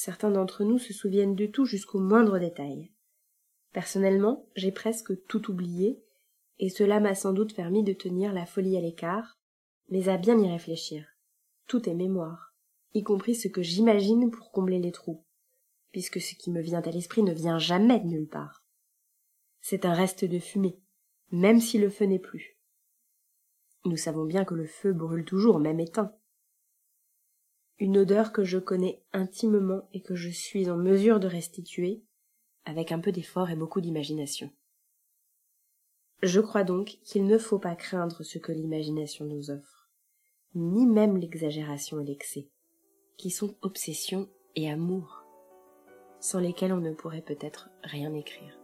Certains 0.00 0.30
d'entre 0.30 0.62
nous 0.62 0.78
se 0.78 0.92
souviennent 0.92 1.34
de 1.34 1.46
tout 1.46 1.64
jusqu'au 1.64 1.98
moindre 1.98 2.38
détail. 2.38 2.92
Personnellement, 3.72 4.46
j'ai 4.54 4.70
presque 4.70 5.26
tout 5.26 5.50
oublié, 5.50 6.00
et 6.60 6.68
cela 6.68 7.00
m'a 7.00 7.16
sans 7.16 7.32
doute 7.32 7.56
permis 7.56 7.82
de 7.82 7.92
tenir 7.92 8.32
la 8.32 8.46
folie 8.46 8.76
à 8.76 8.80
l'écart, 8.80 9.40
mais 9.88 10.08
à 10.08 10.16
bien 10.16 10.38
y 10.38 10.48
réfléchir. 10.48 11.04
Tout 11.66 11.88
est 11.88 11.96
mémoire, 11.96 12.54
y 12.94 13.02
compris 13.02 13.34
ce 13.34 13.48
que 13.48 13.60
j'imagine 13.60 14.30
pour 14.30 14.52
combler 14.52 14.78
les 14.78 14.92
trous, 14.92 15.24
puisque 15.90 16.20
ce 16.20 16.36
qui 16.36 16.52
me 16.52 16.60
vient 16.60 16.82
à 16.82 16.92
l'esprit 16.92 17.24
ne 17.24 17.34
vient 17.34 17.58
jamais 17.58 17.98
de 17.98 18.06
nulle 18.06 18.28
part. 18.28 18.62
C'est 19.60 19.84
un 19.84 19.94
reste 19.94 20.24
de 20.24 20.38
fumée, 20.38 20.78
même 21.32 21.58
si 21.58 21.76
le 21.76 21.90
feu 21.90 22.04
n'est 22.04 22.20
plus. 22.20 22.56
Nous 23.84 23.96
savons 23.96 24.26
bien 24.26 24.44
que 24.44 24.54
le 24.54 24.66
feu 24.66 24.92
brûle 24.92 25.24
toujours, 25.24 25.58
même 25.58 25.80
éteint. 25.80 26.16
Une 27.78 27.98
odeur 27.98 28.32
que 28.32 28.44
je 28.44 28.58
connais 28.58 29.02
intimement 29.12 29.88
et 29.92 30.02
que 30.02 30.14
je 30.14 30.28
suis 30.28 30.68
en 30.68 30.76
mesure 30.76 31.20
de 31.20 31.28
restituer, 31.28 32.02
avec 32.64 32.92
un 32.92 32.98
peu 32.98 33.12
d'effort 33.12 33.50
et 33.50 33.56
beaucoup 33.56 33.80
d'imagination. 33.80 34.50
Je 36.22 36.40
crois 36.40 36.64
donc 36.64 36.98
qu'il 37.04 37.26
ne 37.26 37.38
faut 37.38 37.60
pas 37.60 37.76
craindre 37.76 38.22
ce 38.24 38.38
que 38.38 38.52
l'imagination 38.52 39.24
nous 39.24 39.50
offre 39.50 39.78
ni 40.54 40.86
même 40.86 41.16
l'exagération 41.16 42.00
et 42.00 42.04
l'excès, 42.04 42.48
qui 43.16 43.30
sont 43.30 43.54
obsession 43.62 44.28
et 44.56 44.70
amour, 44.70 45.24
sans 46.20 46.40
lesquels 46.40 46.72
on 46.72 46.80
ne 46.80 46.92
pourrait 46.92 47.22
peut-être 47.22 47.70
rien 47.82 48.12
écrire. 48.14 48.57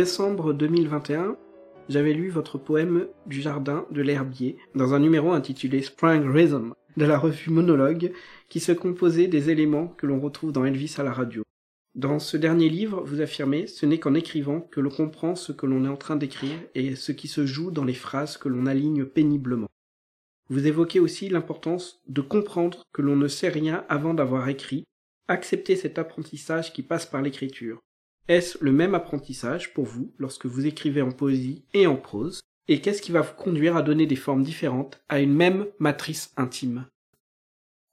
Décembre 0.00 0.54
2021, 0.54 1.36
j'avais 1.90 2.14
lu 2.14 2.30
votre 2.30 2.56
poème 2.56 3.06
du 3.26 3.42
jardin 3.42 3.84
de 3.90 4.00
l'herbier 4.00 4.56
dans 4.74 4.94
un 4.94 4.98
numéro 4.98 5.32
intitulé 5.32 5.82
Spring 5.82 6.26
Rhythm 6.26 6.72
de 6.96 7.04
la 7.04 7.18
revue 7.18 7.50
Monologue 7.50 8.10
qui 8.48 8.60
se 8.60 8.72
composait 8.72 9.26
des 9.26 9.50
éléments 9.50 9.88
que 9.88 10.06
l'on 10.06 10.18
retrouve 10.18 10.52
dans 10.52 10.64
Elvis 10.64 10.94
à 10.96 11.02
la 11.02 11.12
radio. 11.12 11.42
Dans 11.94 12.18
ce 12.18 12.38
dernier 12.38 12.70
livre, 12.70 13.02
vous 13.04 13.20
affirmez 13.20 13.66
ce 13.66 13.84
n'est 13.84 13.98
qu'en 13.98 14.14
écrivant 14.14 14.62
que 14.62 14.80
l'on 14.80 14.88
comprend 14.88 15.34
ce 15.34 15.52
que 15.52 15.66
l'on 15.66 15.84
est 15.84 15.88
en 15.88 15.98
train 15.98 16.16
d'écrire 16.16 16.56
et 16.74 16.96
ce 16.96 17.12
qui 17.12 17.28
se 17.28 17.44
joue 17.44 17.70
dans 17.70 17.84
les 17.84 17.92
phrases 17.92 18.38
que 18.38 18.48
l'on 18.48 18.64
aligne 18.64 19.04
péniblement. 19.04 19.68
Vous 20.48 20.66
évoquez 20.66 20.98
aussi 20.98 21.28
l'importance 21.28 22.00
de 22.08 22.22
comprendre 22.22 22.84
que 22.94 23.02
l'on 23.02 23.16
ne 23.16 23.28
sait 23.28 23.50
rien 23.50 23.84
avant 23.90 24.14
d'avoir 24.14 24.48
écrit, 24.48 24.84
accepter 25.28 25.76
cet 25.76 25.98
apprentissage 25.98 26.72
qui 26.72 26.82
passe 26.82 27.04
par 27.04 27.20
l'écriture. 27.20 27.82
Est-ce 28.28 28.58
le 28.62 28.72
même 28.72 28.94
apprentissage 28.94 29.74
pour 29.74 29.84
vous 29.84 30.12
lorsque 30.18 30.46
vous 30.46 30.66
écrivez 30.66 31.02
en 31.02 31.10
poésie 31.10 31.64
et 31.74 31.86
en 31.86 31.96
prose? 31.96 32.40
Et 32.68 32.80
qu'est-ce 32.80 33.02
qui 33.02 33.10
va 33.12 33.22
vous 33.22 33.34
conduire 33.34 33.76
à 33.76 33.82
donner 33.82 34.06
des 34.06 34.16
formes 34.16 34.44
différentes 34.44 35.00
à 35.08 35.20
une 35.20 35.34
même 35.34 35.66
matrice 35.78 36.32
intime? 36.36 36.86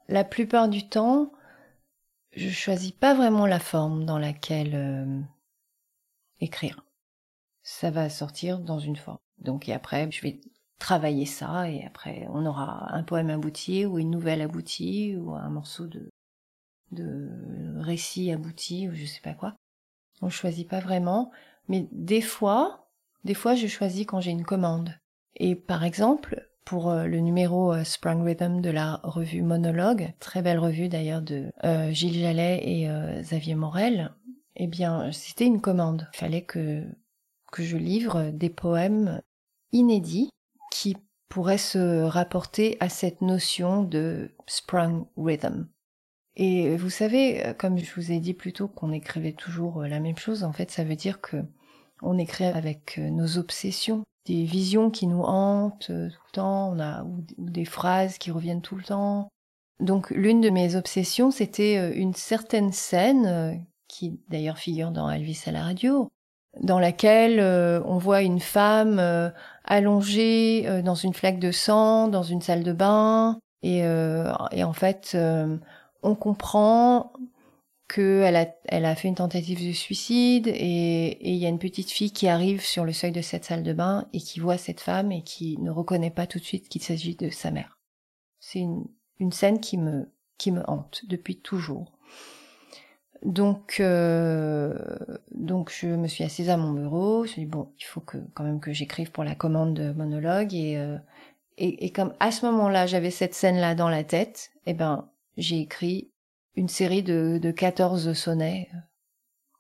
La 0.08 0.24
plupart 0.24 0.70
du 0.70 0.88
temps, 0.88 1.32
je 2.34 2.50
choisis 2.50 2.92
pas 2.92 3.16
vraiment 3.16 3.48
la 3.48 3.60
forme 3.60 4.06
dans 4.06 4.20
laquelle 4.20 4.76
euh, 4.76 5.22
écrire. 6.40 6.86
Ça 7.64 7.90
va 7.90 8.10
sortir 8.10 8.60
dans 8.60 8.80
une 8.80 8.96
forme. 8.96 9.18
Donc 9.40 9.68
et 9.68 9.74
après, 9.74 10.10
je 10.12 10.22
vais 10.22 10.40
travailler 10.80 11.26
ça 11.26 11.70
et 11.70 11.84
après 11.84 12.28
on 12.30 12.46
aura 12.46 12.94
un 12.94 13.04
poème 13.04 13.32
abouti 13.32 13.86
ou 13.86 13.98
une 13.98 14.12
nouvelle 14.12 14.42
aboutie 14.42 15.16
ou 15.18 15.34
un 15.34 15.50
morceau 15.50 15.88
de 15.88 16.10
de 16.92 17.30
récit 17.80 18.32
abouti 18.32 18.88
ou 18.88 18.94
je 18.94 19.06
sais 19.06 19.22
pas 19.22 19.34
quoi. 19.34 19.56
On 20.22 20.30
choisit 20.30 20.68
pas 20.68 20.80
vraiment, 20.80 21.32
mais 21.68 21.88
des 21.92 22.22
fois, 22.22 22.88
des 23.24 23.34
fois 23.34 23.56
je 23.56 23.68
choisis 23.68 24.06
quand 24.06 24.22
j'ai 24.22 24.32
une 24.32 24.46
commande. 24.46 24.94
Et 25.36 25.56
par 25.56 25.84
exemple, 25.84 26.48
pour 26.68 26.90
euh, 26.90 27.06
le 27.06 27.20
numéro 27.20 27.72
euh, 27.72 27.86
Sprung 27.86 28.24
Rhythm 28.26 28.60
de 28.60 28.70
la 28.70 29.00
revue 29.04 29.42
Monologue, 29.42 30.14
très 30.20 30.42
belle 30.42 30.60
revue 30.60 30.90
d'ailleurs 30.90 31.22
de 31.22 31.46
euh, 31.64 31.92
Gilles 31.92 32.20
Jallet 32.20 32.62
et 32.62 32.90
Xavier 33.22 33.56
Morel, 33.56 34.12
eh 34.58 34.68
bien, 34.68 35.12
c'était 35.14 35.46
une 35.46 35.62
commande. 35.62 36.10
Il 36.14 36.18
fallait 36.18 36.42
que, 36.42 36.84
que 37.54 37.64
je 37.64 37.78
livre 37.78 38.32
des 38.32 38.50
poèmes 38.50 39.22
inédit 39.72 40.30
qui 40.72 40.98
pourrait 41.30 41.58
se 41.58 42.04
rapporter 42.04 42.76
à 42.80 42.90
cette 42.90 43.22
notion 43.22 43.84
de 43.84 44.32
sprung 44.46 45.06
rhythm. 45.16 45.68
Et 46.38 46.78
vous 46.78 46.92
savez, 46.92 47.44
comme 47.58 47.80
je 47.80 47.94
vous 47.96 48.12
ai 48.12 48.20
dit 48.20 48.36
plus 48.36 48.54
tôt 48.54 48.68
qu'on 48.68 48.92
écrivait 48.92 49.34
toujours 49.34 49.82
la 49.82 50.00
même 50.00 50.18
chose, 50.18 50.44
en 50.44 50.54
fait, 50.54 50.70
ça 50.70 50.84
veut 50.84 50.96
dire 50.96 51.20
que 51.20 51.38
on 52.04 52.20
écrit 52.20 52.46
avec 52.46 53.00
nos 53.00 53.40
obsessions, 53.40 54.04
des 54.28 54.44
visions 54.44 54.92
qui 54.92 55.08
nous 55.08 55.24
hantent 55.24 55.88
tout 55.88 55.94
le 55.94 56.32
temps, 56.32 56.70
on 56.72 56.80
a 56.80 57.04
ou 57.04 57.24
des 57.40 57.66
phrases 57.66 58.20
qui 58.20 58.30
reviennent 58.30 58.62
tout 58.62 58.76
le 58.76 58.84
temps. 58.84 59.30
Donc 59.80 60.12
l'une 60.12 60.42
de 60.42 60.52
mes 60.52 60.76
obsessions, 60.76 61.32
c'était 61.32 61.98
une 61.98 62.14
certaine 62.14 62.72
scène 62.72 63.66
qui 63.88 64.20
d'ailleurs 64.30 64.58
figure 64.58 64.92
dans 64.92 65.10
Elvis 65.10 65.44
à 65.48 65.52
la 65.52 65.64
radio, 65.64 66.10
dans 66.62 66.80
laquelle 66.80 67.40
euh, 67.40 67.82
on 67.86 67.98
voit 67.98 68.22
une 68.22 68.40
femme 68.40 69.00
euh, 69.00 69.30
allongée 69.64 70.68
euh, 70.68 70.82
dans 70.82 70.96
une 70.96 71.14
flaque 71.14 71.40
de 71.40 71.52
sang, 71.52 72.08
dans 72.08 72.24
une 72.24 72.42
salle 72.42 72.64
de 72.64 72.74
bain, 72.74 73.40
et 73.64 73.84
en 73.84 74.74
fait, 74.74 75.18
on 76.04 76.16
comprend 76.16 77.12
qu'elle 77.88 78.36
a, 78.36 78.48
elle 78.66 78.86
a 78.86 78.96
fait 78.96 79.08
une 79.08 79.16
tentative 79.16 79.66
de 79.66 79.72
suicide, 79.72 80.48
et 80.48 81.18
il 81.22 81.38
y 81.38 81.46
a 81.46 81.50
une 81.50 81.60
petite 81.60 81.90
fille 81.90 82.12
qui 82.12 82.28
arrive 82.28 82.62
sur 82.62 82.84
le 82.84 82.92
seuil 82.92 83.12
de 83.12 83.22
cette 83.22 83.46
salle 83.46 83.64
de 83.64 83.74
bain 83.74 84.08
et 84.14 84.20
qui 84.20 84.40
voit 84.40 84.58
cette 84.58 84.82
femme 84.82 85.12
et 85.12 85.24
qui 85.24 85.58
ne 85.60 85.72
reconnaît 85.72 86.12
pas 86.12 86.28
tout 86.28 86.40
de 86.40 86.44
suite 86.44 86.70
qu'il 86.70 86.82
s'agit 86.82 87.16
de 87.16 87.30
sa 87.30 87.52
mère. 87.52 87.80
C'est 88.40 88.60
une, 88.60 89.32
scène 89.32 89.60
qui 89.60 89.78
me, 89.78 90.12
qui 90.38 90.52
me 90.52 90.70
hante 90.70 91.04
depuis 91.08 91.38
toujours. 91.38 91.94
Donc, 93.24 93.78
euh, 93.80 94.78
donc 95.32 95.72
je 95.72 95.88
me 95.88 96.08
suis 96.08 96.24
assise 96.24 96.50
à 96.50 96.58
mon 96.58 96.72
bureau. 96.72 97.24
Je 97.24 97.30
me 97.30 97.34
suis 97.34 97.42
dit 97.44 97.48
bon, 97.48 97.72
il 97.80 97.84
faut 97.84 98.02
que 98.02 98.18
quand 98.36 98.44
même 98.44 98.60
que 98.60 98.74
j'écrive 98.74 99.12
pour 99.12 99.24
la 99.24 99.34
commande 99.34 99.74
de 99.74 99.92
monologue 99.92 100.54
et, 100.54 100.78
euh, 100.78 100.98
et, 101.58 101.86
et 101.86 101.90
comme 101.92 102.14
à 102.20 102.32
ce 102.32 102.46
moment-là 102.46 102.86
j'avais 102.86 103.10
cette 103.10 103.34
scène-là 103.34 103.74
dans 103.74 103.90
la 103.90 104.04
tête, 104.04 104.52
eh 104.68 104.74
ben 104.74 105.10
j'ai 105.38 105.62
écrit 105.62 106.12
une 106.56 106.68
série 106.68 107.04
de, 107.04 107.40
de 107.42 107.52
14 107.52 108.14
sonnets 108.14 108.68
euh, 108.74 108.78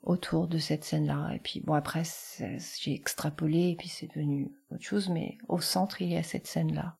autour 0.02 0.48
de 0.48 0.58
cette 0.58 0.84
scène-là. 0.84 1.32
Et 1.36 1.40
puis 1.40 1.62
bon 1.62 1.74
après 1.74 2.04
j'ai 2.40 2.94
extrapolé 2.94 3.70
et 3.70 3.76
puis 3.76 3.88
c'est 3.88 4.08
devenu 4.08 4.52
autre 4.72 4.84
chose, 4.84 5.10
mais 5.10 5.38
au 5.48 5.62
centre 5.62 6.02
il 6.02 6.10
y 6.10 6.18
a 6.18 6.24
cette 6.24 6.48
scène-là. 6.48 6.98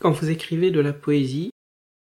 Quand 0.00 0.10
vous 0.10 0.30
écrivez 0.30 0.70
de 0.70 0.80
la 0.80 0.92
poésie, 0.92 1.50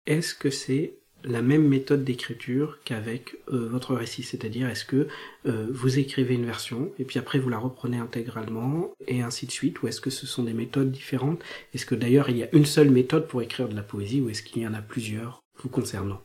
est-ce 0.05 0.33
que 0.33 0.49
c'est 0.49 0.99
la 1.25 1.41
même 1.41 1.67
méthode 1.67 2.03
d'écriture 2.03 2.79
qu'avec 2.83 3.35
euh, 3.49 3.67
votre 3.69 3.95
récit, 3.95 4.23
c'est-à-dire 4.23 4.67
est-ce 4.67 4.85
que 4.85 5.07
euh, 5.45 5.67
vous 5.71 5.99
écrivez 5.99 6.35
une 6.35 6.45
version 6.45 6.91
et 6.99 7.05
puis 7.05 7.19
après 7.19 7.39
vous 7.39 7.49
la 7.49 7.57
reprenez 7.57 7.97
intégralement 7.97 8.93
et 9.07 9.21
ainsi 9.21 9.45
de 9.45 9.51
suite, 9.51 9.81
ou 9.81 9.87
est-ce 9.87 10.01
que 10.01 10.09
ce 10.09 10.25
sont 10.27 10.43
des 10.43 10.53
méthodes 10.53 10.91
différentes? 10.91 11.41
Est-ce 11.73 11.85
que 11.85 11.95
d'ailleurs 11.95 12.29
il 12.29 12.37
y 12.37 12.43
a 12.43 12.53
une 12.53 12.65
seule 12.65 12.89
méthode 12.89 13.27
pour 13.27 13.41
écrire 13.41 13.69
de 13.69 13.75
la 13.75 13.83
poésie 13.83 14.21
ou 14.21 14.29
est-ce 14.29 14.43
qu'il 14.43 14.61
y 14.61 14.67
en 14.67 14.73
a 14.73 14.81
plusieurs? 14.81 15.42
Concernant 15.69 16.21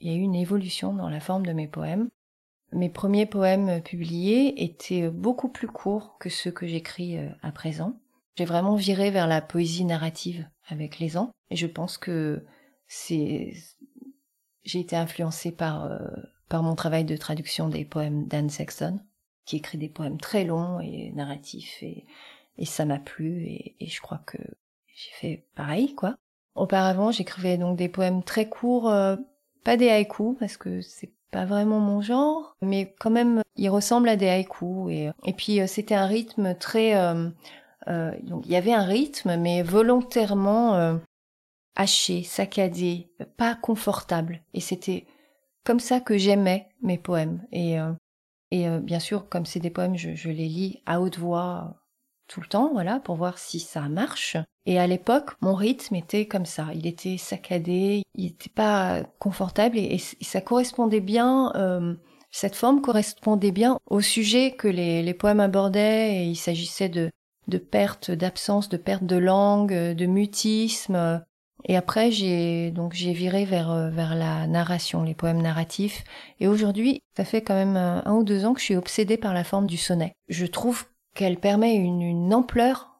Il 0.00 0.10
y 0.10 0.14
a 0.14 0.16
eu 0.16 0.20
une 0.20 0.34
évolution 0.34 0.94
dans 0.94 1.08
la 1.08 1.20
forme 1.20 1.46
de 1.46 1.52
mes 1.52 1.68
poèmes. 1.68 2.08
Mes 2.72 2.90
premiers 2.90 3.26
poèmes 3.26 3.82
publiés 3.82 4.62
étaient 4.64 5.08
beaucoup 5.08 5.48
plus 5.48 5.68
courts 5.68 6.16
que 6.18 6.28
ceux 6.28 6.50
que 6.50 6.66
j'écris 6.66 7.16
euh, 7.16 7.30
à 7.42 7.52
présent. 7.52 7.98
J'ai 8.36 8.44
vraiment 8.44 8.74
viré 8.74 9.10
vers 9.10 9.26
la 9.26 9.40
poésie 9.40 9.84
narrative 9.84 10.48
avec 10.68 10.98
les 10.98 11.16
ans 11.16 11.30
et 11.50 11.56
je 11.56 11.66
pense 11.66 11.96
que 11.96 12.44
c'est 12.88 13.54
j'ai 14.66 14.80
été 14.80 14.96
influencée 14.96 15.52
par, 15.52 15.84
euh, 15.84 15.98
par 16.48 16.62
mon 16.62 16.74
travail 16.74 17.04
de 17.04 17.16
traduction 17.16 17.68
des 17.68 17.84
poèmes 17.84 18.26
d'Anne 18.26 18.50
Sexton, 18.50 19.00
qui 19.46 19.56
écrit 19.56 19.78
des 19.78 19.88
poèmes 19.88 20.18
très 20.18 20.44
longs 20.44 20.80
et 20.80 21.12
narratifs, 21.12 21.82
et, 21.82 22.04
et 22.58 22.66
ça 22.66 22.84
m'a 22.84 22.98
plu, 22.98 23.44
et, 23.44 23.76
et, 23.80 23.86
je 23.86 24.00
crois 24.00 24.18
que 24.26 24.38
j'ai 24.94 25.12
fait 25.12 25.46
pareil, 25.54 25.94
quoi. 25.94 26.16
Auparavant, 26.56 27.10
j'écrivais 27.10 27.58
donc 27.58 27.76
des 27.76 27.88
poèmes 27.88 28.22
très 28.22 28.48
courts, 28.48 28.90
euh, 28.90 29.16
pas 29.64 29.76
des 29.76 29.90
haïkus, 29.90 30.36
parce 30.38 30.56
que 30.56 30.80
c'est 30.80 31.12
pas 31.30 31.44
vraiment 31.44 31.80
mon 31.80 32.00
genre, 32.00 32.56
mais 32.62 32.94
quand 32.98 33.10
même, 33.10 33.42
ils 33.56 33.68
ressemblent 33.68 34.08
à 34.08 34.16
des 34.16 34.28
haïkus, 34.28 34.90
et, 34.90 35.10
et 35.24 35.32
puis 35.32 35.60
euh, 35.60 35.66
c'était 35.66 35.94
un 35.94 36.06
rythme 36.06 36.54
très... 36.54 36.92
il 37.86 38.46
y 38.46 38.56
avait 38.56 38.72
un 38.72 38.84
rythme, 38.84 39.36
mais 39.36 39.62
volontairement 39.62 40.98
haché, 41.76 42.22
saccadé, 42.24 43.08
pas 43.36 43.54
confortable. 43.54 44.42
Et 44.54 44.60
c'était 44.60 45.06
comme 45.64 45.80
ça 45.80 46.00
que 46.00 46.16
j'aimais 46.18 46.68
mes 46.82 46.98
poèmes. 46.98 47.46
Et, 47.52 47.78
euh, 47.78 47.92
euh, 48.54 48.80
bien 48.80 48.98
sûr, 48.98 49.28
comme 49.28 49.46
c'est 49.46 49.60
des 49.60 49.70
poèmes, 49.70 49.96
je, 49.96 50.14
je, 50.14 50.30
les 50.30 50.48
lis 50.48 50.82
à 50.86 51.00
haute 51.00 51.18
voix 51.18 51.76
tout 52.26 52.40
le 52.40 52.46
temps, 52.46 52.72
voilà, 52.72 52.98
pour 52.98 53.16
voir 53.16 53.38
si 53.38 53.60
ça 53.60 53.82
marche. 53.88 54.36
Et 54.66 54.78
à 54.78 54.86
l'époque, 54.86 55.30
mon 55.40 55.54
rythme 55.54 55.94
était 55.94 56.26
comme 56.26 56.46
ça. 56.46 56.68
Il 56.74 56.86
était 56.86 57.16
saccadé, 57.16 58.02
il 58.14 58.24
n'était 58.24 58.50
pas 58.50 59.02
confortable 59.18 59.78
et, 59.78 59.98
ça 59.98 60.40
correspondait 60.40 61.00
bien. 61.00 61.52
Euh, 61.54 61.94
cette 62.30 62.56
forme 62.56 62.82
correspondait 62.82 63.52
bien 63.52 63.78
au 63.86 64.00
sujet 64.00 64.52
que 64.52 64.68
les, 64.68 65.02
les 65.02 65.14
poèmes 65.14 65.40
abordaient 65.40 66.16
et 66.16 66.24
il 66.24 66.36
s'agissait 66.36 66.88
de, 66.88 67.10
de 67.48 67.58
perte, 67.58 68.10
d'absence, 68.10 68.68
de 68.68 68.76
perte 68.76 69.04
de 69.04 69.16
langue, 69.16 69.72
de 69.72 70.06
mutisme, 70.06 71.22
et 71.68 71.76
après, 71.76 72.10
j'ai 72.10 72.70
donc 72.70 72.92
j'ai 72.92 73.12
viré 73.12 73.44
vers 73.44 73.70
euh, 73.70 73.90
vers 73.90 74.14
la 74.14 74.46
narration, 74.46 75.02
les 75.02 75.14
poèmes 75.14 75.42
narratifs. 75.42 76.04
Et 76.38 76.48
aujourd'hui, 76.48 77.02
ça 77.16 77.24
fait 77.24 77.42
quand 77.42 77.54
même 77.54 77.76
euh, 77.76 78.00
un 78.04 78.14
ou 78.14 78.24
deux 78.24 78.44
ans 78.44 78.54
que 78.54 78.60
je 78.60 78.66
suis 78.66 78.76
obsédée 78.76 79.16
par 79.16 79.34
la 79.34 79.44
forme 79.44 79.66
du 79.66 79.76
sonnet. 79.76 80.12
Je 80.28 80.46
trouve 80.46 80.84
qu'elle 81.14 81.38
permet 81.38 81.74
une, 81.74 82.02
une 82.02 82.32
ampleur, 82.32 82.95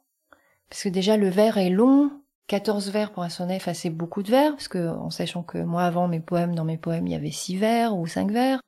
parce 0.71 0.83
que 0.85 0.89
déjà 0.89 1.17
le 1.17 1.29
vers 1.29 1.59
est 1.59 1.71
long. 1.71 2.11
14 2.49 2.91
vers 2.91 3.11
pour 3.11 3.25
un 3.25 3.29
sonnet, 3.29 3.57
enfin 3.57 3.75
c'est 3.75 3.91
beaucoup 3.91 4.23
de 4.23 4.31
vers, 4.31 4.53
parce 4.53 4.69
que 4.69 4.89
en 4.89 5.11
sachant 5.11 5.43
que 5.43 5.59
moi 5.59 5.83
avant 5.83 6.07
mes 6.07 6.21
poèmes, 6.21 6.55
dans 6.55 6.64
mes 6.64 6.77
poèmes, 6.77 7.09
il 7.09 7.12
y 7.12 7.17
avait 7.17 7.33
six 7.33 7.57
vers 7.57 7.97
ou 7.97 8.07
cinq 8.07 8.31
vers. 8.31 8.61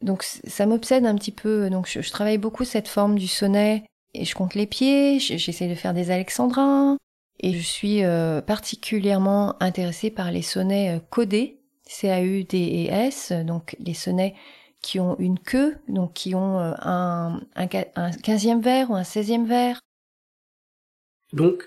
Donc 0.00 0.22
ça 0.22 0.64
m'obsède 0.64 1.04
un 1.04 1.14
petit 1.16 1.32
peu. 1.32 1.68
Donc 1.68 1.86
je, 1.86 2.00
je 2.00 2.10
travaille 2.10 2.38
beaucoup 2.38 2.64
cette 2.64 2.88
forme 2.88 3.18
du 3.18 3.28
sonnet 3.28 3.84
et 4.14 4.24
je 4.24 4.34
compte 4.34 4.54
les 4.54 4.66
pieds. 4.66 5.18
J'essaie 5.18 5.68
de 5.68 5.74
faire 5.74 5.92
des 5.92 6.10
alexandrins. 6.10 6.96
Et 7.40 7.54
je 7.54 7.62
suis 7.62 8.04
euh, 8.04 8.42
particulièrement 8.42 9.54
intéressée 9.62 10.10
par 10.10 10.30
les 10.30 10.42
sonnets 10.42 10.96
euh, 10.96 11.00
codés, 11.08 11.58
C-A-U-D-E-S, 11.86 13.32
donc 13.46 13.76
les 13.80 13.94
sonnets 13.94 14.34
qui 14.82 15.00
ont 15.00 15.16
une 15.18 15.38
queue, 15.38 15.78
donc 15.88 16.12
qui 16.12 16.34
ont 16.34 16.58
euh, 16.58 16.72
un, 16.82 17.40
un, 17.56 17.68
un 17.96 18.10
15e 18.10 18.60
vers 18.60 18.90
ou 18.90 18.94
un 18.94 19.02
16e 19.02 19.46
vers. 19.46 19.80
Donc, 21.32 21.64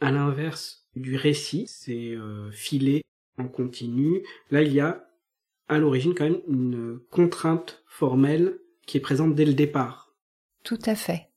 à 0.00 0.10
l'inverse 0.10 0.86
du 0.96 1.16
récit, 1.16 1.66
c'est 1.66 2.12
euh, 2.12 2.50
filé 2.50 3.02
en 3.38 3.48
continu. 3.48 4.22
Là, 4.50 4.62
il 4.62 4.72
y 4.72 4.80
a 4.80 5.06
à 5.68 5.78
l'origine 5.78 6.14
quand 6.14 6.24
même 6.24 6.42
une 6.48 7.00
contrainte 7.10 7.82
formelle 7.86 8.58
qui 8.86 8.96
est 8.96 9.00
présente 9.00 9.34
dès 9.34 9.44
le 9.44 9.54
départ. 9.54 10.14
Tout 10.64 10.78
à 10.84 10.94
fait. 10.94 11.28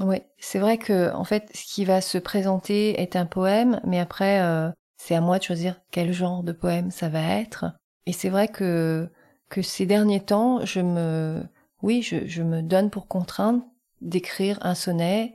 Oui, 0.00 0.16
c'est 0.38 0.58
vrai 0.58 0.78
que 0.78 1.12
en 1.12 1.24
fait, 1.24 1.50
ce 1.54 1.72
qui 1.72 1.84
va 1.84 2.00
se 2.00 2.18
présenter 2.18 3.00
est 3.00 3.14
un 3.14 3.26
poème, 3.26 3.80
mais 3.84 4.00
après, 4.00 4.40
euh, 4.42 4.70
c'est 4.96 5.14
à 5.14 5.20
moi 5.20 5.38
de 5.38 5.44
choisir 5.44 5.80
quel 5.90 6.12
genre 6.12 6.42
de 6.42 6.52
poème 6.52 6.90
ça 6.90 7.08
va 7.08 7.22
être. 7.38 7.66
Et 8.06 8.12
c'est 8.12 8.30
vrai 8.30 8.48
que 8.48 9.08
que 9.50 9.62
ces 9.62 9.86
derniers 9.86 10.24
temps, 10.24 10.64
je 10.64 10.80
me, 10.80 11.42
oui, 11.82 12.02
je, 12.02 12.26
je 12.26 12.42
me 12.42 12.62
donne 12.62 12.90
pour 12.90 13.06
contrainte 13.06 13.62
d'écrire 14.00 14.58
un 14.62 14.74
sonnet 14.74 15.34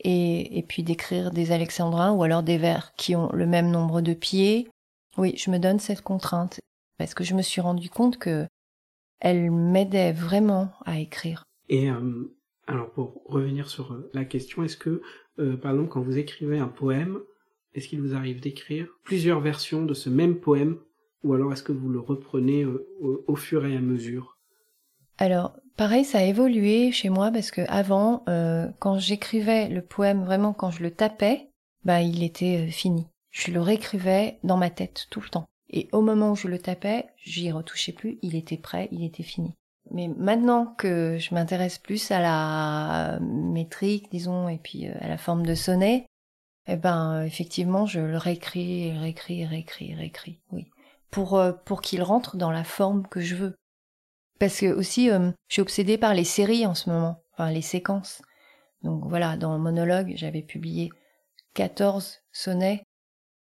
et, 0.00 0.58
et 0.58 0.62
puis 0.62 0.82
d'écrire 0.82 1.30
des 1.30 1.52
alexandrins 1.52 2.12
ou 2.12 2.22
alors 2.22 2.42
des 2.42 2.58
vers 2.58 2.92
qui 2.94 3.16
ont 3.16 3.30
le 3.32 3.46
même 3.46 3.70
nombre 3.70 4.00
de 4.00 4.14
pieds. 4.14 4.68
Oui, 5.16 5.34
je 5.36 5.50
me 5.50 5.58
donne 5.58 5.78
cette 5.78 6.02
contrainte 6.02 6.60
parce 6.98 7.14
que 7.14 7.24
je 7.24 7.34
me 7.34 7.42
suis 7.42 7.60
rendu 7.60 7.90
compte 7.90 8.18
que 8.18 8.46
elle 9.20 9.50
m'aidait 9.50 10.12
vraiment 10.12 10.70
à 10.84 11.00
écrire. 11.00 11.44
Et 11.68 11.90
euh, 11.90 12.36
alors 12.68 12.90
pour 12.90 13.22
revenir 13.24 13.68
sur 13.68 13.92
euh, 13.92 14.10
la 14.12 14.24
question, 14.24 14.62
est-ce 14.62 14.76
que, 14.76 15.00
euh, 15.38 15.56
par 15.56 15.72
exemple, 15.72 15.88
quand 15.88 16.02
vous 16.02 16.18
écrivez 16.18 16.58
un 16.58 16.68
poème, 16.68 17.18
est-ce 17.74 17.88
qu'il 17.88 18.00
vous 18.00 18.14
arrive 18.14 18.40
d'écrire 18.40 18.88
plusieurs 19.04 19.40
versions 19.40 19.84
de 19.84 19.94
ce 19.94 20.10
même 20.10 20.38
poème, 20.38 20.78
ou 21.24 21.32
alors 21.32 21.52
est-ce 21.52 21.62
que 21.62 21.72
vous 21.72 21.88
le 21.88 21.98
reprenez 21.98 22.64
euh, 22.64 22.86
au, 23.00 23.36
fur 23.36 23.64
et 23.64 23.74
à 23.74 23.80
mesure? 23.80 24.36
Alors, 25.16 25.56
pareil, 25.78 26.04
ça 26.04 26.18
a 26.18 26.22
évolué 26.22 26.92
chez 26.92 27.08
moi 27.08 27.30
parce 27.30 27.50
que 27.50 27.62
avant, 27.68 28.24
quand 28.78 28.98
j'écrivais 28.98 29.68
le 29.68 29.80
poème, 29.80 30.24
vraiment 30.24 30.52
quand 30.52 30.70
je 30.70 30.82
le 30.82 30.90
tapais, 30.90 31.48
bah 31.84 32.02
il 32.02 32.22
était 32.22 32.66
fini. 32.68 33.06
Je 33.30 33.50
le 33.50 33.60
réécrivais 33.60 34.38
dans 34.42 34.56
ma 34.58 34.68
tête 34.68 35.06
tout 35.10 35.20
le 35.20 35.28
temps. 35.28 35.46
Et 35.70 35.88
au 35.92 36.00
moment 36.00 36.32
où 36.32 36.36
je 36.36 36.48
le 36.48 36.58
tapais, 36.58 37.06
j'y 37.18 37.52
retouchais 37.52 37.92
plus, 37.92 38.18
il 38.22 38.34
était 38.34 38.56
prêt, 38.56 38.88
il 38.90 39.04
était 39.04 39.22
fini. 39.22 39.54
Mais 39.90 40.08
maintenant 40.08 40.66
que 40.66 41.16
je 41.18 41.34
m'intéresse 41.34 41.78
plus 41.78 42.10
à 42.10 42.20
la 42.20 43.18
métrique, 43.20 44.10
disons, 44.10 44.48
et 44.48 44.58
puis 44.58 44.88
euh, 44.88 44.94
à 45.00 45.08
la 45.08 45.18
forme 45.18 45.46
de 45.46 45.54
sonnet, 45.54 46.06
eh 46.66 46.76
ben, 46.76 47.22
effectivement, 47.22 47.86
je 47.86 48.00
le 48.00 48.18
réécris, 48.18 48.92
réécris, 48.98 49.46
réécris, 49.46 49.94
réécris, 49.94 50.40
oui. 50.52 50.66
Pour, 51.10 51.38
euh, 51.38 51.52
pour 51.52 51.80
qu'il 51.80 52.02
rentre 52.02 52.36
dans 52.36 52.50
la 52.50 52.64
forme 52.64 53.06
que 53.06 53.20
je 53.20 53.34
veux. 53.34 53.54
Parce 54.38 54.60
que 54.60 54.72
aussi, 54.72 55.10
euh, 55.10 55.30
je 55.48 55.54
suis 55.54 55.62
obsédée 55.62 55.98
par 55.98 56.14
les 56.14 56.24
séries 56.24 56.66
en 56.66 56.74
ce 56.74 56.90
moment, 56.90 57.22
enfin 57.32 57.50
les 57.50 57.62
séquences. 57.62 58.22
Donc 58.82 59.04
voilà, 59.06 59.36
dans 59.36 59.58
monologue, 59.58 60.12
j'avais 60.16 60.42
publié 60.42 60.90
14 61.54 62.22
sonnets, 62.32 62.84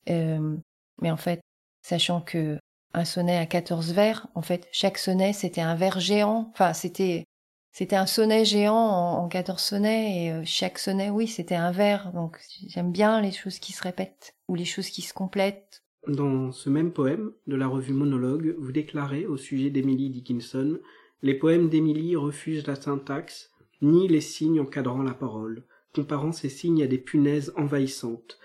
euh, 0.10 0.58
mais 1.02 1.12
en 1.12 1.18
fait, 1.18 1.42
sachant 1.84 2.22
que 2.22 2.60
un 2.94 3.06
sonnet 3.06 3.38
a 3.38 3.46
14 3.46 3.94
vers, 3.94 4.28
en 4.36 4.42
fait, 4.42 4.68
chaque 4.72 4.98
sonnet 4.98 5.34
c'était 5.34 5.62
un 5.62 5.76
vers 5.76 6.00
géant, 6.00 6.50
enfin 6.54 6.74
c'était 6.74 7.26
c'était 7.72 7.96
un 7.96 8.06
sonnet 8.06 8.44
géant 8.44 8.76
en, 8.76 9.28
14 9.30 9.62
sonnets 9.62 10.26
et 10.26 10.32
euh, 10.32 10.42
chaque 10.46 10.78
sonnet, 10.78 11.10
oui, 11.10 11.28
c'était 11.28 11.56
un 11.56 11.72
vers. 11.72 12.12
Donc 12.14 12.40
j'aime 12.68 12.92
bien 12.92 13.22
les 13.22 13.32
choses 13.32 13.60
qui 13.60 13.72
se 13.72 13.82
répètent 13.84 14.36
ou 14.48 14.56
les 14.56 14.66
choses 14.66 14.90
qui 14.90 15.02
se 15.02 15.14
complètent. 15.14 15.81
Dans 16.08 16.52
ce 16.52 16.70
même 16.70 16.92
poème 16.92 17.32
de 17.48 17.56
la 17.56 17.68
revue 17.68 17.94
Monologue, 17.94 18.56
vous 18.58 18.72
déclarez 18.72 19.28
au 19.28 19.38
sujet 19.38 19.70
d'Emily 19.70 20.10
Dickinson 20.10 20.80
Les 21.22 21.36
poèmes 21.36 21.70
d'Emily 21.70 22.16
refusent 22.16 22.68
la 22.68 22.76
syntaxe, 22.76 23.52
ni 23.82 24.08
les 24.08 24.22
signes 24.22 24.60
encadrant 24.60 25.04
la 25.04 25.14
parole, 25.14 25.64
comparant 25.94 26.32
ces 26.32 26.50
signes 26.50 26.84
à 26.84 26.88
des 26.88 26.98
punaises 26.98 27.54
envahissantes. 27.56 28.40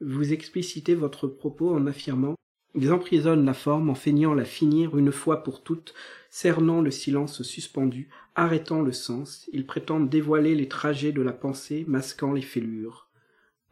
Vous 0.00 0.32
explicitez 0.32 0.94
votre 0.94 1.26
propos 1.26 1.74
en 1.74 1.86
affirmant 1.86 2.36
ils 2.74 2.92
emprisonnent 2.92 3.44
la 3.44 3.54
forme 3.54 3.90
en 3.90 3.94
feignant 3.94 4.32
la 4.32 4.44
finir 4.44 4.96
une 4.96 5.10
fois 5.10 5.42
pour 5.42 5.62
toutes, 5.62 5.92
cernant 6.30 6.80
le 6.80 6.92
silence 6.92 7.42
suspendu, 7.42 8.08
arrêtant 8.36 8.82
le 8.82 8.92
sens, 8.92 9.50
ils 9.52 9.66
prétendent 9.66 10.08
dévoiler 10.08 10.54
les 10.54 10.68
trajets 10.68 11.10
de 11.10 11.22
la 11.22 11.32
pensée, 11.32 11.84
masquant 11.88 12.32
les 12.32 12.42
fêlures. 12.42 13.09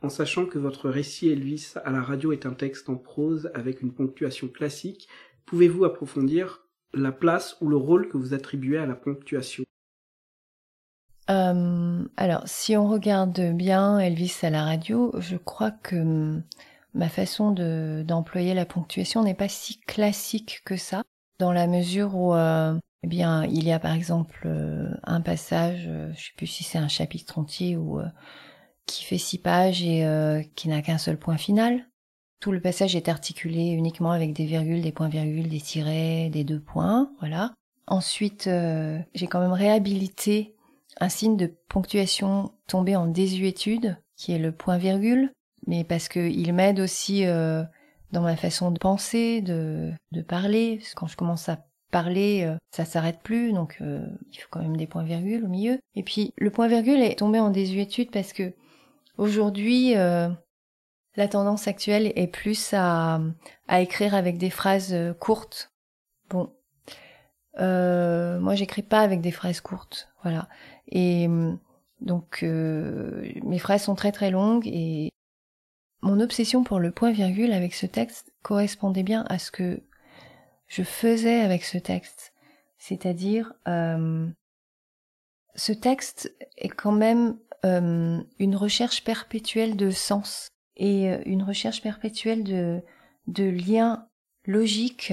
En 0.01 0.11
sachant 0.11 0.47
que 0.47 0.59
votre 0.59 0.89
récit 0.89 1.29
Elvis 1.29 1.75
à 1.85 1.91
la 1.91 2.03
radio 2.03 2.33
est 2.33 2.47
un 2.47 2.53
texte 2.53 2.89
en 2.89 2.95
prose 2.95 3.51
avec 3.55 3.83
une 3.83 3.93
ponctuation 3.93 4.47
classique, 4.47 5.09
pouvez-vous 5.45 5.85
approfondir 5.85 6.65
la 6.95 7.11
place 7.11 7.57
ou 7.61 7.69
le 7.69 7.77
rôle 7.77 8.09
que 8.09 8.17
vous 8.17 8.33
attribuez 8.33 8.79
à 8.79 8.87
la 8.87 8.95
ponctuation? 8.95 9.65
Euh, 11.31 12.05
Alors, 12.17 12.43
si 12.47 12.77
on 12.77 12.89
regarde 12.89 13.41
bien 13.55 13.99
Elvis 13.99 14.39
à 14.43 14.51
la 14.51 14.65
radio, 14.65 15.13
je 15.19 15.37
crois 15.37 15.73
que 15.73 16.41
ma 16.95 17.09
façon 17.09 17.51
de, 17.51 18.05
d'employer 18.07 18.55
la 18.55 18.65
ponctuation 18.65 19.25
n'est 19.25 19.35
pas 19.35 19.49
si 19.49 19.81
classique 19.81 20.63
que 20.65 20.77
ça, 20.77 21.03
dans 21.41 21.53
la 21.53 21.67
mesure 21.67 22.15
où, 22.15 22.35
euh, 22.35 22.79
eh 23.03 23.09
bien, 23.09 23.45
il 23.45 23.65
y 23.65 23.73
a 23.73 23.81
par 23.81 23.93
exemple 23.93 24.43
euh, 24.47 24.89
un 25.03 25.21
passage, 25.21 25.91
je 26.15 26.21
sais 26.21 26.33
plus 26.37 26.47
si 26.47 26.63
c'est 26.63 26.79
un 26.79 26.89
chapitre 26.89 27.39
entier 27.39 27.77
ou 27.77 28.01
qui 28.89 29.05
fait 29.05 29.19
six 29.19 29.39
pages 29.39 29.83
et 29.83 30.51
qui 30.55 30.69
n'a 30.69 30.83
qu'un 30.83 30.99
seul 30.99 31.19
point 31.19 31.37
final. 31.37 31.87
Tout 32.41 32.53
le 32.53 32.61
passage 32.61 32.95
est 32.95 33.09
articulé 33.09 33.67
uniquement 33.69 34.13
avec 34.13 34.33
des 34.33 34.47
virgules, 34.47 34.83
des 34.83 34.93
points-virgules, 34.93 35.49
des 35.49 35.61
tirets, 35.61 36.31
des 36.31 36.45
deux 36.45 36.61
points, 36.61 37.11
voilà. 37.19 37.53
Ensuite, 37.87 38.49
j'ai 39.15 39.27
quand 39.27 39.41
même 39.41 39.53
réhabilité 39.53 40.55
un 41.01 41.09
signe 41.09 41.37
de 41.37 41.53
ponctuation 41.69 42.53
tombé 42.67 42.97
en 42.97 43.07
désuétude, 43.07 43.97
qui 44.17 44.33
est 44.33 44.39
le 44.39 44.53
point-virgule, 44.53 45.33
mais 45.67 45.85
parce 45.85 46.09
qu'il 46.09 46.53
m'aide 46.53 46.81
aussi 46.81 47.25
euh, 47.27 47.63
dans 48.13 48.23
ma 48.23 48.37
façon 48.37 48.71
de 48.71 48.79
penser, 48.79 49.41
de, 49.41 49.93
de 50.13 50.23
parler. 50.23 50.77
Parce 50.79 50.91
que 50.91 51.01
quand 51.01 51.07
je 51.07 51.17
commence 51.17 51.49
à 51.49 51.65
parler, 51.91 52.43
euh, 52.45 52.57
ça 52.75 52.85
s'arrête 52.85 53.21
plus, 53.23 53.53
donc 53.53 53.79
euh, 53.81 54.07
il 54.33 54.39
faut 54.39 54.49
quand 54.51 54.63
même 54.63 54.77
des 54.77 54.87
points-virgules 54.87 55.45
au 55.45 55.49
milieu. 55.49 55.79
Et 55.95 56.03
puis 56.03 56.33
le 56.37 56.51
point-virgule 56.51 57.01
est 57.01 57.19
tombé 57.19 57.39
en 57.39 57.51
désuétude 57.51 58.11
parce 58.11 58.33
que 58.33 58.53
aujourd'hui, 59.19 59.95
la 59.95 61.29
tendance 61.29 61.69
actuelle 61.69 62.13
est 62.17 62.27
plus 62.29 62.73
à, 62.73 63.21
écrire 63.69 64.15
avec 64.15 64.39
des 64.39 64.51
phrases 64.51 64.97
courtes. 65.21 65.73
Bon, 66.31 66.53
moi 67.59 68.55
j'écris 68.55 68.83
pas 68.83 69.01
avec 69.01 69.21
des 69.21 69.33
phrases 69.33 69.61
courtes, 69.61 70.09
voilà. 70.23 70.49
Et 70.89 71.29
donc 72.01 72.43
mes 72.43 73.59
phrases 73.59 73.83
sont 73.83 73.95
très 73.95 74.13
très 74.13 74.31
longues 74.31 74.67
et 74.67 75.13
mon 76.01 76.21
obsession 76.21 76.63
pour 76.63 76.79
le 76.79 76.93
point-virgule 76.93 77.53
avec 77.53 77.75
ce 77.75 77.87
texte 77.87 78.33
correspondait 78.43 79.03
bien 79.03 79.25
à 79.29 79.39
ce 79.39 79.51
que 79.51 79.83
je 80.69 80.83
faisais 80.83 81.41
avec 81.41 81.65
ce 81.65 81.79
texte. 81.79 82.33
C'est-à-dire, 82.79 83.53
euh, 83.67 84.29
ce 85.57 85.73
texte 85.73 86.33
est 86.57 86.69
quand 86.69 86.93
même 86.93 87.37
euh, 87.65 88.21
une 88.39 88.57
recherche 88.57 89.05
perpétuelle 89.05 89.77
de 89.77 89.91
sens 89.91 90.49
et 90.77 91.11
euh, 91.11 91.19
une 91.27 91.43
recherche 91.43 91.83
perpétuelle 91.83 92.45
de, 92.45 92.81
de 93.27 93.45
liens 93.45 94.07
logiques 94.47 95.13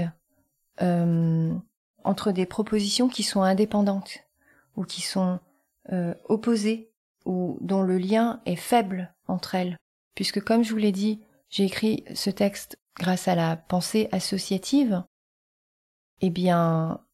entre 2.03 2.31
des 2.33 2.45
propositions 2.45 3.07
qui 3.07 3.23
sont 3.23 3.41
indépendantes 3.41 4.19
ou 4.75 4.83
qui 4.83 5.01
sont 5.01 5.39
opposées 6.27 6.91
ou 7.23 7.57
dont 7.61 7.81
le 7.81 7.97
lien 7.97 8.41
est 8.45 8.57
faible 8.57 9.13
entre 9.27 9.55
elles. 9.55 9.77
Puisque 10.15 10.41
comme 10.41 10.63
je 10.63 10.71
vous 10.71 10.77
l'ai 10.77 10.91
dit, 10.91 11.21
j'ai 11.49 11.63
écrit 11.63 12.03
ce 12.13 12.29
texte 12.29 12.77
grâce 12.97 13.27
à 13.27 13.35
la 13.35 13.55
pensée 13.55 14.09
associative, 14.11 15.03
eh 16.21 16.29
bien, 16.29 17.04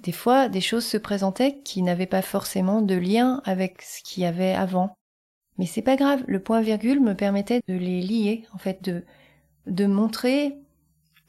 des 0.00 0.12
fois, 0.12 0.48
des 0.48 0.60
choses 0.60 0.84
se 0.84 0.96
présentaient 0.96 1.60
qui 1.64 1.82
n'avaient 1.82 2.06
pas 2.06 2.22
forcément 2.22 2.82
de 2.82 2.94
lien 2.94 3.42
avec 3.44 3.82
ce 3.82 4.02
qu'il 4.02 4.22
y 4.22 4.26
avait 4.26 4.54
avant. 4.54 4.96
Mais 5.58 5.66
c'est 5.66 5.82
pas 5.82 5.96
grave, 5.96 6.22
le 6.26 6.40
point 6.40 6.60
virgule 6.60 7.00
me 7.00 7.14
permettait 7.14 7.62
de 7.68 7.74
les 7.74 8.00
lier, 8.00 8.44
en 8.52 8.58
fait, 8.58 8.82
de, 8.82 9.04
de 9.66 9.86
montrer 9.86 10.56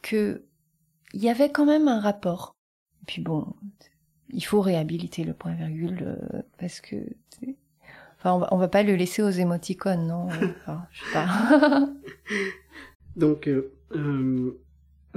que 0.01 0.43
il 1.13 1.23
y 1.23 1.29
avait 1.29 1.51
quand 1.51 1.65
même 1.65 1.87
un 1.87 1.99
rapport. 1.99 2.55
Et 3.01 3.05
puis 3.05 3.21
bon, 3.21 3.53
il 4.29 4.43
faut 4.43 4.61
réhabiliter 4.61 5.23
le 5.23 5.33
point 5.33 5.53
virgule 5.53 6.03
euh, 6.03 6.41
parce 6.57 6.81
que 6.81 6.97
on 8.25 8.39
va, 8.39 8.49
va 8.51 8.67
pas 8.67 8.83
le 8.83 8.95
laisser 8.95 9.21
aux 9.21 9.29
émoticônes, 9.29 10.07
non 10.07 10.29
je 10.29 10.39
sais 10.39 11.13
pas. 11.13 11.87
Donc, 13.15 13.47
euh, 13.47 13.71
euh, 13.93 14.59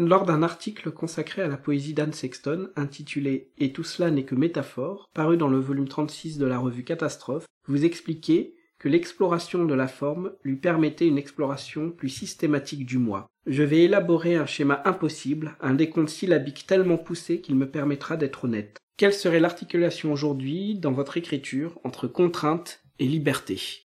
lors 0.06 0.24
d'un 0.24 0.42
article 0.42 0.90
consacré 0.92 1.42
à 1.42 1.48
la 1.48 1.56
poésie 1.56 1.94
d'Anne 1.94 2.12
Sexton, 2.12 2.68
intitulé 2.76 3.50
Et 3.58 3.72
tout 3.72 3.84
cela 3.84 4.10
n'est 4.10 4.24
que 4.24 4.34
métaphore, 4.34 5.08
paru 5.14 5.36
dans 5.36 5.48
le 5.48 5.58
volume 5.58 5.88
36 5.88 6.38
de 6.38 6.46
la 6.46 6.58
revue 6.58 6.84
Catastrophe, 6.84 7.46
vous 7.66 7.84
expliquez 7.84 8.54
que 8.78 8.88
l'exploration 8.88 9.64
de 9.64 9.74
la 9.74 9.88
forme 9.88 10.32
lui 10.44 10.56
permettait 10.56 11.08
une 11.08 11.18
exploration 11.18 11.90
plus 11.90 12.10
systématique 12.10 12.86
du 12.86 12.98
moi. 12.98 13.26
Je 13.46 13.62
vais 13.62 13.84
élaborer 13.84 14.36
un 14.36 14.46
schéma 14.46 14.82
impossible, 14.84 15.56
un 15.60 15.74
décompte 15.74 16.10
syllabique 16.10 16.66
tellement 16.66 16.98
poussé 16.98 17.40
qu'il 17.40 17.56
me 17.56 17.68
permettra 17.68 18.16
d'être 18.16 18.44
honnête. 18.44 18.78
Quelle 18.96 19.14
serait 19.14 19.40
l'articulation 19.40 20.12
aujourd'hui, 20.12 20.76
dans 20.76 20.92
votre 20.92 21.16
écriture, 21.16 21.78
entre 21.84 22.06
contrainte 22.06 22.82
et 22.98 23.06
liberté? 23.06 23.86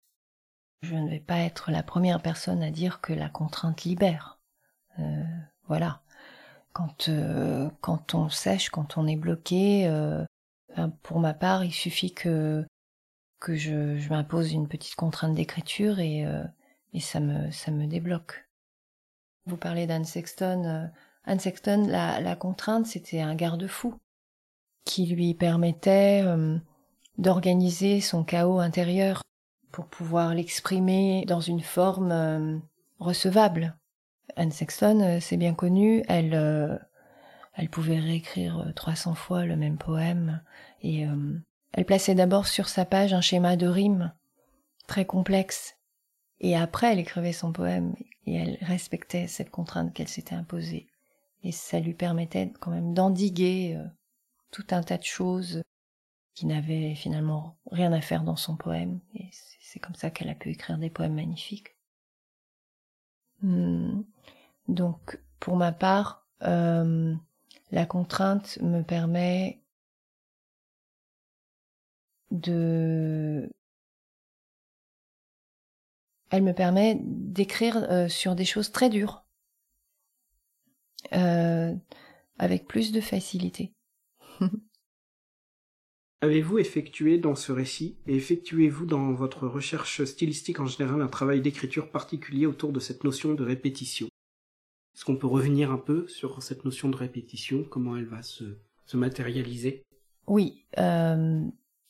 Je 0.82 0.94
ne 0.94 1.10
vais 1.10 1.20
pas 1.20 1.40
être 1.40 1.70
la 1.70 1.82
première 1.82 2.22
personne 2.22 2.62
à 2.62 2.70
dire 2.70 3.00
que 3.00 3.12
la 3.12 3.28
contrainte 3.28 3.84
libère. 3.84 4.38
Euh, 4.98 5.22
voilà. 5.68 6.00
Quand, 6.72 7.08
euh, 7.08 7.68
quand 7.80 8.14
on 8.14 8.28
sèche, 8.28 8.70
quand 8.70 8.98
on 8.98 9.06
est 9.06 9.16
bloqué, 9.16 9.86
euh, 9.86 10.24
ben, 10.76 10.90
pour 11.02 11.20
ma 11.20 11.34
part, 11.34 11.64
il 11.64 11.72
suffit 11.72 12.12
que, 12.12 12.64
je, 13.48 14.08
m'impose 14.08 14.52
une 14.52 14.68
petite 14.68 14.94
contrainte 14.96 15.34
d'écriture 15.34 16.00
et, 16.00 16.24
ça, 17.00 17.20
me, 17.20 17.86
débloque. 17.86 18.48
Vous 19.46 19.56
parlez 19.56 19.86
d'Anne 19.86 20.04
Sexton. 20.04 20.90
Anne 21.24 21.40
Sexton, 21.40 21.86
la, 21.88 22.36
contrainte, 22.36 22.86
c'était 22.86 23.20
un 23.20 23.34
garde-fou 23.34 23.94
qui 24.84 25.06
lui 25.06 25.34
permettait 25.34 26.24
d'organiser 27.18 28.00
son 28.00 28.24
chaos 28.24 28.60
intérieur 28.60 29.22
pour 29.72 29.86
pouvoir 29.86 30.34
l'exprimer 30.34 31.24
dans 31.26 31.40
une 31.40 31.60
forme 31.60 32.12
euh, 32.12 32.58
recevable. 32.98 33.76
Anne 34.36 34.50
Sexton, 34.50 35.00
euh, 35.00 35.18
c'est 35.20 35.36
bien 35.36 35.54
connu, 35.54 36.02
elle, 36.08 36.34
euh, 36.34 36.76
elle 37.54 37.68
pouvait 37.68 37.98
réécrire 37.98 38.72
300 38.74 39.14
fois 39.14 39.44
le 39.44 39.56
même 39.56 39.78
poème. 39.78 40.42
Et 40.82 41.06
elle 41.72 41.84
plaçait 41.84 42.14
d'abord 42.14 42.46
sur 42.46 42.68
sa 42.68 42.84
page 42.84 43.12
un 43.12 43.20
schéma 43.20 43.56
de 43.56 43.66
rimes 43.66 44.12
très 44.86 45.04
complexe. 45.04 45.76
Et 46.40 46.56
après 46.56 46.92
elle 46.92 47.00
écrivait 47.00 47.32
son 47.32 47.52
poème 47.52 47.96
et 48.26 48.36
elle 48.36 48.58
respectait 48.60 49.26
cette 49.26 49.50
contrainte 49.50 49.92
qu'elle 49.92 50.06
s'était 50.06 50.36
imposée. 50.36 50.86
Et 51.42 51.50
ça 51.50 51.80
lui 51.80 51.94
permettait 51.94 52.52
quand 52.60 52.70
même 52.70 52.94
d'endiguer 52.94 53.76
tout 54.52 54.66
un 54.70 54.82
tas 54.84 54.98
de 54.98 55.04
choses 55.04 55.62
qui 56.38 56.46
n'avait 56.46 56.94
finalement 56.94 57.58
rien 57.72 57.92
à 57.92 58.00
faire 58.00 58.22
dans 58.22 58.36
son 58.36 58.56
poème, 58.56 59.00
et 59.12 59.28
c'est 59.60 59.80
comme 59.80 59.96
ça 59.96 60.10
qu'elle 60.10 60.28
a 60.28 60.36
pu 60.36 60.50
écrire 60.50 60.78
des 60.78 60.88
poèmes 60.88 61.16
magnifiques. 61.16 61.77
Hmm. 63.42 64.02
Donc, 64.68 65.20
pour 65.40 65.56
ma 65.56 65.72
part, 65.72 66.26
euh, 66.42 67.14
la 67.70 67.86
contrainte 67.86 68.58
me 68.62 68.82
permet 68.82 69.60
de... 72.30 73.50
Elle 76.30 76.42
me 76.42 76.52
permet 76.52 76.98
d'écrire 77.02 77.76
euh, 77.90 78.08
sur 78.08 78.34
des 78.34 78.44
choses 78.44 78.70
très 78.70 78.90
dures, 78.90 79.24
euh, 81.14 81.74
avec 82.38 82.66
plus 82.66 82.92
de 82.92 83.00
facilité. 83.00 83.72
Avez-vous 86.20 86.58
effectué 86.58 87.18
dans 87.18 87.36
ce 87.36 87.52
récit 87.52 87.96
et 88.08 88.16
effectuez-vous 88.16 88.86
dans 88.86 89.12
votre 89.12 89.46
recherche 89.46 90.04
stylistique 90.04 90.58
en 90.58 90.66
général 90.66 91.00
un 91.00 91.06
travail 91.06 91.40
d'écriture 91.40 91.90
particulier 91.90 92.44
autour 92.44 92.72
de 92.72 92.80
cette 92.80 93.04
notion 93.04 93.34
de 93.34 93.44
répétition? 93.44 94.08
Est-ce 94.96 95.04
qu'on 95.04 95.16
peut 95.16 95.28
revenir 95.28 95.70
un 95.70 95.78
peu 95.78 96.08
sur 96.08 96.42
cette 96.42 96.64
notion 96.64 96.88
de 96.88 96.96
répétition, 96.96 97.62
comment 97.62 97.96
elle 97.96 98.06
va 98.06 98.24
se, 98.24 98.58
se 98.84 98.96
matérialiser? 98.96 99.84
Oui, 100.26 100.64
euh, 100.78 101.40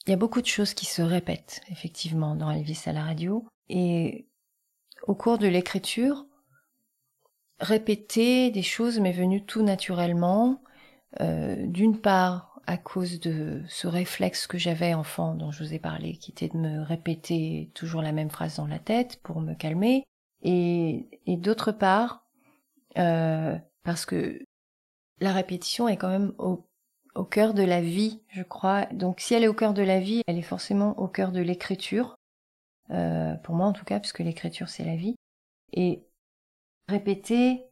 il 0.06 0.10
y 0.10 0.12
a 0.12 0.18
beaucoup 0.18 0.42
de 0.42 0.46
choses 0.46 0.74
qui 0.74 0.84
se 0.84 1.00
répètent 1.00 1.62
effectivement 1.70 2.36
dans 2.36 2.50
Elvis 2.50 2.82
à 2.84 2.92
la 2.92 3.04
radio. 3.04 3.46
Et 3.70 4.26
au 5.06 5.14
cours 5.14 5.38
de 5.38 5.46
l'écriture, 5.46 6.26
répéter 7.60 8.50
des 8.50 8.62
choses 8.62 9.00
m'est 9.00 9.12
venu 9.12 9.46
tout 9.46 9.62
naturellement. 9.62 10.62
Euh, 11.20 11.66
D'une 11.66 11.98
part, 11.98 12.47
à 12.68 12.76
cause 12.76 13.18
de 13.18 13.62
ce 13.66 13.86
réflexe 13.86 14.46
que 14.46 14.58
j'avais 14.58 14.92
enfant 14.92 15.34
dont 15.34 15.50
je 15.50 15.64
vous 15.64 15.72
ai 15.72 15.78
parlé, 15.78 16.18
qui 16.18 16.32
était 16.32 16.48
de 16.48 16.58
me 16.58 16.82
répéter 16.82 17.70
toujours 17.72 18.02
la 18.02 18.12
même 18.12 18.28
phrase 18.28 18.56
dans 18.56 18.66
la 18.66 18.78
tête 18.78 19.20
pour 19.22 19.40
me 19.40 19.54
calmer. 19.54 20.04
Et, 20.42 21.08
d'autre 21.26 21.72
part, 21.72 22.26
euh, 22.98 23.56
parce 23.84 24.04
que 24.04 24.44
la 25.18 25.32
répétition 25.32 25.88
est 25.88 25.96
quand 25.96 26.10
même 26.10 26.34
au, 26.36 26.66
cœur 27.30 27.54
de 27.54 27.62
la 27.62 27.80
vie, 27.80 28.20
je 28.28 28.42
crois. 28.42 28.84
Donc 28.92 29.20
si 29.20 29.32
elle 29.32 29.44
est 29.44 29.48
au 29.48 29.54
cœur 29.54 29.72
de 29.72 29.82
la 29.82 29.98
vie, 29.98 30.20
elle 30.26 30.36
est 30.36 30.42
forcément 30.42 30.96
au 30.98 31.08
cœur 31.08 31.32
de 31.32 31.40
l'écriture. 31.40 32.16
Euh, 32.90 33.34
pour 33.36 33.54
moi 33.54 33.66
en 33.66 33.72
tout 33.72 33.86
cas, 33.86 33.98
puisque 33.98 34.18
l'écriture 34.18 34.68
c'est 34.68 34.84
la 34.84 34.94
vie. 34.94 35.16
Et 35.72 36.04
répéter, 36.86 37.64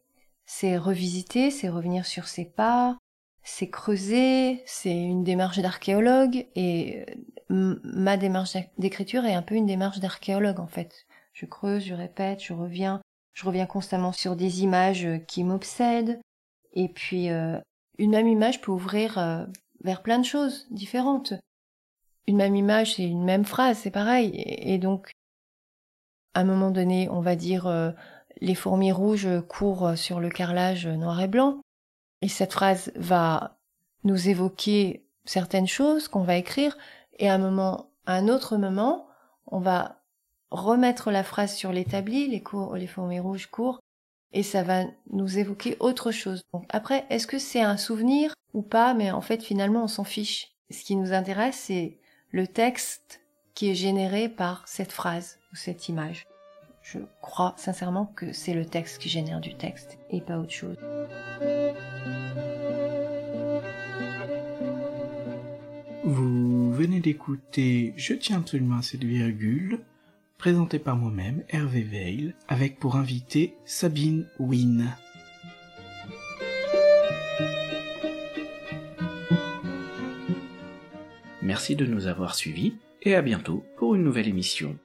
c'est 0.47 0.75
revisiter, 0.75 1.51
c'est 1.51 1.69
revenir 1.69 2.07
sur 2.07 2.27
ses 2.27 2.45
pas, 2.45 2.97
c'est 3.47 3.69
creuser, 3.69 4.61
c'est 4.65 4.93
une 4.93 5.23
démarche 5.23 5.59
d'archéologue 5.59 6.45
et 6.55 7.05
euh, 7.49 7.79
ma 7.81 8.17
démarche 8.17 8.57
d'écriture 8.77 9.23
est 9.23 9.33
un 9.33 9.41
peu 9.41 9.55
une 9.55 9.65
démarche 9.65 9.99
d'archéologue 9.99 10.59
en 10.59 10.67
fait. 10.67 11.07
Je 11.31 11.45
creuse, 11.45 11.85
je 11.85 11.93
répète, 11.93 12.43
je 12.43 12.51
reviens, 12.51 13.01
je 13.33 13.45
reviens 13.45 13.65
constamment 13.65 14.11
sur 14.11 14.35
des 14.35 14.63
images 14.63 15.07
qui 15.27 15.45
m'obsèdent 15.45 16.19
et 16.73 16.89
puis 16.89 17.29
euh, 17.29 17.57
une 17.97 18.11
même 18.11 18.27
image 18.27 18.59
peut 18.59 18.71
ouvrir 18.71 19.17
euh, 19.17 19.45
vers 19.81 20.01
plein 20.01 20.19
de 20.19 20.25
choses 20.25 20.67
différentes. 20.69 21.33
Une 22.27 22.35
même 22.35 22.55
image, 22.57 22.95
c'est 22.95 23.07
une 23.07 23.23
même 23.23 23.45
phrase, 23.45 23.77
c'est 23.77 23.91
pareil. 23.91 24.33
Et, 24.35 24.77
donc, 24.77 25.11
à 26.33 26.41
un 26.41 26.43
moment 26.43 26.71
donné, 26.71 27.07
on 27.09 27.21
va 27.21 27.37
dire 27.37 27.93
les 28.41 28.55
fourmis 28.55 28.91
rouges 28.91 29.29
courent 29.47 29.93
sur 29.95 30.19
le 30.19 30.29
carrelage 30.29 30.85
noir 30.87 31.21
et 31.21 31.29
blanc. 31.29 31.61
Et 32.21 32.27
cette 32.27 32.53
phrase 32.53 32.91
va 32.95 33.57
nous 34.03 34.29
évoquer 34.29 35.05
certaines 35.25 35.67
choses 35.67 36.07
qu'on 36.07 36.23
va 36.23 36.37
écrire, 36.37 36.77
et 37.19 37.29
à 37.29 37.33
un 37.33 37.37
moment, 37.37 37.91
un 38.05 38.27
autre 38.27 38.57
moment, 38.57 39.07
on 39.45 39.59
va 39.59 40.01
remettre 40.49 41.11
la 41.11 41.23
phrase 41.23 41.53
sur 41.53 41.71
l'établi, 41.71 42.27
les, 42.27 42.43
les 42.75 42.87
fourmis 42.87 43.19
rouges 43.19 43.47
courent, 43.47 43.79
et 44.31 44.43
ça 44.43 44.63
va 44.63 44.83
nous 45.11 45.37
évoquer 45.37 45.77
autre 45.79 46.11
chose. 46.11 46.41
Donc 46.53 46.65
après, 46.69 47.05
est-ce 47.09 47.27
que 47.27 47.39
c'est 47.39 47.61
un 47.61 47.77
souvenir 47.77 48.33
ou 48.53 48.61
pas? 48.61 48.93
Mais 48.93 49.11
en 49.11 49.21
fait, 49.21 49.43
finalement, 49.43 49.83
on 49.83 49.87
s'en 49.87 50.03
fiche. 50.03 50.49
Ce 50.69 50.83
qui 50.83 50.95
nous 50.95 51.13
intéresse, 51.13 51.55
c'est 51.55 51.99
le 52.31 52.47
texte 52.47 53.21
qui 53.53 53.71
est 53.71 53.75
généré 53.75 54.29
par 54.29 54.67
cette 54.67 54.91
phrase 54.91 55.39
ou 55.51 55.55
cette 55.55 55.89
image. 55.89 56.25
Je 56.93 56.99
crois 57.19 57.53
sincèrement 57.57 58.05
que 58.05 58.31
c'est 58.31 58.53
le 58.53 58.63
texte 58.63 59.01
qui 59.01 59.09
génère 59.09 59.41
du 59.41 59.53
texte 59.53 59.97
et 60.09 60.21
pas 60.21 60.37
autre 60.37 60.53
chose. 60.53 60.77
Vous 66.05 66.71
venez 66.71 67.01
d'écouter 67.01 67.93
Je 67.97 68.13
tiens 68.13 68.37
absolument 68.37 68.77
à 68.77 68.81
cette 68.83 69.03
virgule, 69.03 69.79
présenté 70.37 70.79
par 70.79 70.95
moi-même, 70.95 71.43
Hervé 71.49 71.81
Veil, 71.81 72.33
avec 72.47 72.79
pour 72.79 72.95
invité 72.95 73.53
Sabine 73.65 74.25
Wynne. 74.39 74.95
Merci 81.41 81.75
de 81.75 81.85
nous 81.85 82.07
avoir 82.07 82.33
suivis 82.33 82.75
et 83.01 83.13
à 83.13 83.21
bientôt 83.21 83.65
pour 83.75 83.93
une 83.93 84.03
nouvelle 84.03 84.29
émission. 84.29 84.77